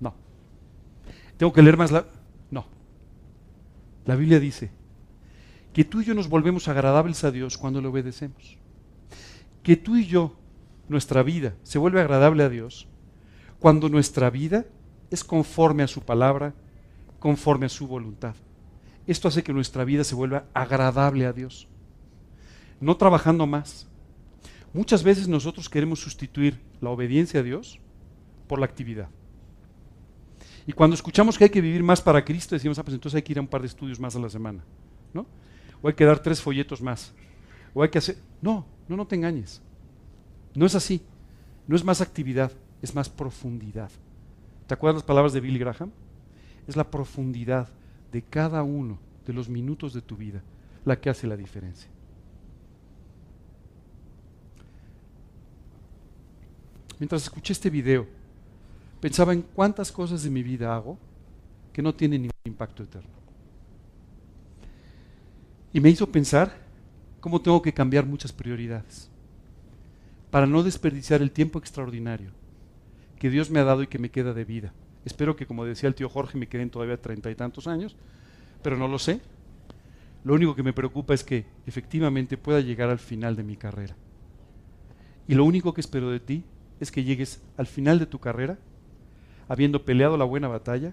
No. 0.00 0.14
Tengo 1.36 1.52
que 1.52 1.62
leer 1.62 1.76
más 1.76 1.90
la... 1.90 2.06
No. 2.50 2.66
La 4.06 4.16
Biblia 4.16 4.40
dice 4.40 4.70
que 5.76 5.84
tú 5.84 6.00
y 6.00 6.06
yo 6.06 6.14
nos 6.14 6.30
volvemos 6.30 6.68
agradables 6.68 7.22
a 7.24 7.30
Dios 7.30 7.58
cuando 7.58 7.82
le 7.82 7.88
obedecemos. 7.88 8.56
Que 9.62 9.76
tú 9.76 9.96
y 9.96 10.06
yo, 10.06 10.34
nuestra 10.88 11.22
vida, 11.22 11.52
se 11.64 11.78
vuelve 11.78 12.00
agradable 12.00 12.44
a 12.44 12.48
Dios 12.48 12.88
cuando 13.58 13.90
nuestra 13.90 14.30
vida 14.30 14.64
es 15.10 15.22
conforme 15.22 15.82
a 15.82 15.86
su 15.86 16.00
palabra, 16.00 16.54
conforme 17.18 17.66
a 17.66 17.68
su 17.68 17.86
voluntad. 17.86 18.34
Esto 19.06 19.28
hace 19.28 19.42
que 19.42 19.52
nuestra 19.52 19.84
vida 19.84 20.04
se 20.04 20.14
vuelva 20.14 20.46
agradable 20.54 21.26
a 21.26 21.32
Dios. 21.32 21.68
No 22.80 22.96
trabajando 22.96 23.46
más, 23.46 23.86
Muchas 24.76 25.02
veces 25.02 25.26
nosotros 25.26 25.70
queremos 25.70 26.00
sustituir 26.00 26.60
la 26.82 26.90
obediencia 26.90 27.40
a 27.40 27.42
Dios 27.42 27.80
por 28.46 28.58
la 28.58 28.66
actividad. 28.66 29.08
Y 30.66 30.72
cuando 30.72 30.92
escuchamos 30.92 31.38
que 31.38 31.44
hay 31.44 31.50
que 31.50 31.62
vivir 31.62 31.82
más 31.82 32.02
para 32.02 32.22
Cristo, 32.22 32.54
decimos, 32.54 32.78
ah, 32.78 32.82
pues 32.82 32.92
entonces 32.92 33.16
hay 33.16 33.22
que 33.22 33.32
ir 33.32 33.38
a 33.38 33.40
un 33.40 33.46
par 33.46 33.62
de 33.62 33.68
estudios 33.68 33.98
más 33.98 34.14
a 34.16 34.18
la 34.18 34.28
semana, 34.28 34.62
¿no? 35.14 35.26
O 35.80 35.88
hay 35.88 35.94
que 35.94 36.04
dar 36.04 36.18
tres 36.18 36.42
folletos 36.42 36.82
más. 36.82 37.14
O 37.72 37.82
hay 37.82 37.88
que 37.88 37.96
hacer... 37.96 38.18
No, 38.42 38.66
no, 38.86 38.98
no 38.98 39.06
te 39.06 39.14
engañes. 39.14 39.62
No 40.54 40.66
es 40.66 40.74
así. 40.74 41.00
No 41.66 41.74
es 41.74 41.82
más 41.82 42.02
actividad, 42.02 42.52
es 42.82 42.94
más 42.94 43.08
profundidad. 43.08 43.90
¿Te 44.66 44.74
acuerdas 44.74 44.96
las 44.96 45.06
palabras 45.06 45.32
de 45.32 45.40
Billy 45.40 45.58
Graham? 45.58 45.90
Es 46.68 46.76
la 46.76 46.90
profundidad 46.90 47.70
de 48.12 48.22
cada 48.22 48.62
uno 48.62 48.98
de 49.26 49.32
los 49.32 49.48
minutos 49.48 49.92
de 49.92 50.02
tu 50.02 50.16
vida 50.16 50.42
la 50.84 51.00
que 51.00 51.10
hace 51.10 51.26
la 51.26 51.36
diferencia. 51.36 51.90
mientras 56.98 57.22
escuché 57.22 57.52
este 57.52 57.70
video, 57.70 58.06
pensaba 59.00 59.32
en 59.32 59.42
cuántas 59.42 59.92
cosas 59.92 60.22
de 60.22 60.30
mi 60.30 60.42
vida 60.42 60.74
hago 60.74 60.98
que 61.72 61.82
no 61.82 61.94
tienen 61.94 62.22
ningún 62.22 62.32
impacto 62.44 62.82
eterno. 62.82 63.10
Y 65.72 65.80
me 65.80 65.90
hizo 65.90 66.10
pensar 66.10 66.56
cómo 67.20 67.40
tengo 67.40 67.60
que 67.60 67.74
cambiar 67.74 68.06
muchas 68.06 68.32
prioridades 68.32 69.10
para 70.30 70.46
no 70.46 70.62
desperdiciar 70.62 71.20
el 71.20 71.30
tiempo 71.30 71.58
extraordinario 71.58 72.30
que 73.18 73.30
Dios 73.30 73.50
me 73.50 73.60
ha 73.60 73.64
dado 73.64 73.82
y 73.82 73.86
que 73.86 73.98
me 73.98 74.10
queda 74.10 74.32
de 74.32 74.44
vida. 74.44 74.72
Espero 75.06 75.36
que, 75.36 75.46
como 75.46 75.64
decía 75.64 75.88
el 75.88 75.94
tío 75.94 76.08
Jorge, 76.08 76.36
me 76.36 76.48
queden 76.48 76.68
todavía 76.68 77.00
treinta 77.00 77.30
y 77.30 77.34
tantos 77.34 77.68
años, 77.68 77.96
pero 78.62 78.76
no 78.76 78.88
lo 78.88 78.98
sé. 78.98 79.20
Lo 80.24 80.34
único 80.34 80.56
que 80.56 80.64
me 80.64 80.72
preocupa 80.72 81.14
es 81.14 81.22
que 81.22 81.46
efectivamente 81.64 82.36
pueda 82.36 82.60
llegar 82.60 82.90
al 82.90 82.98
final 82.98 83.36
de 83.36 83.44
mi 83.44 83.56
carrera. 83.56 83.94
Y 85.28 85.34
lo 85.34 85.44
único 85.44 85.72
que 85.72 85.80
espero 85.80 86.10
de 86.10 86.18
ti 86.18 86.44
es 86.80 86.90
que 86.90 87.04
llegues 87.04 87.40
al 87.56 87.68
final 87.68 88.00
de 88.00 88.06
tu 88.06 88.18
carrera, 88.18 88.58
habiendo 89.48 89.84
peleado 89.84 90.16
la 90.16 90.24
buena 90.24 90.48
batalla, 90.48 90.92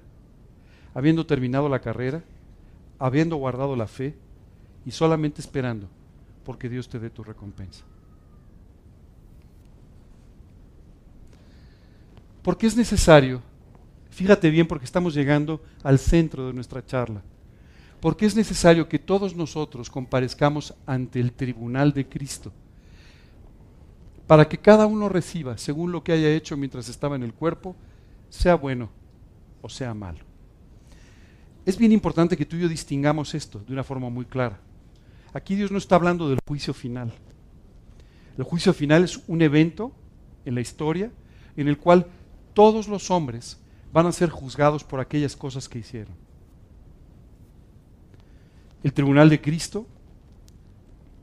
habiendo 0.94 1.26
terminado 1.26 1.68
la 1.68 1.80
carrera, 1.80 2.24
habiendo 3.00 3.36
guardado 3.38 3.76
la 3.76 3.88
fe 3.88 4.16
y 4.86 4.92
solamente 4.92 5.42
esperando 5.42 5.90
porque 6.46 6.70
Dios 6.70 6.88
te 6.88 7.00
dé 7.00 7.10
tu 7.10 7.24
recompensa. 7.24 7.84
Porque 12.44 12.68
es 12.68 12.76
necesario, 12.76 13.42
fíjate 14.14 14.50
bien 14.50 14.68
porque 14.68 14.86
estamos 14.86 15.14
llegando 15.14 15.62
al 15.84 16.00
centro 16.00 16.48
de 16.48 16.54
nuestra 16.54 16.86
charla, 16.86 17.22
porque 18.00 18.26
es 18.26 18.36
necesario 18.36 18.88
que 18.88 19.00
todos 19.00 19.36
nosotros 19.36 19.90
comparezcamos 19.90 20.74
ante 20.86 21.20
el 21.20 21.34
tribunal 21.34 21.94
de 21.94 22.08
Cristo 22.08 22.52
para 24.28 24.48
que 24.48 24.58
cada 24.58 24.86
uno 24.86 25.10
reciba, 25.10 25.58
según 25.58 25.92
lo 25.92 26.04
que 26.04 26.14
haya 26.14 26.30
hecho 26.30 26.56
mientras 26.56 26.88
estaba 26.90 27.16
en 27.16 27.24
el 27.24 27.34
cuerpo, 27.34 27.76
sea 28.30 28.56
bueno 28.56 28.90
o 29.62 29.70
sea 29.70 29.94
malo. 29.94 30.20
Es 31.66 31.78
bien 31.78 31.92
importante 31.92 32.38
que 32.38 32.46
tú 32.46 32.56
y 32.56 32.62
yo 32.62 32.68
distingamos 32.68 33.34
esto 33.34 33.60
de 33.60 33.74
una 33.74 33.84
forma 33.84 34.10
muy 34.10 34.26
clara. 34.26 34.60
Aquí 35.34 35.56
Dios 35.56 35.72
no 35.72 35.78
está 35.78 35.96
hablando 35.96 36.30
del 36.30 36.40
juicio 36.48 36.74
final. 36.74 37.12
El 38.38 38.44
juicio 38.44 38.74
final 38.74 39.04
es 39.04 39.22
un 39.28 39.42
evento 39.42 39.92
en 40.46 40.56
la 40.56 40.62
historia 40.62 41.12
en 41.56 41.68
el 41.68 41.78
cual 41.78 42.08
todos 42.54 42.88
los 42.88 43.10
hombres 43.12 43.60
van 43.94 44.08
a 44.08 44.12
ser 44.12 44.30
juzgados 44.30 44.84
por 44.84 45.00
aquellas 45.00 45.36
cosas 45.36 45.70
que 45.70 45.80
hicieron. 45.80 46.16
El 48.84 48.92
tribunal 48.92 49.30
de 49.30 49.40
Cristo 49.40 49.86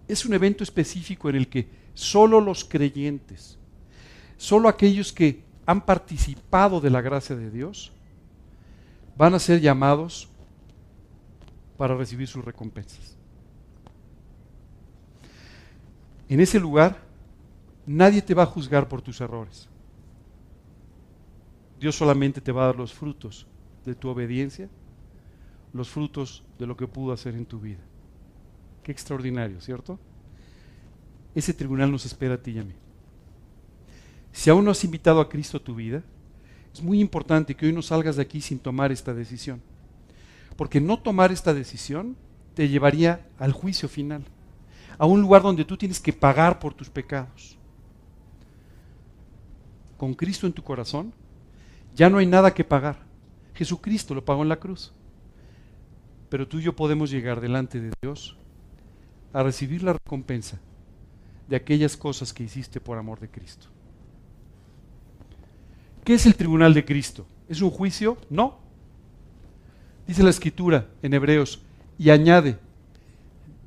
es 0.06 0.24
un 0.24 0.32
evento 0.34 0.62
específico 0.62 1.28
en 1.28 1.36
el 1.36 1.48
que 1.48 1.68
solo 1.94 2.40
los 2.40 2.64
creyentes, 2.64 3.58
solo 4.36 4.68
aquellos 4.68 5.12
que 5.12 5.42
han 5.66 5.84
participado 5.84 6.80
de 6.80 6.90
la 6.90 7.00
gracia 7.00 7.34
de 7.34 7.50
Dios, 7.50 7.92
van 9.16 9.34
a 9.34 9.40
ser 9.40 9.60
llamados 9.60 10.28
para 11.76 11.96
recibir 11.96 12.28
sus 12.28 12.44
recompensas. 12.44 13.16
En 16.28 16.40
ese 16.40 16.60
lugar, 16.60 17.02
nadie 17.84 18.22
te 18.22 18.34
va 18.34 18.44
a 18.44 18.46
juzgar 18.46 18.88
por 18.88 19.02
tus 19.02 19.20
errores. 19.20 19.68
Dios 21.80 21.96
solamente 21.96 22.40
te 22.40 22.52
va 22.52 22.62
a 22.62 22.66
dar 22.66 22.76
los 22.76 22.92
frutos 22.92 23.46
de 23.84 23.94
tu 23.94 24.08
obediencia, 24.08 24.68
los 25.72 25.88
frutos 25.88 26.44
de 26.58 26.66
lo 26.66 26.76
que 26.76 26.86
pudo 26.86 27.12
hacer 27.12 27.34
en 27.34 27.46
tu 27.46 27.58
vida. 27.58 27.80
Qué 28.84 28.92
extraordinario, 28.92 29.60
¿cierto? 29.60 29.98
ese 31.34 31.54
tribunal 31.54 31.90
nos 31.90 32.04
espera 32.06 32.34
a 32.34 32.42
ti 32.42 32.52
y 32.52 32.58
a 32.58 32.64
mí. 32.64 32.74
Si 34.32 34.50
aún 34.50 34.64
no 34.64 34.70
has 34.70 34.84
invitado 34.84 35.20
a 35.20 35.28
Cristo 35.28 35.56
a 35.56 35.64
tu 35.64 35.74
vida, 35.74 36.02
es 36.72 36.82
muy 36.82 37.00
importante 37.00 37.54
que 37.54 37.66
hoy 37.66 37.72
no 37.72 37.82
salgas 37.82 38.16
de 38.16 38.22
aquí 38.22 38.40
sin 38.40 38.58
tomar 38.58 38.92
esta 38.92 39.14
decisión. 39.14 39.60
Porque 40.56 40.80
no 40.80 40.98
tomar 40.98 41.32
esta 41.32 41.54
decisión 41.54 42.16
te 42.54 42.68
llevaría 42.68 43.26
al 43.38 43.52
juicio 43.52 43.88
final, 43.88 44.24
a 44.98 45.06
un 45.06 45.20
lugar 45.20 45.42
donde 45.42 45.64
tú 45.64 45.76
tienes 45.76 46.00
que 46.00 46.12
pagar 46.12 46.58
por 46.58 46.74
tus 46.74 46.90
pecados. 46.90 47.56
Con 49.96 50.14
Cristo 50.14 50.46
en 50.46 50.52
tu 50.52 50.62
corazón, 50.62 51.12
ya 52.00 52.08
no 52.08 52.16
hay 52.16 52.24
nada 52.24 52.54
que 52.54 52.64
pagar. 52.64 52.96
Jesucristo 53.52 54.14
lo 54.14 54.24
pagó 54.24 54.42
en 54.42 54.48
la 54.48 54.58
cruz. 54.58 54.90
Pero 56.30 56.48
tú 56.48 56.58
y 56.58 56.62
yo 56.62 56.74
podemos 56.74 57.10
llegar 57.10 57.42
delante 57.42 57.78
de 57.78 57.92
Dios 58.00 58.38
a 59.34 59.42
recibir 59.42 59.82
la 59.82 59.92
recompensa 59.92 60.58
de 61.46 61.56
aquellas 61.56 61.98
cosas 61.98 62.32
que 62.32 62.42
hiciste 62.42 62.80
por 62.80 62.96
amor 62.96 63.20
de 63.20 63.28
Cristo. 63.28 63.66
¿Qué 66.02 66.14
es 66.14 66.24
el 66.24 66.36
tribunal 66.36 66.72
de 66.72 66.86
Cristo? 66.86 67.26
¿Es 67.50 67.60
un 67.60 67.68
juicio? 67.68 68.16
No. 68.30 68.60
Dice 70.06 70.22
la 70.22 70.30
escritura 70.30 70.86
en 71.02 71.12
Hebreos 71.12 71.60
y 71.98 72.08
añade, 72.08 72.56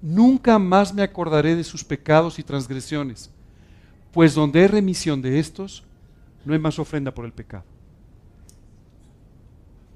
nunca 0.02 0.58
más 0.58 0.92
me 0.92 1.04
acordaré 1.04 1.56
de 1.56 1.64
sus 1.64 1.84
pecados 1.84 2.40
y 2.40 2.44
transgresiones, 2.44 3.30
pues 4.12 4.34
donde 4.34 4.62
hay 4.62 4.68
remisión 4.68 5.22
de 5.22 5.38
estos, 5.38 5.84
no 6.46 6.54
hay 6.54 6.60
más 6.60 6.80
ofrenda 6.80 7.14
por 7.14 7.26
el 7.26 7.32
pecado. 7.32 7.66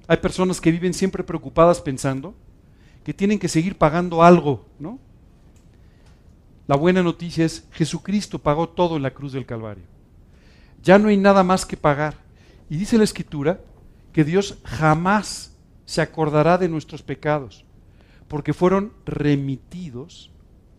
Hay 0.08 0.16
personas 0.16 0.60
que 0.60 0.72
viven 0.72 0.94
siempre 0.94 1.22
preocupadas 1.22 1.80
pensando 1.80 2.34
que 3.04 3.14
tienen 3.14 3.38
que 3.38 3.48
seguir 3.48 3.76
pagando 3.76 4.22
algo, 4.22 4.66
¿no? 4.78 4.98
La 6.66 6.76
buena 6.76 7.02
noticia 7.02 7.44
es 7.44 7.66
Jesucristo 7.72 8.38
pagó 8.38 8.68
todo 8.68 8.96
en 8.96 9.02
la 9.02 9.12
cruz 9.12 9.32
del 9.32 9.46
Calvario. 9.46 9.84
Ya 10.82 10.98
no 10.98 11.08
hay 11.08 11.16
nada 11.16 11.42
más 11.42 11.64
que 11.64 11.76
pagar. 11.76 12.14
Y 12.68 12.76
dice 12.76 12.98
la 12.98 13.04
Escritura 13.04 13.60
que 14.12 14.24
Dios 14.24 14.58
jamás 14.64 15.54
se 15.84 16.02
acordará 16.02 16.58
de 16.58 16.68
nuestros 16.68 17.02
pecados, 17.02 17.64
porque 18.28 18.52
fueron 18.52 18.92
remitidos 19.06 20.30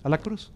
a 0.04 0.10
la 0.10 0.20
cruz. 0.20 0.52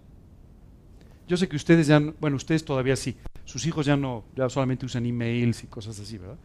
Yo 1.27 1.37
sé 1.37 1.47
que 1.47 1.55
ustedes 1.55 1.87
ya, 1.87 1.99
no, 1.99 2.13
bueno, 2.19 2.35
ustedes 2.35 2.63
todavía 2.65 2.95
sí, 2.95 3.17
sus 3.45 3.65
hijos 3.65 3.85
ya 3.85 3.97
no, 3.97 4.23
ya 4.35 4.49
solamente 4.49 4.85
usan 4.85 5.05
emails 5.05 5.63
y 5.63 5.67
cosas 5.67 5.99
así, 5.99 6.17
¿verdad? 6.17 6.37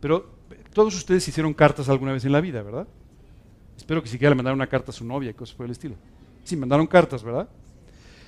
Pero 0.00 0.30
todos 0.72 0.94
ustedes 0.94 1.26
hicieron 1.26 1.54
cartas 1.54 1.88
alguna 1.88 2.12
vez 2.12 2.24
en 2.24 2.32
la 2.32 2.40
vida, 2.40 2.62
¿verdad? 2.62 2.86
Espero 3.76 4.02
que 4.02 4.08
siquiera 4.08 4.30
le 4.30 4.36
mandaron 4.36 4.58
una 4.58 4.66
carta 4.66 4.90
a 4.90 4.94
su 4.94 5.04
novia 5.04 5.32
cosas 5.32 5.54
por 5.54 5.66
el 5.66 5.72
estilo. 5.72 5.94
Sí, 6.44 6.56
mandaron 6.56 6.86
cartas, 6.86 7.22
¿verdad? 7.22 7.48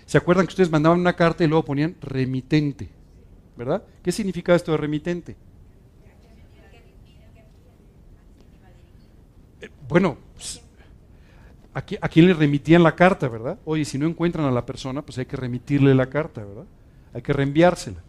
¿Se 0.06 0.18
acuerdan 0.18 0.46
que 0.46 0.50
ustedes 0.50 0.70
mandaban 0.70 0.98
una 0.98 1.14
carta 1.14 1.44
y 1.44 1.46
luego 1.46 1.64
ponían 1.64 1.96
remitente? 2.00 2.88
¿Verdad? 3.56 3.82
¿Qué 4.02 4.10
significa 4.10 4.54
esto 4.54 4.72
de 4.72 4.78
remitente? 4.78 5.36
Eh, 9.60 9.68
bueno, 9.88 10.16
pues, 10.34 10.62
¿a, 11.74 12.08
quién 12.08 12.26
le 12.26 12.34
remitían 12.34 12.82
la 12.82 12.96
carta, 12.96 13.28
verdad? 13.28 13.58
Oye, 13.64 13.84
si 13.84 13.98
no 13.98 14.06
encuentran 14.06 14.46
a 14.46 14.50
la 14.50 14.66
persona, 14.66 15.02
pues 15.02 15.18
hay 15.18 15.26
que 15.26 15.36
remitirle 15.36 15.94
la 15.94 16.06
carta, 16.08 16.44
¿verdad? 16.44 16.64
Hay 17.12 17.22
que 17.22 17.32
reenviársela. 17.32 18.02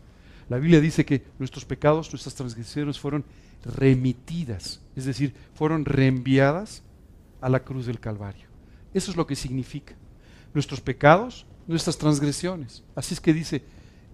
La 0.50 0.58
Biblia 0.58 0.82
dice 0.82 1.06
que 1.06 1.24
nuestros 1.40 1.66
pecados, 1.66 2.12
nuestras 2.12 2.36
transgresiones 2.36 3.00
fueron 3.00 3.24
remitidas, 3.64 4.82
es 4.96 5.06
decir, 5.06 5.34
fueron 5.54 5.86
reenviadas 5.86 6.84
a 7.42 7.50
la 7.50 7.64
cruz 7.64 7.86
del 7.86 8.00
Calvario. 8.00 8.48
Eso 8.94 9.12
es 9.12 9.18
lo 9.18 9.28
que 9.28 9.36
significa. 9.36 9.96
Nuestros 10.54 10.82
pecados, 10.82 11.46
nuestras 11.68 11.98
transgresiones. 11.98 12.84
Así 12.96 13.14
es 13.14 13.22
que 13.22 13.34
dice, 13.34 13.64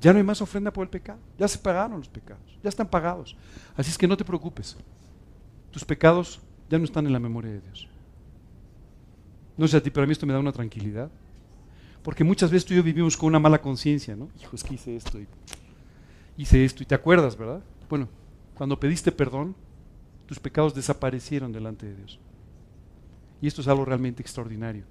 ya 0.02 0.14
no 0.14 0.20
hay 0.20 0.24
más 0.24 0.42
ofrenda 0.42 0.72
por 0.72 0.84
el 0.84 0.90
pecado, 0.90 1.20
ya 1.38 1.48
se 1.48 1.58
pagaron 1.58 1.98
los 1.98 2.10
pecados, 2.10 2.58
ya 2.64 2.70
están 2.70 2.88
pagados. 2.88 3.36
Así 3.76 3.90
es 3.90 3.98
que 3.98 4.08
no 4.08 4.18
te 4.18 4.26
preocupes, 4.26 4.78
tus 5.72 5.84
pecados 5.84 6.40
ya 6.70 6.78
no 6.78 6.86
están 6.86 7.08
en 7.08 7.14
la 7.14 7.20
memoria 7.20 7.52
de 7.52 7.62
Dios. 7.62 7.88
No 9.58 9.68
sé 9.68 9.78
a 9.78 9.82
ti, 9.82 9.90
pero 9.90 10.04
a 10.04 10.08
mí 10.08 10.12
esto 10.12 10.26
me 10.26 10.34
da 10.34 10.40
una 10.40 10.52
tranquilidad. 10.52 11.10
Porque 12.04 12.24
muchas 12.24 12.52
veces 12.52 12.66
tú 12.66 12.74
y 12.74 12.78
yo 12.78 12.84
vivimos 12.84 13.18
con 13.18 13.28
una 13.28 13.40
mala 13.40 13.60
conciencia, 13.60 14.16
¿no? 14.16 14.30
Hijo, 14.40 14.56
es 14.56 14.64
que 14.64 14.76
hice 14.76 14.96
esto 14.96 15.20
y 15.20 15.28
hice 16.38 16.64
esto 16.64 16.84
y 16.84 16.86
te 16.86 16.96
acuerdas, 16.96 17.36
¿verdad? 17.36 17.62
Bueno, 17.90 18.08
cuando 18.58 18.80
pediste 18.80 19.12
perdón, 19.12 19.56
tus 20.26 20.40
pecados 20.40 20.74
desaparecieron 20.74 21.52
delante 21.52 21.86
de 21.86 21.96
Dios. 21.96 22.20
Y 23.40 23.48
esto 23.48 23.62
es 23.62 23.68
algo 23.68 23.86
realmente 23.86 24.24
extraordinario. 24.24 24.84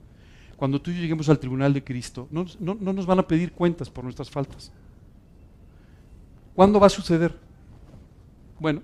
Cuando 0.56 0.80
tú 0.80 0.90
y 0.90 0.94
yo 0.94 1.00
lleguemos 1.00 1.28
al 1.28 1.40
tribunal 1.40 1.74
de 1.74 1.82
Cristo, 1.82 2.28
no, 2.30 2.46
no, 2.60 2.76
no 2.80 2.92
nos 2.92 3.06
van 3.06 3.18
a 3.18 3.26
pedir 3.26 3.52
cuentas 3.52 3.90
por 3.90 4.04
nuestras 4.04 4.30
faltas. 4.30 4.72
¿Cuándo 6.54 6.78
va 6.78 6.86
a 6.86 6.90
suceder? 6.90 7.36
Bueno, 8.60 8.82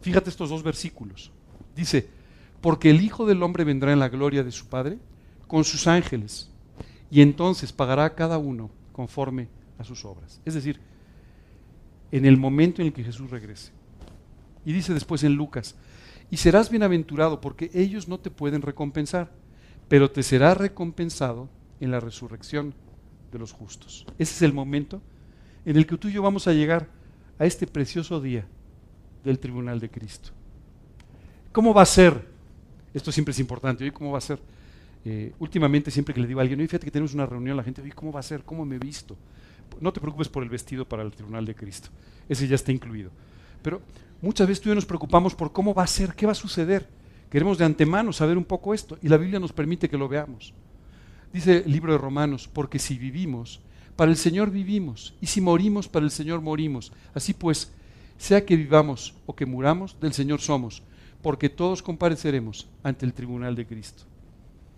fíjate 0.00 0.30
estos 0.30 0.50
dos 0.50 0.62
versículos. 0.62 1.32
Dice, 1.74 2.08
porque 2.60 2.90
el 2.90 3.02
Hijo 3.02 3.26
del 3.26 3.42
Hombre 3.42 3.64
vendrá 3.64 3.92
en 3.92 3.98
la 3.98 4.08
gloria 4.08 4.44
de 4.44 4.52
su 4.52 4.66
Padre 4.66 4.98
con 5.48 5.64
sus 5.64 5.86
ángeles, 5.86 6.50
y 7.10 7.22
entonces 7.22 7.72
pagará 7.72 8.04
a 8.04 8.14
cada 8.14 8.38
uno 8.38 8.70
conforme 8.92 9.48
a 9.78 9.84
sus 9.84 10.04
obras. 10.04 10.40
Es 10.44 10.54
decir, 10.54 10.80
en 12.12 12.24
el 12.24 12.36
momento 12.36 12.80
en 12.80 12.88
el 12.88 12.94
que 12.94 13.04
Jesús 13.04 13.30
regrese. 13.30 13.72
Y 14.66 14.72
dice 14.72 14.92
después 14.92 15.24
en 15.24 15.34
Lucas, 15.34 15.76
y 16.30 16.36
serás 16.36 16.70
bienaventurado 16.70 17.40
porque 17.40 17.70
ellos 17.72 18.08
no 18.08 18.18
te 18.18 18.30
pueden 18.30 18.60
recompensar, 18.60 19.30
pero 19.88 20.10
te 20.10 20.22
será 20.22 20.54
recompensado 20.54 21.48
en 21.80 21.92
la 21.92 22.00
resurrección 22.00 22.74
de 23.32 23.38
los 23.38 23.52
justos. 23.52 24.04
Ese 24.18 24.34
es 24.34 24.42
el 24.42 24.52
momento 24.52 25.00
en 25.64 25.76
el 25.76 25.86
que 25.86 25.96
tú 25.96 26.08
y 26.08 26.12
yo 26.12 26.22
vamos 26.22 26.48
a 26.48 26.52
llegar 26.52 26.88
a 27.38 27.46
este 27.46 27.66
precioso 27.66 28.20
día 28.20 28.44
del 29.24 29.38
tribunal 29.38 29.78
de 29.78 29.88
Cristo. 29.88 30.30
¿Cómo 31.52 31.72
va 31.72 31.82
a 31.82 31.86
ser? 31.86 32.26
Esto 32.92 33.12
siempre 33.12 33.32
es 33.32 33.38
importante. 33.38 33.84
¿Oye, 33.84 33.92
¿Cómo 33.92 34.10
va 34.12 34.18
a 34.18 34.20
ser? 34.20 34.40
Eh, 35.04 35.32
últimamente 35.38 35.92
siempre 35.92 36.12
que 36.12 36.20
le 36.20 36.26
digo 36.26 36.40
a 36.40 36.42
alguien, 36.42 36.58
oye, 36.58 36.66
fíjate 36.68 36.86
que 36.86 36.90
tenemos 36.90 37.14
una 37.14 37.26
reunión, 37.26 37.56
la 37.56 37.62
gente, 37.62 37.82
oye, 37.82 37.92
¿cómo 37.92 38.10
va 38.10 38.20
a 38.20 38.24
ser? 38.24 38.42
¿Cómo 38.42 38.64
me 38.64 38.76
he 38.76 38.78
visto? 38.80 39.16
No 39.80 39.92
te 39.92 40.00
preocupes 40.00 40.28
por 40.28 40.42
el 40.42 40.48
vestido 40.48 40.88
para 40.88 41.04
el 41.04 41.12
tribunal 41.12 41.44
de 41.44 41.54
Cristo. 41.54 41.90
Ese 42.28 42.48
ya 42.48 42.56
está 42.56 42.72
incluido. 42.72 43.10
Pero 43.62 43.80
muchas 44.20 44.46
veces 44.46 44.62
tú 44.62 44.68
y 44.68 44.70
yo 44.70 44.74
nos 44.74 44.86
preocupamos 44.86 45.34
por 45.34 45.52
cómo 45.52 45.74
va 45.74 45.82
a 45.82 45.86
ser, 45.86 46.14
qué 46.14 46.26
va 46.26 46.32
a 46.32 46.36
suceder. 46.36 46.88
Queremos 47.30 47.58
de 47.58 47.64
antemano 47.64 48.12
saber 48.12 48.38
un 48.38 48.44
poco 48.44 48.72
esto 48.72 48.98
y 49.02 49.08
la 49.08 49.16
Biblia 49.16 49.40
nos 49.40 49.52
permite 49.52 49.88
que 49.88 49.98
lo 49.98 50.08
veamos. 50.08 50.54
Dice 51.32 51.64
el 51.64 51.72
libro 51.72 51.92
de 51.92 51.98
Romanos, 51.98 52.48
porque 52.52 52.78
si 52.78 52.96
vivimos, 52.96 53.60
para 53.96 54.10
el 54.10 54.16
Señor 54.16 54.50
vivimos, 54.50 55.14
y 55.20 55.26
si 55.26 55.40
morimos, 55.40 55.88
para 55.88 56.04
el 56.04 56.10
Señor 56.10 56.40
morimos. 56.40 56.92
Así 57.14 57.34
pues, 57.34 57.72
sea 58.18 58.44
que 58.44 58.56
vivamos 58.56 59.14
o 59.26 59.34
que 59.34 59.46
muramos, 59.46 59.98
del 60.00 60.12
Señor 60.12 60.40
somos, 60.40 60.82
porque 61.22 61.48
todos 61.48 61.82
compareceremos 61.82 62.68
ante 62.82 63.04
el 63.04 63.12
tribunal 63.12 63.56
de 63.56 63.66
Cristo. 63.66 64.04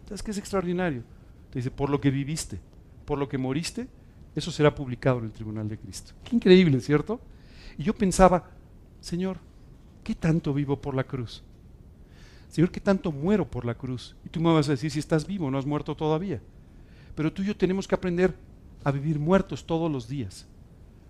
¿Sabes 0.07 0.23
qué 0.23 0.31
es 0.31 0.39
extraordinario? 0.39 1.03
Te 1.51 1.59
dice, 1.59 1.71
por 1.71 1.91
lo 1.91 2.01
que 2.01 2.11
viviste, 2.11 2.59
por 3.05 3.19
lo 3.19 3.29
que 3.29 3.39
moriste, 3.39 3.89
eso 4.35 4.51
será 4.51 4.75
publicado 4.75 5.19
en 5.19 5.27
el 5.27 5.33
tribunal 5.33 5.69
de 5.69 5.79
Cristo. 5.79 6.13
Qué 6.25 6.37
increíble, 6.37 6.81
¿cierto? 6.81 7.21
Y 7.77 7.83
yo 7.83 7.95
pensaba, 7.95 8.51
Señor, 9.01 9.39
¿qué 10.05 10.15
tanto 10.15 10.53
vivo 10.53 10.81
por 10.81 10.95
la 10.95 11.05
cruz? 11.05 11.43
Señor, 12.49 12.71
¿qué 12.71 12.81
tanto 12.81 13.13
muero 13.13 13.49
por 13.51 13.65
la 13.65 13.75
cruz? 13.75 14.17
Y 14.25 14.29
tú 14.29 14.41
me 14.41 14.53
vas 14.53 14.69
a 14.69 14.73
decir 14.73 14.91
si 14.91 14.99
estás 14.99 15.27
vivo, 15.27 15.51
no 15.51 15.59
has 15.59 15.67
muerto 15.67 15.95
todavía. 15.95 16.41
Pero 17.15 17.33
tú 17.33 17.43
y 17.43 17.47
yo 17.47 17.57
tenemos 17.57 17.87
que 17.87 17.95
aprender 17.95 18.35
a 18.85 18.91
vivir 18.91 19.19
muertos 19.19 19.67
todos 19.67 19.91
los 19.91 20.09
días, 20.09 20.47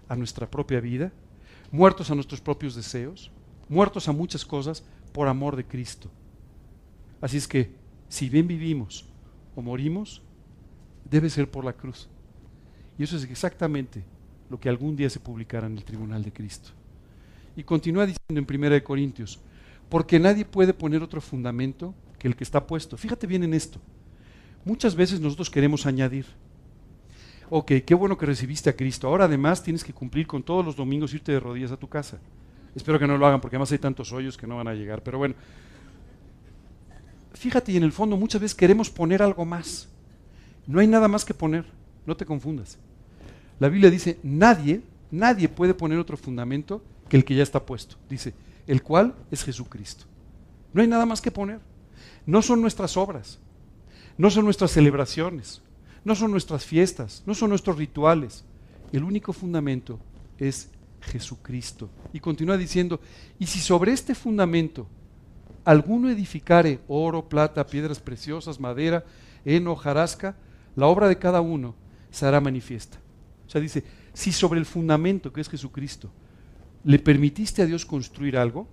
a 0.09 0.17
nuestra 0.17 0.51
propia 0.51 0.81
vida, 0.81 1.13
muertos 1.71 2.11
a 2.11 2.15
nuestros 2.15 2.41
propios 2.41 2.75
deseos, 2.75 3.31
muertos 3.69 4.09
a 4.09 4.13
muchas 4.13 4.45
cosas 4.45 4.85
por 5.13 5.29
amor 5.29 5.55
de 5.55 5.65
Cristo. 5.65 6.11
Así 7.21 7.37
es 7.37 7.47
que, 7.47 7.73
si 8.09 8.29
bien 8.29 8.47
vivimos 8.47 9.05
o 9.55 9.63
morimos, 9.63 10.23
debe 11.09 11.31
ser 11.31 11.51
por 11.51 11.65
la 11.65 11.73
cruz. 11.73 12.09
Y 12.99 13.03
eso 13.05 13.17
es 13.17 13.25
exactamente 13.25 14.03
lo 14.51 14.59
que 14.59 14.69
algún 14.69 14.97
día 14.97 15.11
se 15.11 15.21
publicará 15.21 15.67
en 15.67 15.77
el 15.77 15.85
tribunal 15.85 16.23
de 16.23 16.33
Cristo. 16.33 16.71
Y 17.59 17.65
continúa 17.65 18.07
diciendo 18.07 18.55
en 18.55 18.65
1 18.65 18.85
Corintios, 18.85 19.41
porque 19.89 20.21
nadie 20.21 20.45
puede 20.45 20.73
poner 20.73 21.03
otro 21.03 21.21
fundamento 21.21 21.93
que 22.17 22.29
el 22.29 22.37
que 22.37 22.45
está 22.45 22.65
puesto. 22.65 22.97
Fíjate 22.97 23.27
bien 23.27 23.43
en 23.43 23.53
esto. 23.53 23.81
Muchas 24.65 24.95
veces 24.95 25.19
nosotros 25.19 25.51
queremos 25.51 25.85
añadir, 25.85 26.25
ok, 27.51 27.73
qué 27.85 27.95
bueno 27.97 28.17
que 28.17 28.27
recibiste 28.27 28.71
a 28.71 28.77
Cristo, 28.77 29.09
ahora 29.09 29.25
además 29.25 29.61
tienes 29.61 29.83
que 29.83 29.93
cumplir 29.93 30.25
con 30.29 30.45
todos 30.45 30.65
los 30.65 30.77
domingos 30.77 31.13
irte 31.15 31.33
de 31.33 31.41
rodillas 31.41 31.73
a 31.73 31.77
tu 31.77 31.89
casa. 31.89 32.21
Espero 32.77 32.97
que 32.97 33.09
no 33.09 33.19
lo 33.19 33.27
hagan 33.27 33.41
porque 33.41 33.57
además 33.57 33.73
hay 33.73 33.79
tantos 33.79 34.13
hoyos 34.13 34.37
que 34.37 34.47
no 34.47 34.59
van 34.59 34.69
a 34.69 34.75
llegar, 34.75 35.03
pero 35.03 35.19
bueno. 35.19 35.35
Fíjate, 37.33 37.73
y 37.73 37.77
en 37.77 37.83
el 37.83 37.91
fondo 37.91 38.17
muchas 38.17 38.41
veces 38.41 38.55
queremos 38.55 38.89
poner 38.89 39.21
algo 39.21 39.45
más. 39.45 39.89
No 40.69 40.79
hay 40.79 40.87
nada 40.87 41.09
más 41.09 41.25
que 41.25 41.35
poner, 41.35 41.65
no 42.07 42.17
te 42.17 42.25
confundas. 42.25 42.79
La 43.59 43.69
Biblia 43.69 43.91
dice, 43.91 44.21
nadie, 44.23 44.81
nadie 45.11 45.49
puede 45.49 45.75
poner 45.75 45.99
otro 45.99 46.17
fundamento 46.17 46.85
que 47.09 47.17
el 47.17 47.25
que 47.25 47.35
ya 47.35 47.43
está 47.43 47.65
puesto. 47.65 47.97
Dice, 48.09 48.35
el 48.67 48.83
cual 48.83 49.15
es 49.31 49.45
Jesucristo. 49.45 50.05
No 50.73 50.83
hay 50.83 50.89
nada 50.89 51.07
más 51.07 51.21
que 51.21 51.31
poner. 51.31 51.61
No 52.27 52.43
son 52.43 52.61
nuestras 52.61 52.97
obras, 52.97 53.39
no 54.19 54.31
son 54.31 54.45
nuestras 54.45 54.71
celebraciones, 54.73 55.63
no 56.05 56.15
son 56.15 56.31
nuestras 56.31 56.65
fiestas, 56.65 57.23
no 57.27 57.35
son 57.35 57.51
nuestros 57.51 57.79
rituales. 57.79 58.45
El 58.93 59.05
único 59.05 59.33
fundamento 59.33 59.99
es 60.39 60.69
Jesucristo. 61.01 61.89
Y 62.13 62.21
continúa 62.21 62.57
diciendo, 62.57 63.01
y 63.39 63.47
si 63.47 63.61
sobre 63.61 63.93
este 63.93 64.15
fundamento 64.15 64.87
alguno 65.65 66.11
edificare 66.11 66.81
oro, 66.89 67.29
plata, 67.29 67.67
piedras 67.67 68.01
preciosas, 68.01 68.61
madera, 68.61 69.05
heno, 69.45 69.77
jarasca, 69.77 70.37
la 70.77 70.87
obra 70.87 71.09
de 71.09 71.19
cada 71.19 71.41
uno 71.41 71.75
será 72.11 72.41
manifiesta. 72.41 72.99
O 73.47 73.51
sea, 73.51 73.61
dice, 73.61 73.85
si 74.13 74.33
sobre 74.33 74.61
el 74.61 74.67
fundamento 74.67 75.33
que 75.33 75.41
es 75.41 75.49
Jesucristo 75.49 76.11
le 76.89 76.99
permitiste 76.99 77.61
a 77.61 77.67
Dios 77.67 77.85
construir 77.85 78.39
algo, 78.39 78.67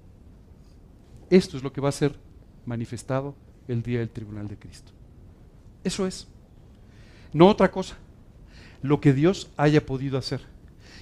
esto 1.30 1.58
es 1.58 1.64
lo 1.64 1.74
que 1.74 1.82
va 1.82 1.90
a 1.90 1.92
ser 1.92 2.18
manifestado 2.66 3.36
el 3.68 3.84
día 3.84 4.00
del 4.00 4.10
tribunal 4.10 4.48
de 4.48 4.56
Cristo. 4.56 4.94
Eso 5.84 6.08
es. 6.08 6.26
No 7.34 7.50
otra 7.50 7.70
cosa. 7.70 7.98
Lo 8.82 9.02
que 9.02 9.12
Dios 9.12 9.50
haya 9.58 9.86
podido 9.86 10.18
hacer. 10.18 10.40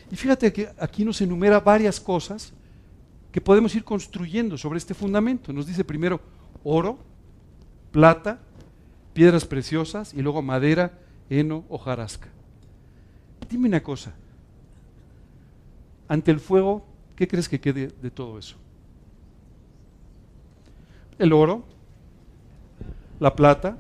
Y 0.10 0.16
fíjate 0.16 0.52
que 0.52 0.70
aquí 0.80 1.06
nos 1.06 1.22
enumera 1.22 1.60
varias 1.60 2.00
cosas 2.00 2.52
que 3.32 3.42
podemos 3.42 3.76
ir 3.76 3.84
construyendo 3.84 4.58
sobre 4.58 4.80
este 4.80 4.96
fundamento. 4.96 5.54
Nos 5.54 5.68
dice 5.68 5.84
primero 5.84 6.20
oro, 6.64 6.98
plata, 7.92 8.40
piedras 9.14 9.46
preciosas 9.46 10.16
y 10.16 10.24
luego 10.24 10.42
madera, 10.42 10.98
heno, 11.30 11.64
hojarasca. 11.70 12.30
Dime 13.48 13.68
una 13.68 13.84
cosa. 13.84 14.16
Ante 16.08 16.32
el 16.32 16.40
fuego 16.40 16.92
¿Qué 17.16 17.28
crees 17.28 17.48
que 17.48 17.60
quede 17.60 17.88
de 18.02 18.12
todo 18.12 18.40
eso? 18.40 18.56
El 21.20 21.32
oro, 21.32 21.64
la 23.20 23.36
plata, 23.36 23.78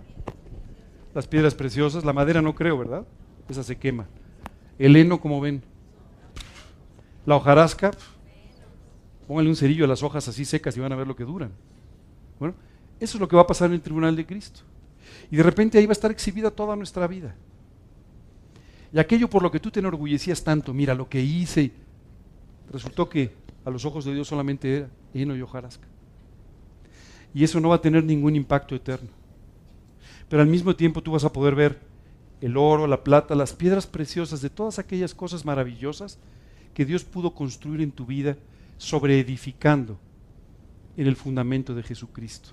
las 1.13 1.27
piedras 1.27 1.55
preciosas, 1.55 2.05
la 2.05 2.13
madera 2.13 2.41
no 2.41 2.55
creo, 2.55 2.77
¿verdad? 2.77 3.05
Esa 3.49 3.63
se 3.63 3.77
quema. 3.77 4.05
El 4.77 4.95
heno, 4.95 5.19
como 5.19 5.41
ven. 5.41 5.63
La 7.25 7.35
hojarasca, 7.35 7.91
pónganle 9.27 9.49
un 9.49 9.55
cerillo 9.55 9.85
a 9.85 9.87
las 9.87 10.03
hojas 10.03 10.27
así 10.27 10.45
secas 10.45 10.75
y 10.77 10.79
van 10.79 10.91
a 10.91 10.95
ver 10.95 11.07
lo 11.07 11.15
que 11.15 11.23
duran. 11.23 11.51
Bueno, 12.39 12.55
eso 12.99 13.17
es 13.17 13.21
lo 13.21 13.27
que 13.27 13.35
va 13.35 13.43
a 13.43 13.47
pasar 13.47 13.67
en 13.67 13.75
el 13.75 13.81
tribunal 13.81 14.15
de 14.15 14.25
Cristo. 14.25 14.61
Y 15.31 15.37
de 15.37 15.43
repente 15.43 15.77
ahí 15.77 15.85
va 15.85 15.91
a 15.91 15.93
estar 15.93 16.11
exhibida 16.11 16.51
toda 16.51 16.75
nuestra 16.75 17.07
vida. 17.07 17.35
Y 18.91 18.99
aquello 18.99 19.29
por 19.29 19.41
lo 19.41 19.51
que 19.51 19.59
tú 19.59 19.71
te 19.71 19.79
enorgullecías 19.79 20.43
tanto, 20.43 20.73
mira 20.73 20.93
lo 20.93 21.09
que 21.09 21.21
hice, 21.21 21.71
resultó 22.71 23.09
que 23.09 23.33
a 23.65 23.69
los 23.69 23.85
ojos 23.85 24.05
de 24.05 24.13
Dios 24.13 24.27
solamente 24.27 24.77
era 24.77 24.89
heno 25.13 25.35
y 25.35 25.41
hojarasca. 25.41 25.87
Y 27.33 27.43
eso 27.43 27.59
no 27.59 27.69
va 27.69 27.75
a 27.75 27.81
tener 27.81 28.03
ningún 28.03 28.35
impacto 28.35 28.75
eterno. 28.75 29.09
Pero 30.29 30.41
al 30.41 30.47
mismo 30.47 30.75
tiempo 30.75 31.01
tú 31.01 31.11
vas 31.11 31.23
a 31.23 31.33
poder 31.33 31.55
ver 31.55 31.79
el 32.41 32.57
oro, 32.57 32.87
la 32.87 33.03
plata, 33.03 33.35
las 33.35 33.53
piedras 33.53 33.87
preciosas 33.87 34.41
de 34.41 34.49
todas 34.49 34.79
aquellas 34.79 35.15
cosas 35.15 35.45
maravillosas 35.45 36.19
que 36.73 36.85
Dios 36.85 37.03
pudo 37.03 37.33
construir 37.33 37.81
en 37.81 37.91
tu 37.91 38.05
vida 38.05 38.37
sobre 38.77 39.19
edificando 39.19 39.97
en 40.97 41.07
el 41.07 41.15
fundamento 41.15 41.73
de 41.73 41.83
Jesucristo. 41.83 42.49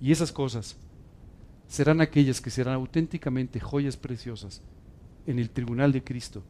Y 0.00 0.12
esas 0.12 0.32
cosas 0.32 0.76
serán 1.66 2.00
aquellas 2.00 2.40
que 2.40 2.50
serán 2.50 2.74
auténticamente 2.74 3.60
joyas 3.60 3.96
preciosas 3.96 4.62
en 5.26 5.38
el 5.38 5.50
tribunal 5.50 5.92
de 5.92 6.04
Cristo, 6.04 6.42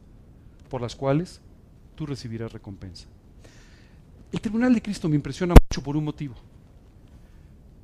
por 0.69 0.81
las 0.81 0.95
cuales 0.95 1.41
tú 1.99 2.05
recibirás 2.05 2.53
recompensa. 2.53 3.07
El 4.31 4.39
tribunal 4.39 4.73
de 4.73 4.81
Cristo 4.81 5.09
me 5.09 5.17
impresiona 5.17 5.53
mucho 5.53 5.83
por 5.83 5.97
un 5.97 6.05
motivo. 6.05 6.33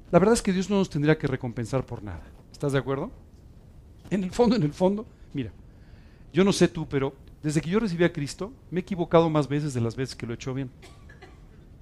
La 0.10 0.20
verdad 0.20 0.36
es 0.36 0.42
que 0.42 0.54
Dios 0.54 0.70
no 0.70 0.78
nos 0.78 0.90
tendría 0.90 1.18
que 1.18 1.28
recompensar 1.28 1.86
por 1.86 2.02
nada. 2.02 2.24
¿Estás 2.50 2.72
de 2.72 2.80
acuerdo? 2.80 3.12
En 4.10 4.24
el 4.24 4.32
fondo, 4.32 4.56
en 4.56 4.64
el 4.64 4.72
fondo, 4.72 5.06
mira, 5.34 5.52
yo 6.32 6.46
no 6.46 6.54
sé 6.54 6.70
tú, 6.70 6.88
pero 6.88 7.14
desde 7.44 7.60
que 7.60 7.70
yo 7.70 7.78
recibí 7.78 8.06
a 8.06 8.14
Cristo, 8.14 8.54
me 8.72 8.80
he 8.80 8.84
equivocado 8.84 9.30
más 9.30 9.50
veces 9.50 9.74
de 9.74 9.82
las 9.82 9.98
veces 9.98 10.16
que 10.16 10.26
lo 10.26 10.32
he 10.32 10.36
hecho 10.36 10.54
bien. 10.54 10.70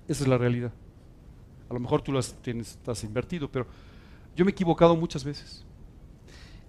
Esa 0.08 0.24
es 0.24 0.28
la 0.28 0.40
realidad. 0.40 0.72
A 1.70 1.74
lo 1.76 1.80
mejor 1.80 2.02
tú 2.02 2.12
las 2.12 2.34
tienes, 2.42 2.72
estás 2.72 3.04
invertido, 3.04 3.48
pero 3.48 3.68
yo 4.36 4.44
me 4.44 4.50
he 4.50 4.54
equivocado 4.54 4.96
muchas 4.96 5.24
veces. 5.24 5.64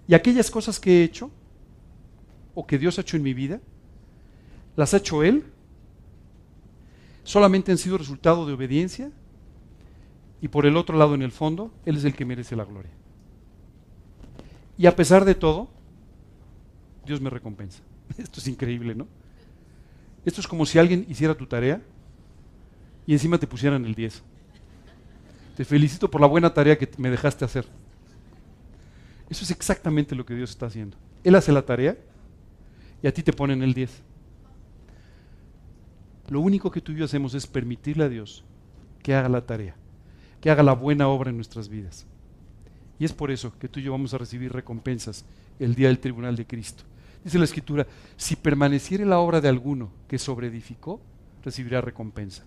Y 0.07 0.13
aquellas 0.13 0.51
cosas 0.51 0.79
que 0.79 1.01
he 1.01 1.03
hecho, 1.03 1.31
o 2.53 2.67
que 2.67 2.77
Dios 2.77 2.99
ha 2.99 3.01
hecho 3.01 3.17
en 3.17 3.23
mi 3.23 3.33
vida, 3.33 3.59
las 4.75 4.93
ha 4.93 4.97
hecho 4.97 5.23
Él, 5.23 5.45
solamente 7.25 7.71
han 7.71 7.77
sido 7.77 7.97
resultado 7.97 8.45
de 8.45 8.53
obediencia, 8.53 9.11
y 10.41 10.47
por 10.47 10.65
el 10.65 10.77
otro 10.77 10.97
lado, 10.97 11.15
en 11.15 11.21
el 11.21 11.31
fondo, 11.31 11.73
Él 11.85 11.97
es 11.97 12.05
el 12.05 12.13
que 12.13 12.23
merece 12.23 12.55
la 12.55 12.63
gloria. 12.63 12.91
Y 14.77 14.85
a 14.85 14.95
pesar 14.95 15.25
de 15.25 15.35
todo, 15.35 15.69
Dios 17.05 17.19
me 17.19 17.29
recompensa. 17.29 17.81
Esto 18.17 18.39
es 18.39 18.47
increíble, 18.47 18.95
¿no? 18.95 19.07
Esto 20.23 20.41
es 20.41 20.47
como 20.47 20.65
si 20.65 20.79
alguien 20.79 21.05
hiciera 21.09 21.35
tu 21.35 21.45
tarea 21.45 21.81
y 23.05 23.13
encima 23.13 23.37
te 23.37 23.47
pusieran 23.47 23.85
el 23.85 23.95
10. 23.95 24.23
Te 25.55 25.65
felicito 25.65 26.09
por 26.09 26.21
la 26.21 26.27
buena 26.27 26.53
tarea 26.53 26.77
que 26.77 26.89
me 26.97 27.09
dejaste 27.09 27.45
hacer. 27.45 27.65
Eso 29.29 29.43
es 29.43 29.51
exactamente 29.51 30.15
lo 30.15 30.25
que 30.25 30.35
Dios 30.35 30.49
está 30.49 30.65
haciendo. 30.65 30.97
Él 31.23 31.35
hace 31.35 31.51
la 31.51 31.65
tarea 31.65 31.97
y 33.01 33.07
a 33.07 33.13
ti 33.13 33.23
te 33.23 33.33
ponen 33.33 33.63
el 33.63 33.73
10. 33.73 34.01
Lo 36.27 36.39
único 36.39 36.71
que 36.71 36.81
tú 36.81 36.91
y 36.91 36.95
yo 36.95 37.05
hacemos 37.05 37.33
es 37.33 37.45
permitirle 37.45 38.05
a 38.05 38.09
Dios 38.09 38.43
que 39.03 39.13
haga 39.13 39.29
la 39.29 39.45
tarea, 39.45 39.75
que 40.41 40.49
haga 40.49 40.63
la 40.63 40.73
buena 40.73 41.07
obra 41.07 41.29
en 41.29 41.35
nuestras 41.35 41.69
vidas. 41.69 42.07
Y 42.97 43.05
es 43.05 43.13
por 43.13 43.29
eso 43.29 43.53
que 43.59 43.67
tú 43.67 43.79
y 43.79 43.83
yo 43.83 43.91
vamos 43.91 44.13
a 44.13 44.17
recibir 44.17 44.51
recompensas 44.51 45.25
el 45.59 45.75
día 45.75 45.87
del 45.87 45.99
tribunal 45.99 46.35
de 46.35 46.47
Cristo. 46.47 46.83
Dice 47.23 47.37
la 47.37 47.45
Escritura, 47.45 47.87
si 48.17 48.35
permaneciere 48.35 49.05
la 49.05 49.19
obra 49.19 49.41
de 49.41 49.49
alguno 49.49 49.91
que 50.07 50.17
sobreedificó, 50.17 51.01
recibirá 51.43 51.81
recompensa. 51.81 52.43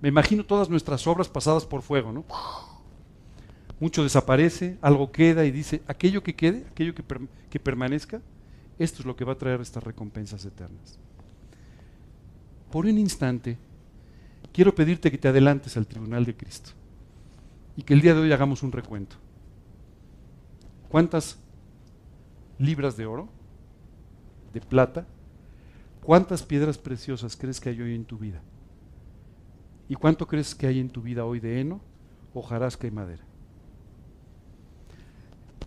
Me 0.00 0.08
imagino 0.08 0.44
todas 0.44 0.68
nuestras 0.68 1.06
obras 1.06 1.28
pasadas 1.28 1.64
por 1.64 1.82
fuego, 1.82 2.12
¿no? 2.12 2.24
Mucho 3.80 4.02
desaparece, 4.02 4.78
algo 4.80 5.12
queda 5.12 5.44
y 5.44 5.50
dice, 5.50 5.82
aquello 5.86 6.22
que 6.22 6.34
quede, 6.34 6.64
aquello 6.70 6.94
que, 6.94 7.04
que 7.50 7.60
permanezca, 7.60 8.20
esto 8.78 9.00
es 9.00 9.06
lo 9.06 9.16
que 9.16 9.24
va 9.24 9.32
a 9.32 9.38
traer 9.38 9.60
estas 9.60 9.82
recompensas 9.82 10.44
eternas. 10.44 10.98
Por 12.72 12.86
un 12.86 12.96
instante, 12.96 13.58
quiero 14.50 14.74
pedirte 14.74 15.10
que 15.10 15.18
te 15.18 15.28
adelantes 15.28 15.76
al 15.76 15.86
tribunal 15.86 16.24
de 16.24 16.34
Cristo 16.34 16.70
y 17.76 17.82
que 17.82 17.92
el 17.92 18.00
día 18.00 18.14
de 18.14 18.20
hoy 18.20 18.32
hagamos 18.32 18.62
un 18.62 18.72
recuento. 18.72 19.16
¿Cuántas 20.88 21.38
libras 22.58 22.96
de 22.96 23.04
oro? 23.04 23.28
¿De 24.54 24.62
plata? 24.62 25.06
¿Cuántas 26.02 26.42
piedras 26.42 26.78
preciosas 26.78 27.36
crees 27.36 27.60
que 27.60 27.68
hay 27.68 27.82
hoy 27.82 27.94
en 27.94 28.06
tu 28.06 28.16
vida? 28.16 28.40
¿Y 29.86 29.94
cuánto 29.94 30.26
crees 30.26 30.54
que 30.54 30.66
hay 30.66 30.80
en 30.80 30.88
tu 30.88 31.02
vida 31.02 31.26
hoy 31.26 31.40
de 31.40 31.60
heno, 31.60 31.78
hojarasca 32.32 32.86
y 32.86 32.90
madera? 32.90 33.22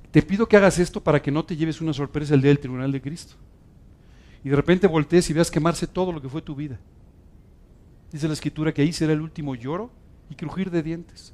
Te 0.09 0.23
pido 0.23 0.47
que 0.47 0.57
hagas 0.57 0.79
esto 0.79 1.03
para 1.03 1.21
que 1.21 1.29
no 1.29 1.45
te 1.45 1.55
lleves 1.55 1.81
una 1.81 1.93
sorpresa 1.93 2.33
el 2.33 2.41
día 2.41 2.49
del 2.49 2.59
tribunal 2.59 2.91
de 2.91 3.01
Cristo. 3.01 3.35
Y 4.43 4.49
de 4.49 4.55
repente 4.55 4.87
voltees 4.87 5.29
y 5.29 5.33
veas 5.33 5.51
quemarse 5.51 5.85
todo 5.85 6.11
lo 6.11 6.19
que 6.19 6.29
fue 6.29 6.41
tu 6.41 6.55
vida. 6.55 6.79
Dice 8.15 8.29
la 8.29 8.33
escritura 8.33 8.73
que 8.73 8.81
ahí 8.81 8.93
será 8.93 9.11
el 9.11 9.19
último 9.19 9.55
lloro 9.55 9.91
y 10.29 10.35
crujir 10.35 10.71
de 10.71 10.81
dientes. 10.81 11.33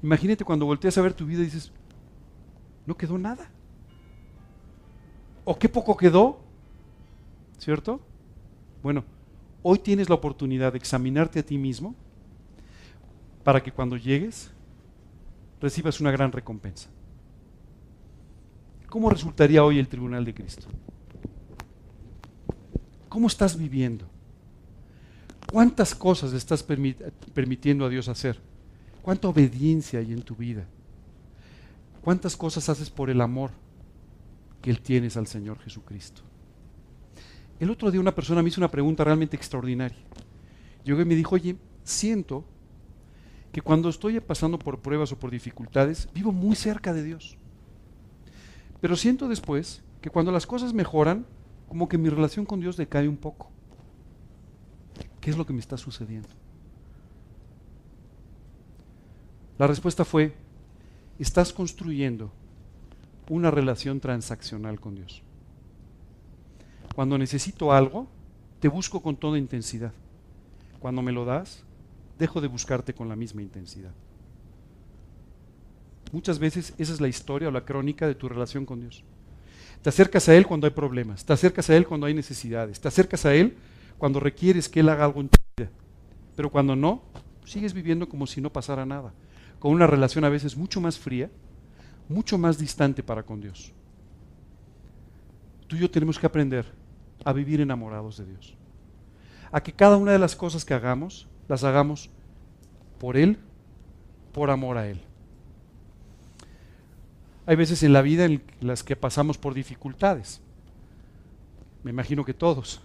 Imagínate 0.00 0.44
cuando 0.44 0.64
volteas 0.64 0.96
a 0.96 1.02
ver 1.02 1.12
tu 1.12 1.26
vida 1.26 1.40
y 1.40 1.46
dices, 1.46 1.72
no 2.86 2.96
quedó 2.96 3.18
nada. 3.18 3.50
¿O 5.44 5.58
qué 5.58 5.68
poco 5.68 5.96
quedó? 5.96 6.38
¿Cierto? 7.58 8.00
Bueno, 8.80 9.02
hoy 9.64 9.80
tienes 9.80 10.08
la 10.08 10.14
oportunidad 10.14 10.70
de 10.70 10.78
examinarte 10.78 11.40
a 11.40 11.42
ti 11.42 11.58
mismo 11.58 11.96
para 13.42 13.60
que 13.60 13.72
cuando 13.72 13.96
llegues 13.96 14.52
recibas 15.60 16.00
una 16.00 16.12
gran 16.12 16.30
recompensa. 16.30 16.88
¿Cómo 18.88 19.10
resultaría 19.10 19.64
hoy 19.64 19.80
el 19.80 19.88
tribunal 19.88 20.24
de 20.24 20.32
Cristo? 20.32 20.68
¿Cómo 23.08 23.26
estás 23.26 23.58
viviendo? 23.58 24.08
¿Cuántas 25.50 25.94
cosas 25.94 26.34
estás 26.34 26.62
permitiendo 26.62 27.86
a 27.86 27.88
Dios 27.88 28.08
hacer? 28.08 28.38
¿Cuánta 29.00 29.28
obediencia 29.28 29.98
hay 29.98 30.12
en 30.12 30.22
tu 30.22 30.34
vida? 30.34 30.66
¿Cuántas 32.02 32.36
cosas 32.36 32.68
haces 32.68 32.90
por 32.90 33.08
el 33.08 33.20
amor 33.20 33.50
que 34.60 34.70
Él 34.70 34.80
tienes 34.80 35.16
al 35.16 35.26
Señor 35.26 35.58
Jesucristo? 35.60 36.20
El 37.58 37.70
otro 37.70 37.90
día 37.90 38.00
una 38.00 38.14
persona 38.14 38.42
me 38.42 38.50
hizo 38.50 38.60
una 38.60 38.70
pregunta 38.70 39.04
realmente 39.04 39.36
extraordinaria. 39.36 39.96
Llegó 40.84 41.00
y 41.00 41.06
me 41.06 41.14
dijo, 41.14 41.34
oye, 41.34 41.56
siento 41.82 42.44
que 43.50 43.62
cuando 43.62 43.88
estoy 43.88 44.20
pasando 44.20 44.58
por 44.58 44.80
pruebas 44.80 45.12
o 45.12 45.18
por 45.18 45.30
dificultades, 45.30 46.08
vivo 46.12 46.30
muy 46.30 46.56
cerca 46.56 46.92
de 46.92 47.02
Dios. 47.02 47.38
Pero 48.82 48.96
siento 48.96 49.28
después 49.28 49.82
que 50.02 50.10
cuando 50.10 50.30
las 50.30 50.46
cosas 50.46 50.74
mejoran, 50.74 51.24
como 51.68 51.88
que 51.88 51.98
mi 51.98 52.10
relación 52.10 52.44
con 52.44 52.60
Dios 52.60 52.76
decae 52.76 53.08
un 53.08 53.16
poco. 53.16 53.50
¿Qué 55.28 55.32
es 55.32 55.36
lo 55.36 55.44
que 55.44 55.52
me 55.52 55.60
está 55.60 55.76
sucediendo? 55.76 56.30
La 59.58 59.66
respuesta 59.66 60.02
fue, 60.06 60.32
estás 61.18 61.52
construyendo 61.52 62.32
una 63.28 63.50
relación 63.50 64.00
transaccional 64.00 64.80
con 64.80 64.94
Dios. 64.94 65.20
Cuando 66.94 67.18
necesito 67.18 67.72
algo, 67.72 68.08
te 68.58 68.68
busco 68.68 69.02
con 69.02 69.16
toda 69.16 69.36
intensidad. 69.36 69.92
Cuando 70.78 71.02
me 71.02 71.12
lo 71.12 71.26
das, 71.26 71.62
dejo 72.18 72.40
de 72.40 72.48
buscarte 72.48 72.94
con 72.94 73.10
la 73.10 73.14
misma 73.14 73.42
intensidad. 73.42 73.92
Muchas 76.10 76.38
veces 76.38 76.72
esa 76.78 76.94
es 76.94 77.02
la 77.02 77.08
historia 77.08 77.48
o 77.48 77.50
la 77.50 77.66
crónica 77.66 78.06
de 78.06 78.14
tu 78.14 78.30
relación 78.30 78.64
con 78.64 78.80
Dios. 78.80 79.04
Te 79.82 79.90
acercas 79.90 80.26
a 80.30 80.34
Él 80.34 80.46
cuando 80.46 80.66
hay 80.66 80.72
problemas, 80.72 81.22
te 81.22 81.34
acercas 81.34 81.68
a 81.68 81.76
Él 81.76 81.86
cuando 81.86 82.06
hay 82.06 82.14
necesidades, 82.14 82.80
te 82.80 82.88
acercas 82.88 83.26
a 83.26 83.34
Él 83.34 83.58
cuando 83.98 84.20
requieres 84.20 84.68
que 84.68 84.80
Él 84.80 84.88
haga 84.88 85.04
algo 85.04 85.20
en 85.20 85.28
tu 85.28 85.38
vida. 85.56 85.70
Pero 86.36 86.50
cuando 86.50 86.74
no, 86.76 87.02
sigues 87.44 87.74
viviendo 87.74 88.08
como 88.08 88.26
si 88.26 88.40
no 88.40 88.52
pasara 88.52 88.86
nada 88.86 89.12
con 89.58 89.72
una 89.72 89.86
relación 89.86 90.24
a 90.24 90.28
veces 90.28 90.56
mucho 90.56 90.80
más 90.80 90.98
fría, 90.98 91.30
mucho 92.08 92.38
más 92.38 92.58
distante 92.58 93.02
para 93.02 93.22
con 93.22 93.40
Dios. 93.40 93.72
Tú 95.66 95.76
y 95.76 95.80
yo 95.80 95.90
tenemos 95.90 96.18
que 96.18 96.26
aprender 96.26 96.64
a 97.24 97.32
vivir 97.32 97.60
enamorados 97.60 98.16
de 98.18 98.26
Dios. 98.26 98.54
A 99.50 99.62
que 99.62 99.72
cada 99.72 99.96
una 99.96 100.12
de 100.12 100.18
las 100.18 100.36
cosas 100.36 100.64
que 100.64 100.74
hagamos, 100.74 101.26
las 101.48 101.64
hagamos 101.64 102.10
por 102.98 103.16
Él, 103.16 103.38
por 104.32 104.50
amor 104.50 104.78
a 104.78 104.88
Él. 104.88 105.00
Hay 107.46 107.56
veces 107.56 107.82
en 107.82 107.92
la 107.92 108.02
vida 108.02 108.26
en 108.26 108.42
las 108.60 108.82
que 108.82 108.94
pasamos 108.94 109.38
por 109.38 109.54
dificultades. 109.54 110.40
Me 111.82 111.90
imagino 111.90 112.24
que 112.24 112.34
todos. 112.34 112.80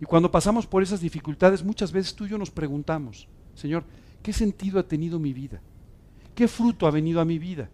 Y 0.00 0.04
cuando 0.04 0.30
pasamos 0.30 0.66
por 0.66 0.82
esas 0.82 1.00
dificultades, 1.00 1.64
muchas 1.64 1.92
veces 1.92 2.14
tú 2.14 2.26
y 2.26 2.28
yo 2.28 2.38
nos 2.38 2.50
preguntamos, 2.50 3.28
Señor, 3.54 3.84
¿Qué 4.26 4.32
sentido 4.32 4.80
ha 4.80 4.82
tenido 4.82 5.20
mi 5.20 5.32
vida? 5.32 5.60
¿Qué 6.34 6.48
fruto 6.48 6.88
ha 6.88 6.90
venido 6.90 7.20
a 7.20 7.24
mi 7.24 7.38
vida? 7.38 7.68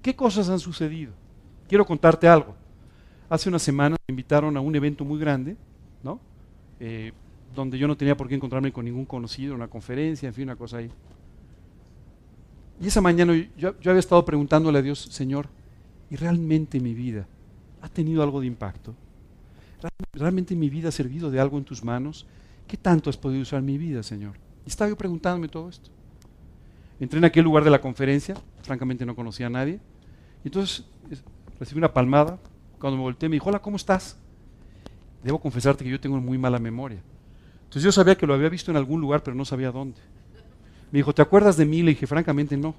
¿Qué 0.00 0.16
cosas 0.16 0.48
han 0.48 0.58
sucedido? 0.58 1.12
Quiero 1.68 1.84
contarte 1.84 2.26
algo. 2.26 2.56
Hace 3.28 3.50
unas 3.50 3.60
semanas 3.60 3.98
me 4.08 4.12
invitaron 4.12 4.56
a 4.56 4.60
un 4.62 4.74
evento 4.74 5.04
muy 5.04 5.20
grande, 5.20 5.54
¿no? 6.02 6.18
Eh, 6.80 7.12
donde 7.54 7.76
yo 7.76 7.86
no 7.86 7.94
tenía 7.94 8.16
por 8.16 8.26
qué 8.26 8.36
encontrarme 8.36 8.72
con 8.72 8.86
ningún 8.86 9.04
conocido, 9.04 9.54
una 9.54 9.68
conferencia, 9.68 10.28
en 10.28 10.34
fin, 10.34 10.44
una 10.44 10.56
cosa 10.56 10.78
ahí. 10.78 10.90
Y 12.80 12.86
esa 12.86 13.02
mañana 13.02 13.34
yo, 13.58 13.78
yo 13.78 13.90
había 13.90 14.00
estado 14.00 14.24
preguntándole 14.24 14.78
a 14.78 14.82
Dios, 14.82 14.98
Señor, 14.98 15.50
¿y 16.08 16.16
realmente 16.16 16.80
mi 16.80 16.94
vida 16.94 17.26
ha 17.82 17.88
tenido 17.90 18.22
algo 18.22 18.40
de 18.40 18.46
impacto? 18.46 18.94
¿Realmente 20.12 20.56
mi 20.56 20.68
vida 20.68 20.88
ha 20.88 20.92
servido 20.92 21.30
de 21.30 21.40
algo 21.40 21.58
en 21.58 21.64
tus 21.64 21.84
manos? 21.84 22.26
¿Qué 22.66 22.76
tanto 22.76 23.08
has 23.10 23.16
podido 23.16 23.42
usar 23.42 23.62
mi 23.62 23.78
vida, 23.78 24.02
Señor? 24.02 24.34
Y 24.66 24.68
estaba 24.68 24.90
yo 24.90 24.96
preguntándome 24.96 25.48
todo 25.48 25.68
esto. 25.68 25.90
Entré 27.00 27.18
en 27.18 27.24
aquel 27.24 27.44
lugar 27.44 27.62
de 27.62 27.70
la 27.70 27.80
conferencia, 27.80 28.34
francamente 28.62 29.06
no 29.06 29.14
conocía 29.14 29.46
a 29.46 29.50
nadie, 29.50 29.80
y 30.44 30.48
entonces 30.48 30.84
recibí 31.58 31.78
una 31.78 31.92
palmada. 31.92 32.38
Cuando 32.80 32.96
me 32.96 33.02
volteé 33.02 33.28
me 33.28 33.36
dijo, 33.36 33.48
hola, 33.48 33.60
¿cómo 33.60 33.76
estás? 33.76 34.18
Debo 35.22 35.40
confesarte 35.40 35.84
que 35.84 35.90
yo 35.90 36.00
tengo 36.00 36.20
muy 36.20 36.38
mala 36.38 36.58
memoria. 36.58 37.00
Entonces 37.58 37.82
yo 37.82 37.92
sabía 37.92 38.16
que 38.16 38.26
lo 38.26 38.34
había 38.34 38.48
visto 38.48 38.70
en 38.70 38.76
algún 38.76 39.00
lugar, 39.00 39.22
pero 39.22 39.36
no 39.36 39.44
sabía 39.44 39.70
dónde. 39.70 40.00
Me 40.90 40.98
dijo, 40.98 41.14
¿te 41.14 41.22
acuerdas 41.22 41.56
de 41.56 41.66
mí? 41.66 41.82
Le 41.82 41.90
dije, 41.90 42.06
francamente 42.06 42.56
no. 42.56 42.74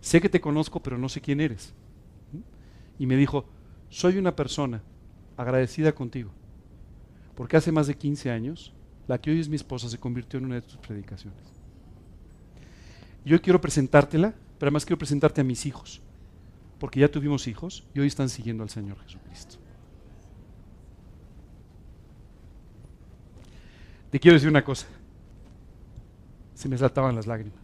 Sé 0.00 0.20
que 0.20 0.28
te 0.28 0.40
conozco, 0.40 0.80
pero 0.80 0.96
no 0.96 1.08
sé 1.08 1.20
quién 1.20 1.40
eres. 1.40 1.74
Y 2.98 3.06
me 3.06 3.16
dijo, 3.16 3.44
soy 3.88 4.18
una 4.18 4.34
persona 4.36 4.82
agradecida 5.40 5.92
contigo, 5.92 6.30
porque 7.34 7.56
hace 7.56 7.72
más 7.72 7.86
de 7.86 7.96
15 7.96 8.30
años, 8.30 8.72
la 9.08 9.18
que 9.18 9.30
hoy 9.30 9.40
es 9.40 9.48
mi 9.48 9.56
esposa 9.56 9.88
se 9.88 9.98
convirtió 9.98 10.38
en 10.38 10.44
una 10.44 10.56
de 10.56 10.62
tus 10.62 10.76
predicaciones. 10.76 11.40
Yo 13.24 13.40
quiero 13.40 13.60
presentártela, 13.60 14.34
pero 14.58 14.68
además 14.68 14.84
quiero 14.84 14.98
presentarte 14.98 15.40
a 15.40 15.44
mis 15.44 15.64
hijos, 15.64 16.02
porque 16.78 17.00
ya 17.00 17.10
tuvimos 17.10 17.48
hijos 17.48 17.84
y 17.94 18.00
hoy 18.00 18.06
están 18.06 18.28
siguiendo 18.28 18.62
al 18.62 18.70
Señor 18.70 18.98
Jesucristo. 19.02 19.56
Te 24.10 24.20
quiero 24.20 24.34
decir 24.34 24.48
una 24.48 24.64
cosa. 24.64 24.86
Se 26.54 26.68
me 26.68 26.76
saltaban 26.76 27.14
las 27.14 27.26
lágrimas. 27.26 27.60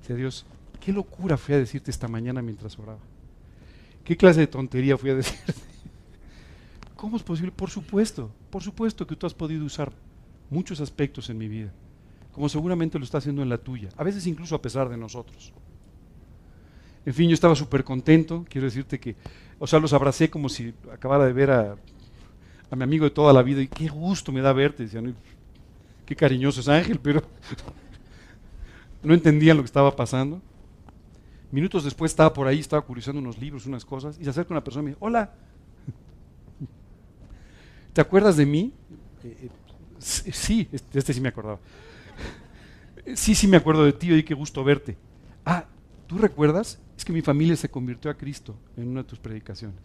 Dice 0.00 0.14
Dios, 0.14 0.46
qué 0.78 0.92
locura 0.92 1.36
fui 1.36 1.54
a 1.54 1.58
decirte 1.58 1.90
esta 1.90 2.06
mañana 2.06 2.42
mientras 2.42 2.78
oraba. 2.78 3.00
¿Qué 4.04 4.16
clase 4.16 4.40
de 4.40 4.46
tontería 4.46 4.96
fui 4.98 5.10
a 5.10 5.14
decirte? 5.16 5.63
¿Cómo 7.04 7.18
es 7.18 7.22
posible? 7.22 7.52
Por 7.52 7.68
supuesto, 7.68 8.30
por 8.48 8.62
supuesto 8.62 9.06
que 9.06 9.14
tú 9.14 9.26
has 9.26 9.34
podido 9.34 9.62
usar 9.62 9.92
muchos 10.48 10.80
aspectos 10.80 11.28
en 11.28 11.36
mi 11.36 11.48
vida 11.48 11.70
como 12.32 12.48
seguramente 12.48 12.98
lo 12.98 13.04
está 13.04 13.18
haciendo 13.18 13.42
en 13.42 13.50
la 13.50 13.58
tuya, 13.58 13.90
a 13.94 14.04
veces 14.04 14.26
incluso 14.26 14.54
a 14.54 14.62
pesar 14.62 14.88
de 14.88 14.96
nosotros. 14.96 15.52
En 17.04 17.12
fin, 17.12 17.28
yo 17.28 17.34
estaba 17.34 17.54
súper 17.54 17.84
contento, 17.84 18.46
quiero 18.48 18.64
decirte 18.64 18.98
que, 18.98 19.16
o 19.58 19.66
sea, 19.66 19.80
los 19.80 19.92
abracé 19.92 20.30
como 20.30 20.48
si 20.48 20.72
acabara 20.90 21.26
de 21.26 21.34
ver 21.34 21.50
a, 21.50 21.76
mi 22.74 22.82
amigo 22.82 23.04
de 23.04 23.10
toda 23.10 23.34
la 23.34 23.42
vida 23.42 23.60
y 23.60 23.68
qué 23.68 23.88
gusto 23.88 24.32
me 24.32 24.40
da 24.40 24.54
verte, 24.54 24.84
decían, 24.84 25.14
qué 26.06 26.16
cariñoso 26.16 26.62
es 26.62 26.68
Ángel, 26.68 27.00
pero 27.00 27.22
no 29.02 29.12
entendían 29.12 29.58
lo 29.58 29.62
que 29.62 29.66
estaba 29.66 29.94
pasando. 29.94 30.40
Minutos 31.52 31.84
después 31.84 32.12
estaba 32.12 32.32
por 32.32 32.46
ahí, 32.46 32.60
estaba 32.60 32.80
curiosando 32.80 33.20
unos 33.20 33.36
libros, 33.36 33.66
unas 33.66 33.84
cosas, 33.84 34.16
y 34.18 34.24
se 34.24 34.30
acerca 34.30 34.54
una 34.54 34.64
persona 34.64 34.80
y 34.80 34.84
me 34.86 34.90
dice, 34.92 35.04
hola, 35.04 35.34
¿te 37.94 38.02
acuerdas 38.02 38.36
de 38.36 38.44
mí? 38.44 38.74
Eh, 39.24 39.48
eh, 39.48 39.50
sí, 39.98 40.68
este, 40.70 40.98
este 40.98 41.14
sí 41.14 41.20
me 41.22 41.30
acordaba 41.30 41.58
sí, 43.14 43.34
sí 43.34 43.46
me 43.46 43.56
acuerdo 43.56 43.84
de 43.84 43.92
ti, 43.92 44.12
y 44.12 44.22
qué 44.22 44.34
gusto 44.34 44.64
verte. 44.64 44.96
Ah, 45.44 45.66
¿tú 46.06 46.18
recuerdas? 46.18 46.80
Es 46.96 47.04
que 47.04 47.12
mi 47.12 47.22
familia 47.22 47.56
se 47.56 47.68
convirtió 47.68 48.10
a 48.10 48.14
Cristo 48.14 48.56
en 48.76 48.88
una 48.88 49.02
de 49.02 49.08
tus 49.08 49.18
predicaciones. 49.18 49.80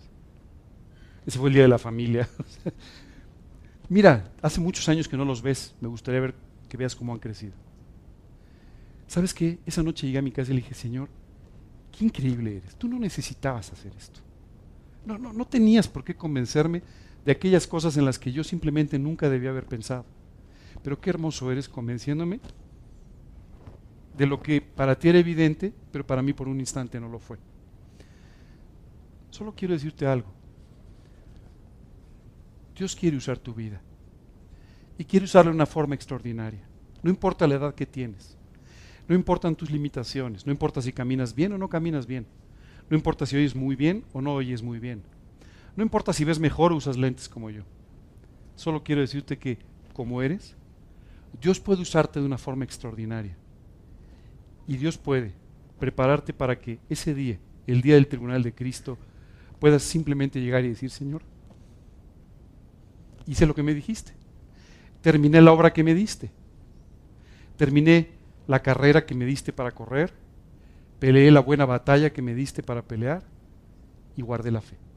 Ese 1.26 1.38
fue 1.38 1.49
el 1.49 1.53
día 1.53 1.64
de 1.64 1.70
la 1.70 1.78
familia. 1.78 2.28
Mira, 3.89 4.32
hace 4.41 4.62
muchos 4.62 4.88
años 4.89 5.07
que 5.07 5.18
no 5.18 5.26
los 5.26 5.41
ves, 5.41 5.76
me 5.82 5.88
gustaría 5.88 6.22
ver 6.22 6.36
que 6.68 6.78
veas 6.78 6.95
cómo 6.95 7.14
han 7.14 7.20
crecido. 7.20 7.53
¿Sabes 9.07 9.34
qué? 9.34 9.60
Esa 9.66 9.82
noche 9.82 10.05
llegué 10.05 10.20
a 10.20 10.24
mi 10.24 10.32
casa 10.32 10.51
y 10.51 10.55
le 10.55 10.62
dije, 10.62 10.76
Señor, 10.76 11.10
qué 11.91 12.05
increíble 12.05 12.57
eres. 12.57 12.76
Tú 12.76 12.88
no 12.88 12.99
necesitabas 12.99 13.72
hacer 13.74 13.91
esto. 13.97 14.20
No, 15.05 15.18
no, 15.18 15.34
no 15.34 15.45
tenías 15.45 15.88
por 15.88 16.03
qué 16.03 16.16
convencerme 16.16 16.84
de 17.30 17.34
aquellas 17.34 17.68
cosas 17.68 17.96
en 17.96 18.06
las 18.06 18.18
que 18.18 18.32
yo 18.32 18.44
simplemente 18.44 18.98
nunca 18.98 19.30
debía 19.30 19.52
haber 19.52 19.68
pensado. 19.68 20.04
Pero 20.82 21.00
qué 21.00 21.12
hermoso 21.12 21.52
eres 21.52 21.70
convenciéndome 21.70 22.40
de 24.18 24.26
lo 24.26 24.42
que 24.42 24.62
para 24.62 24.98
ti 24.98 25.10
era 25.10 25.20
evidente, 25.20 25.72
pero 25.92 26.08
para 26.08 26.24
mí 26.24 26.34
por 26.34 26.48
un 26.48 26.60
instante 26.60 27.00
no 27.00 27.08
lo 27.08 27.20
fue. 27.20 27.38
Solo 29.30 29.54
quiero 29.56 29.76
decirte 29.76 30.08
algo. 30.08 30.28
Dios 32.76 32.96
quiere 32.96 33.18
usar 33.18 33.38
tu 33.38 33.54
vida 33.54 33.80
y 34.98 35.06
quiere 35.06 35.26
usarla 35.26 35.52
de 35.52 35.56
una 35.56 35.68
forma 35.68 35.94
extraordinaria. 35.94 36.68
No 37.04 37.12
importa 37.12 37.48
la 37.48 37.54
edad 37.54 37.76
que 37.76 37.86
tienes, 37.86 38.40
no 39.08 39.14
importan 39.14 39.56
tus 39.56 39.70
limitaciones, 39.70 40.48
no 40.48 40.52
importa 40.52 40.82
si 40.82 40.92
caminas 40.92 41.36
bien 41.36 41.54
o 41.54 41.60
no 41.60 41.70
caminas 41.70 42.08
bien, 42.08 42.26
no 42.90 42.98
importa 42.98 43.28
si 43.28 43.36
oyes 43.36 43.56
muy 43.56 43.76
bien 43.76 44.04
o 44.14 44.20
no 44.20 44.34
oyes 44.34 44.64
muy 44.64 44.80
bien, 44.80 45.04
no 45.80 45.84
importa 45.84 46.12
si 46.12 46.26
ves 46.26 46.42
mejor 46.42 46.74
o 46.74 46.76
usas 46.76 46.98
lentes 46.98 47.30
como 47.30 47.50
yo. 47.50 47.64
Solo 48.58 48.84
quiero 48.84 49.00
decirte 49.00 49.38
que 49.38 49.60
como 49.94 50.22
eres, 50.22 50.58
Dios 51.40 51.62
puede 51.62 51.82
usarte 51.82 52.20
de 52.20 52.26
una 52.26 52.38
forma 52.38 52.66
extraordinaria. 52.66 53.38
Y 54.68 54.76
Dios 54.76 54.98
puede 54.98 55.32
prepararte 55.80 56.34
para 56.34 56.60
que 56.60 56.80
ese 56.90 57.14
día, 57.14 57.40
el 57.66 57.82
día 57.82 57.94
del 57.94 58.08
tribunal 58.08 58.44
de 58.44 58.54
Cristo, 58.54 58.98
puedas 59.58 59.82
simplemente 59.82 60.42
llegar 60.42 60.66
y 60.66 60.68
decir, 60.68 60.90
Señor, 60.90 61.22
hice 63.26 63.46
lo 63.46 63.56
que 63.56 63.64
me 63.64 63.74
dijiste. 63.74 64.12
Terminé 65.02 65.42
la 65.42 65.54
obra 65.54 65.72
que 65.72 65.86
me 65.86 65.94
diste. 65.94 66.30
Terminé 67.56 68.10
la 68.48 68.62
carrera 68.62 69.06
que 69.06 69.16
me 69.16 69.24
diste 69.24 69.54
para 69.54 69.72
correr. 69.72 70.12
Peleé 71.00 71.32
la 71.32 71.40
buena 71.40 71.66
batalla 71.66 72.10
que 72.10 72.22
me 72.22 72.36
diste 72.36 72.64
para 72.64 72.82
pelear 72.82 73.24
y 74.18 74.24
guardé 74.24 74.52
la 74.52 74.60
fe. 74.60 74.89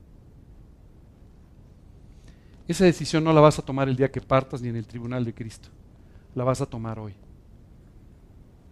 Esa 2.69 2.85
decisión 2.85 3.25
no 3.25 3.33
la 3.33 3.41
vas 3.41 3.59
a 3.59 3.65
tomar 3.65 3.89
el 3.89 3.97
día 3.97 4.11
que 4.11 4.21
partas 4.21 4.63
ni 4.63 4.69
en 4.69 4.77
el 4.77 4.87
tribunal 4.87 5.25
de 5.25 5.35
Cristo. 5.35 5.69
La 6.35 6.45
vas 6.45 6.61
a 6.61 6.67
tomar 6.67 6.99
hoy. 6.99 7.15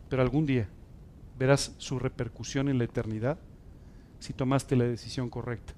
Pero 0.09 0.23
algún 0.23 0.47
día 0.47 0.69
verás 1.39 1.75
su 1.79 1.99
repercusión 1.99 2.69
en 2.69 2.79
la 2.79 2.85
eternidad 2.85 3.39
si 4.19 4.33
tomaste 4.33 4.77
la 4.77 4.85
decisión 4.85 5.31
correcta. 5.31 5.73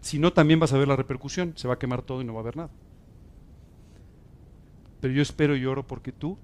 Si 0.00 0.18
no, 0.18 0.32
también 0.32 0.60
vas 0.60 0.72
a 0.72 0.78
ver 0.78 0.88
la 0.88 0.96
repercusión, 0.96 1.52
se 1.56 1.68
va 1.68 1.74
a 1.74 1.78
quemar 1.78 2.02
todo 2.02 2.22
y 2.22 2.24
no 2.24 2.32
va 2.32 2.40
a 2.40 2.42
haber 2.42 2.56
nada. 2.56 2.70
Pero 5.00 5.12
yo 5.12 5.22
espero 5.22 5.56
y 5.56 5.66
oro 5.66 5.86
porque 5.86 6.12
tú 6.12 6.38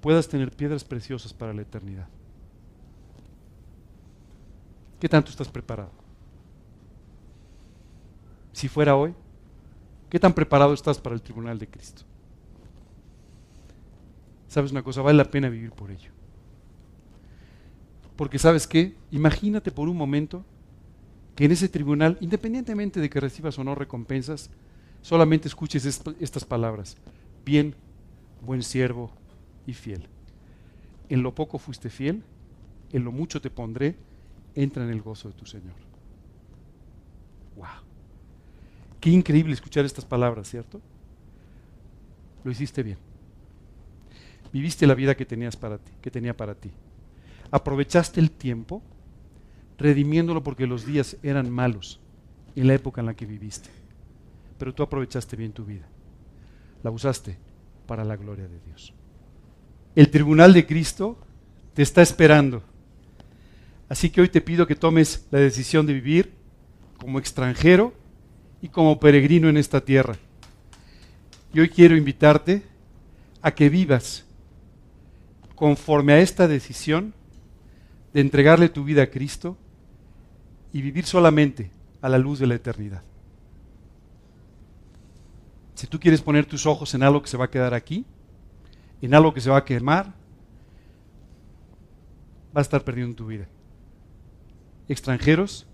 puedas 0.00 0.28
tener 0.28 0.50
piedras 0.50 0.84
preciosas 0.84 1.32
para 1.32 1.54
la 1.54 1.62
eternidad. 1.62 2.08
¿Qué 5.00 5.08
tanto 5.08 5.30
estás 5.30 5.48
preparado? 5.48 5.92
Si 8.52 8.68
fuera 8.68 8.96
hoy, 8.96 9.14
¿qué 10.14 10.20
tan 10.20 10.32
preparado 10.32 10.72
estás 10.72 11.00
para 11.00 11.16
el 11.16 11.22
tribunal 11.22 11.58
de 11.58 11.66
Cristo? 11.66 12.02
¿Sabes 14.46 14.70
una 14.70 14.84
cosa? 14.84 15.02
Vale 15.02 15.18
la 15.18 15.24
pena 15.24 15.48
vivir 15.48 15.72
por 15.72 15.90
ello. 15.90 16.12
Porque 18.14 18.38
sabes 18.38 18.68
qué, 18.68 18.94
imagínate 19.10 19.72
por 19.72 19.88
un 19.88 19.96
momento 19.96 20.44
que 21.34 21.46
en 21.46 21.50
ese 21.50 21.68
tribunal, 21.68 22.16
independientemente 22.20 23.00
de 23.00 23.10
que 23.10 23.18
recibas 23.18 23.58
o 23.58 23.64
no 23.64 23.74
recompensas, 23.74 24.50
solamente 25.02 25.48
escuches 25.48 25.84
estas 25.84 26.44
palabras. 26.44 26.96
Bien, 27.44 27.74
buen 28.40 28.62
siervo 28.62 29.10
y 29.66 29.72
fiel. 29.72 30.06
En 31.08 31.24
lo 31.24 31.34
poco 31.34 31.58
fuiste 31.58 31.90
fiel, 31.90 32.22
en 32.92 33.02
lo 33.02 33.10
mucho 33.10 33.40
te 33.40 33.50
pondré, 33.50 33.96
entra 34.54 34.84
en 34.84 34.90
el 34.90 35.02
gozo 35.02 35.26
de 35.26 35.34
tu 35.34 35.44
Señor. 35.44 35.74
¡Wow! 37.56 37.83
Qué 39.04 39.10
increíble 39.10 39.52
escuchar 39.52 39.84
estas 39.84 40.06
palabras, 40.06 40.48
¿cierto? 40.48 40.80
Lo 42.42 42.50
hiciste 42.50 42.82
bien. 42.82 42.96
Viviste 44.50 44.86
la 44.86 44.94
vida 44.94 45.14
que 45.14 45.26
tenías 45.26 45.56
para 45.56 45.76
ti, 45.76 45.92
que 46.00 46.10
tenía 46.10 46.34
para 46.34 46.54
ti 46.54 46.70
aprovechaste 47.54 48.18
el 48.18 48.32
tiempo 48.32 48.82
redimiéndolo 49.78 50.42
porque 50.42 50.66
los 50.66 50.84
días 50.84 51.16
eran 51.22 51.50
malos 51.50 52.00
en 52.56 52.66
la 52.66 52.74
época 52.74 53.00
en 53.00 53.06
la 53.06 53.14
que 53.14 53.26
viviste. 53.26 53.70
Pero 54.58 54.74
tú 54.74 54.82
aprovechaste 54.82 55.36
bien 55.36 55.52
tu 55.52 55.64
vida. 55.64 55.86
La 56.82 56.90
usaste 56.90 57.38
para 57.86 58.02
la 58.02 58.16
gloria 58.16 58.48
de 58.48 58.58
Dios. 58.66 58.92
El 59.94 60.10
tribunal 60.10 60.52
de 60.52 60.66
Cristo 60.66 61.16
te 61.74 61.82
está 61.82 62.02
esperando. 62.02 62.64
Así 63.88 64.10
que 64.10 64.20
hoy 64.20 64.28
te 64.28 64.40
pido 64.40 64.66
que 64.66 64.74
tomes 64.74 65.28
la 65.30 65.38
decisión 65.38 65.86
de 65.86 65.92
vivir 65.92 66.32
como 66.98 67.20
extranjero 67.20 67.92
y 68.64 68.70
como 68.70 68.98
peregrino 68.98 69.50
en 69.50 69.58
esta 69.58 69.82
tierra. 69.82 70.16
Y 71.52 71.60
hoy 71.60 71.68
quiero 71.68 71.98
invitarte 71.98 72.62
a 73.42 73.50
que 73.50 73.68
vivas 73.68 74.24
conforme 75.54 76.14
a 76.14 76.20
esta 76.20 76.48
decisión 76.48 77.12
de 78.14 78.22
entregarle 78.22 78.70
tu 78.70 78.82
vida 78.82 79.02
a 79.02 79.10
Cristo 79.10 79.58
y 80.72 80.80
vivir 80.80 81.04
solamente 81.04 81.70
a 82.00 82.08
la 82.08 82.16
luz 82.16 82.38
de 82.38 82.46
la 82.46 82.54
eternidad. 82.54 83.02
Si 85.74 85.86
tú 85.86 86.00
quieres 86.00 86.22
poner 86.22 86.46
tus 86.46 86.64
ojos 86.64 86.94
en 86.94 87.02
algo 87.02 87.20
que 87.20 87.28
se 87.28 87.36
va 87.36 87.44
a 87.44 87.50
quedar 87.50 87.74
aquí, 87.74 88.06
en 89.02 89.12
algo 89.12 89.34
que 89.34 89.42
se 89.42 89.50
va 89.50 89.58
a 89.58 89.64
quemar, 89.66 90.06
va 92.56 92.60
a 92.60 92.62
estar 92.62 92.82
perdiendo 92.82 93.14
tu 93.14 93.26
vida. 93.26 93.46
Extranjeros 94.88 95.66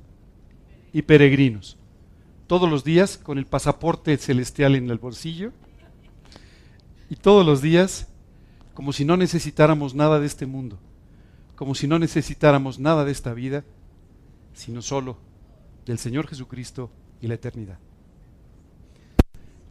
y 0.93 1.03
peregrinos. 1.03 1.77
Todos 2.51 2.69
los 2.69 2.83
días 2.83 3.17
con 3.17 3.39
el 3.39 3.47
pasaporte 3.47 4.17
celestial 4.17 4.75
en 4.75 4.91
el 4.91 4.99
bolsillo 4.99 5.53
y 7.09 7.15
todos 7.15 7.47
los 7.47 7.63
días 7.63 8.09
como 8.75 8.93
si 8.93 9.05
no 9.05 9.17
necesitáramos 9.17 9.95
nada 9.95 10.19
de 10.19 10.27
este 10.27 10.47
mundo, 10.47 10.77
como 11.55 11.77
si 11.77 11.87
no 11.87 12.01
necesitáramos 12.01 12.81
nada 12.81 13.05
de 13.05 13.13
esta 13.13 13.35
vida, 13.35 13.63
sino 14.53 14.83
solo 14.83 15.17
del 15.87 15.99
Señor 15.99 16.27
Jesucristo 16.27 16.91
y 17.21 17.29
la 17.29 17.35
eternidad. 17.35 17.79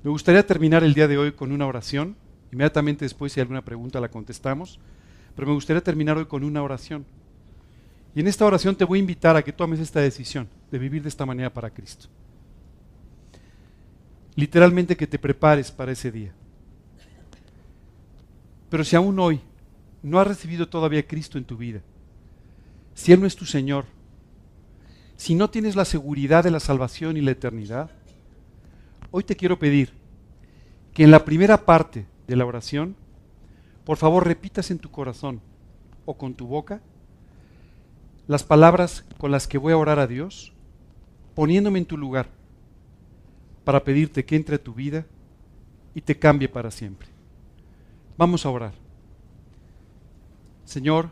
Me 0.01 0.09
gustaría 0.09 0.47
terminar 0.47 0.81
el 0.85 0.93
día 0.93 1.09
de 1.09 1.17
hoy 1.17 1.33
con 1.33 1.51
una 1.51 1.67
oración. 1.67 2.15
Inmediatamente 2.53 3.03
después, 3.03 3.33
si 3.33 3.41
hay 3.41 3.43
alguna 3.43 3.65
pregunta, 3.65 3.99
la 3.99 4.07
contestamos. 4.07 4.79
Pero 5.35 5.49
me 5.49 5.53
gustaría 5.53 5.83
terminar 5.83 6.17
hoy 6.17 6.27
con 6.27 6.45
una 6.45 6.63
oración. 6.63 7.05
Y 8.15 8.21
en 8.21 8.29
esta 8.29 8.45
oración 8.45 8.77
te 8.77 8.85
voy 8.85 8.99
a 8.99 9.01
invitar 9.01 9.35
a 9.35 9.43
que 9.43 9.51
tomes 9.51 9.81
esta 9.81 9.99
decisión 9.99 10.47
de 10.71 10.79
vivir 10.79 11.01
de 11.03 11.09
esta 11.09 11.25
manera 11.25 11.51
para 11.51 11.71
Cristo. 11.71 12.07
Literalmente 14.35 14.95
que 14.95 15.07
te 15.07 15.19
prepares 15.19 15.71
para 15.71 15.91
ese 15.91 16.11
día. 16.11 16.33
Pero 18.69 18.83
si 18.83 18.95
aún 18.95 19.19
hoy 19.19 19.41
no 20.03 20.19
has 20.19 20.27
recibido 20.27 20.69
todavía 20.69 21.07
Cristo 21.07 21.37
en 21.37 21.45
tu 21.45 21.57
vida, 21.57 21.81
si 22.93 23.11
Él 23.11 23.19
no 23.19 23.27
es 23.27 23.35
tu 23.35 23.45
Señor, 23.45 23.85
si 25.17 25.35
no 25.35 25.49
tienes 25.49 25.75
la 25.75 25.85
seguridad 25.85 26.43
de 26.43 26.51
la 26.51 26.59
salvación 26.59 27.17
y 27.17 27.21
la 27.21 27.31
eternidad, 27.31 27.91
hoy 29.11 29.23
te 29.23 29.35
quiero 29.35 29.59
pedir 29.59 29.91
que 30.93 31.03
en 31.03 31.11
la 31.11 31.25
primera 31.25 31.65
parte 31.65 32.05
de 32.27 32.35
la 32.35 32.45
oración, 32.45 32.95
por 33.83 33.97
favor 33.97 34.25
repitas 34.25 34.71
en 34.71 34.79
tu 34.79 34.91
corazón 34.91 35.41
o 36.05 36.17
con 36.17 36.35
tu 36.35 36.47
boca 36.47 36.81
las 38.27 38.43
palabras 38.43 39.03
con 39.17 39.31
las 39.31 39.47
que 39.47 39.57
voy 39.57 39.73
a 39.73 39.77
orar 39.77 39.97
a 39.97 40.05
Dios, 40.05 40.53
poniéndome 41.33 41.79
en 41.79 41.85
tu 41.85 41.97
lugar 41.97 42.29
para 43.69 43.83
pedirte 43.83 44.25
que 44.25 44.35
entre 44.35 44.55
a 44.55 44.63
tu 44.63 44.73
vida 44.73 45.05
y 45.93 46.01
te 46.01 46.17
cambie 46.17 46.49
para 46.49 46.71
siempre. 46.71 47.07
Vamos 48.17 48.43
a 48.43 48.49
orar. 48.49 48.73
Señor, 50.65 51.11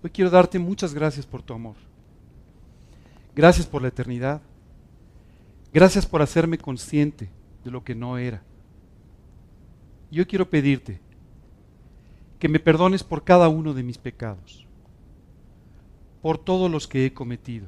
hoy 0.00 0.10
quiero 0.10 0.30
darte 0.30 0.60
muchas 0.60 0.94
gracias 0.94 1.26
por 1.26 1.42
tu 1.42 1.52
amor. 1.52 1.74
Gracias 3.34 3.66
por 3.66 3.82
la 3.82 3.88
eternidad. 3.88 4.40
Gracias 5.72 6.06
por 6.06 6.22
hacerme 6.22 6.58
consciente 6.58 7.28
de 7.64 7.72
lo 7.72 7.82
que 7.82 7.96
no 7.96 8.18
era. 8.18 8.40
Yo 10.12 10.28
quiero 10.28 10.48
pedirte 10.48 11.00
que 12.38 12.48
me 12.48 12.60
perdones 12.60 13.02
por 13.02 13.24
cada 13.24 13.48
uno 13.48 13.74
de 13.74 13.82
mis 13.82 13.98
pecados, 13.98 14.64
por 16.22 16.38
todos 16.38 16.70
los 16.70 16.86
que 16.86 17.04
he 17.04 17.12
cometido. 17.12 17.66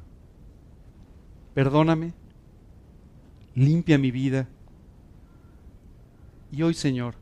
Perdóname, 1.53 2.13
limpia 3.55 3.97
mi 3.97 4.11
vida. 4.11 4.47
Y 6.51 6.63
hoy, 6.63 6.73
Señor, 6.73 7.15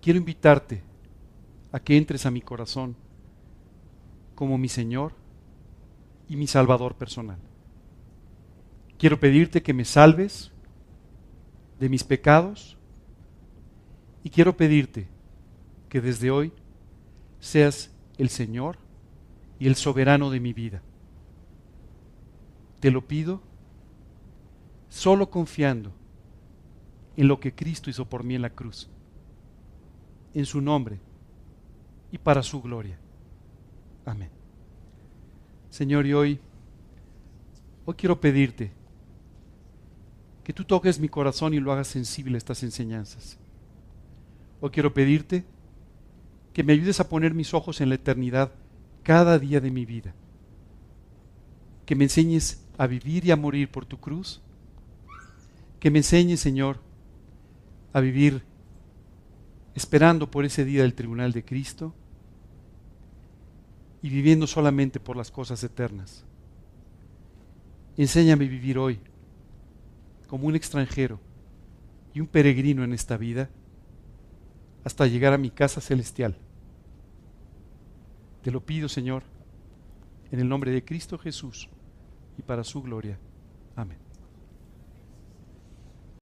quiero 0.00 0.18
invitarte 0.18 0.82
a 1.72 1.80
que 1.80 1.96
entres 1.96 2.26
a 2.26 2.30
mi 2.30 2.40
corazón 2.40 2.96
como 4.34 4.58
mi 4.58 4.68
Señor 4.68 5.12
y 6.28 6.36
mi 6.36 6.46
Salvador 6.46 6.94
personal. 6.94 7.38
Quiero 8.98 9.20
pedirte 9.20 9.62
que 9.62 9.74
me 9.74 9.84
salves 9.84 10.52
de 11.78 11.88
mis 11.88 12.04
pecados 12.04 12.76
y 14.24 14.30
quiero 14.30 14.56
pedirte 14.56 15.08
que 15.88 16.00
desde 16.00 16.30
hoy 16.30 16.52
seas 17.40 17.90
el 18.18 18.28
Señor 18.28 18.78
y 19.58 19.66
el 19.66 19.76
soberano 19.76 20.30
de 20.30 20.40
mi 20.40 20.52
vida. 20.52 20.82
Te 22.80 22.90
lo 22.90 23.06
pido 23.06 23.42
solo 24.88 25.30
confiando 25.30 25.92
en 27.16 27.28
lo 27.28 27.40
que 27.40 27.54
Cristo 27.54 27.90
hizo 27.90 28.04
por 28.04 28.24
mí 28.24 28.34
en 28.34 28.42
la 28.42 28.50
cruz 28.50 28.88
en 30.36 30.44
su 30.44 30.60
nombre 30.60 30.98
y 32.12 32.18
para 32.18 32.42
su 32.42 32.60
gloria. 32.60 32.98
Amén. 34.04 34.28
Señor, 35.70 36.04
y 36.04 36.12
hoy, 36.12 36.38
hoy 37.86 37.94
quiero 37.94 38.20
pedirte 38.20 38.70
que 40.44 40.52
tú 40.52 40.64
toques 40.64 41.00
mi 41.00 41.08
corazón 41.08 41.54
y 41.54 41.58
lo 41.58 41.72
hagas 41.72 41.88
sensible 41.88 42.34
a 42.34 42.38
estas 42.38 42.62
enseñanzas. 42.62 43.38
Hoy 44.60 44.68
quiero 44.68 44.92
pedirte 44.92 45.46
que 46.52 46.62
me 46.62 46.74
ayudes 46.74 47.00
a 47.00 47.08
poner 47.08 47.32
mis 47.32 47.54
ojos 47.54 47.80
en 47.80 47.88
la 47.88 47.94
eternidad 47.94 48.52
cada 49.04 49.38
día 49.38 49.62
de 49.62 49.70
mi 49.70 49.86
vida. 49.86 50.14
Que 51.86 51.96
me 51.96 52.04
enseñes 52.04 52.62
a 52.76 52.86
vivir 52.86 53.24
y 53.24 53.30
a 53.30 53.36
morir 53.36 53.70
por 53.70 53.86
tu 53.86 53.98
cruz. 53.98 54.42
Que 55.86 55.90
me 55.92 56.00
enseñes, 56.00 56.40
Señor, 56.40 56.80
a 57.92 58.00
vivir 58.00 58.42
esperando 59.76 60.28
por 60.28 60.44
ese 60.44 60.64
día 60.64 60.82
del 60.82 60.94
tribunal 60.94 61.30
de 61.30 61.44
Cristo 61.44 61.94
y 64.02 64.08
viviendo 64.08 64.48
solamente 64.48 64.98
por 64.98 65.16
las 65.16 65.30
cosas 65.30 65.62
eternas. 65.62 66.24
Enséñame 67.96 68.46
a 68.46 68.48
vivir 68.48 68.78
hoy 68.78 68.98
como 70.26 70.48
un 70.48 70.56
extranjero 70.56 71.20
y 72.12 72.18
un 72.18 72.26
peregrino 72.26 72.82
en 72.82 72.92
esta 72.92 73.16
vida 73.16 73.48
hasta 74.82 75.06
llegar 75.06 75.34
a 75.34 75.38
mi 75.38 75.50
casa 75.50 75.80
celestial. 75.80 76.36
Te 78.42 78.50
lo 78.50 78.66
pido, 78.66 78.88
Señor, 78.88 79.22
en 80.32 80.40
el 80.40 80.48
nombre 80.48 80.72
de 80.72 80.84
Cristo 80.84 81.16
Jesús 81.16 81.68
y 82.36 82.42
para 82.42 82.64
su 82.64 82.82
gloria. 82.82 83.20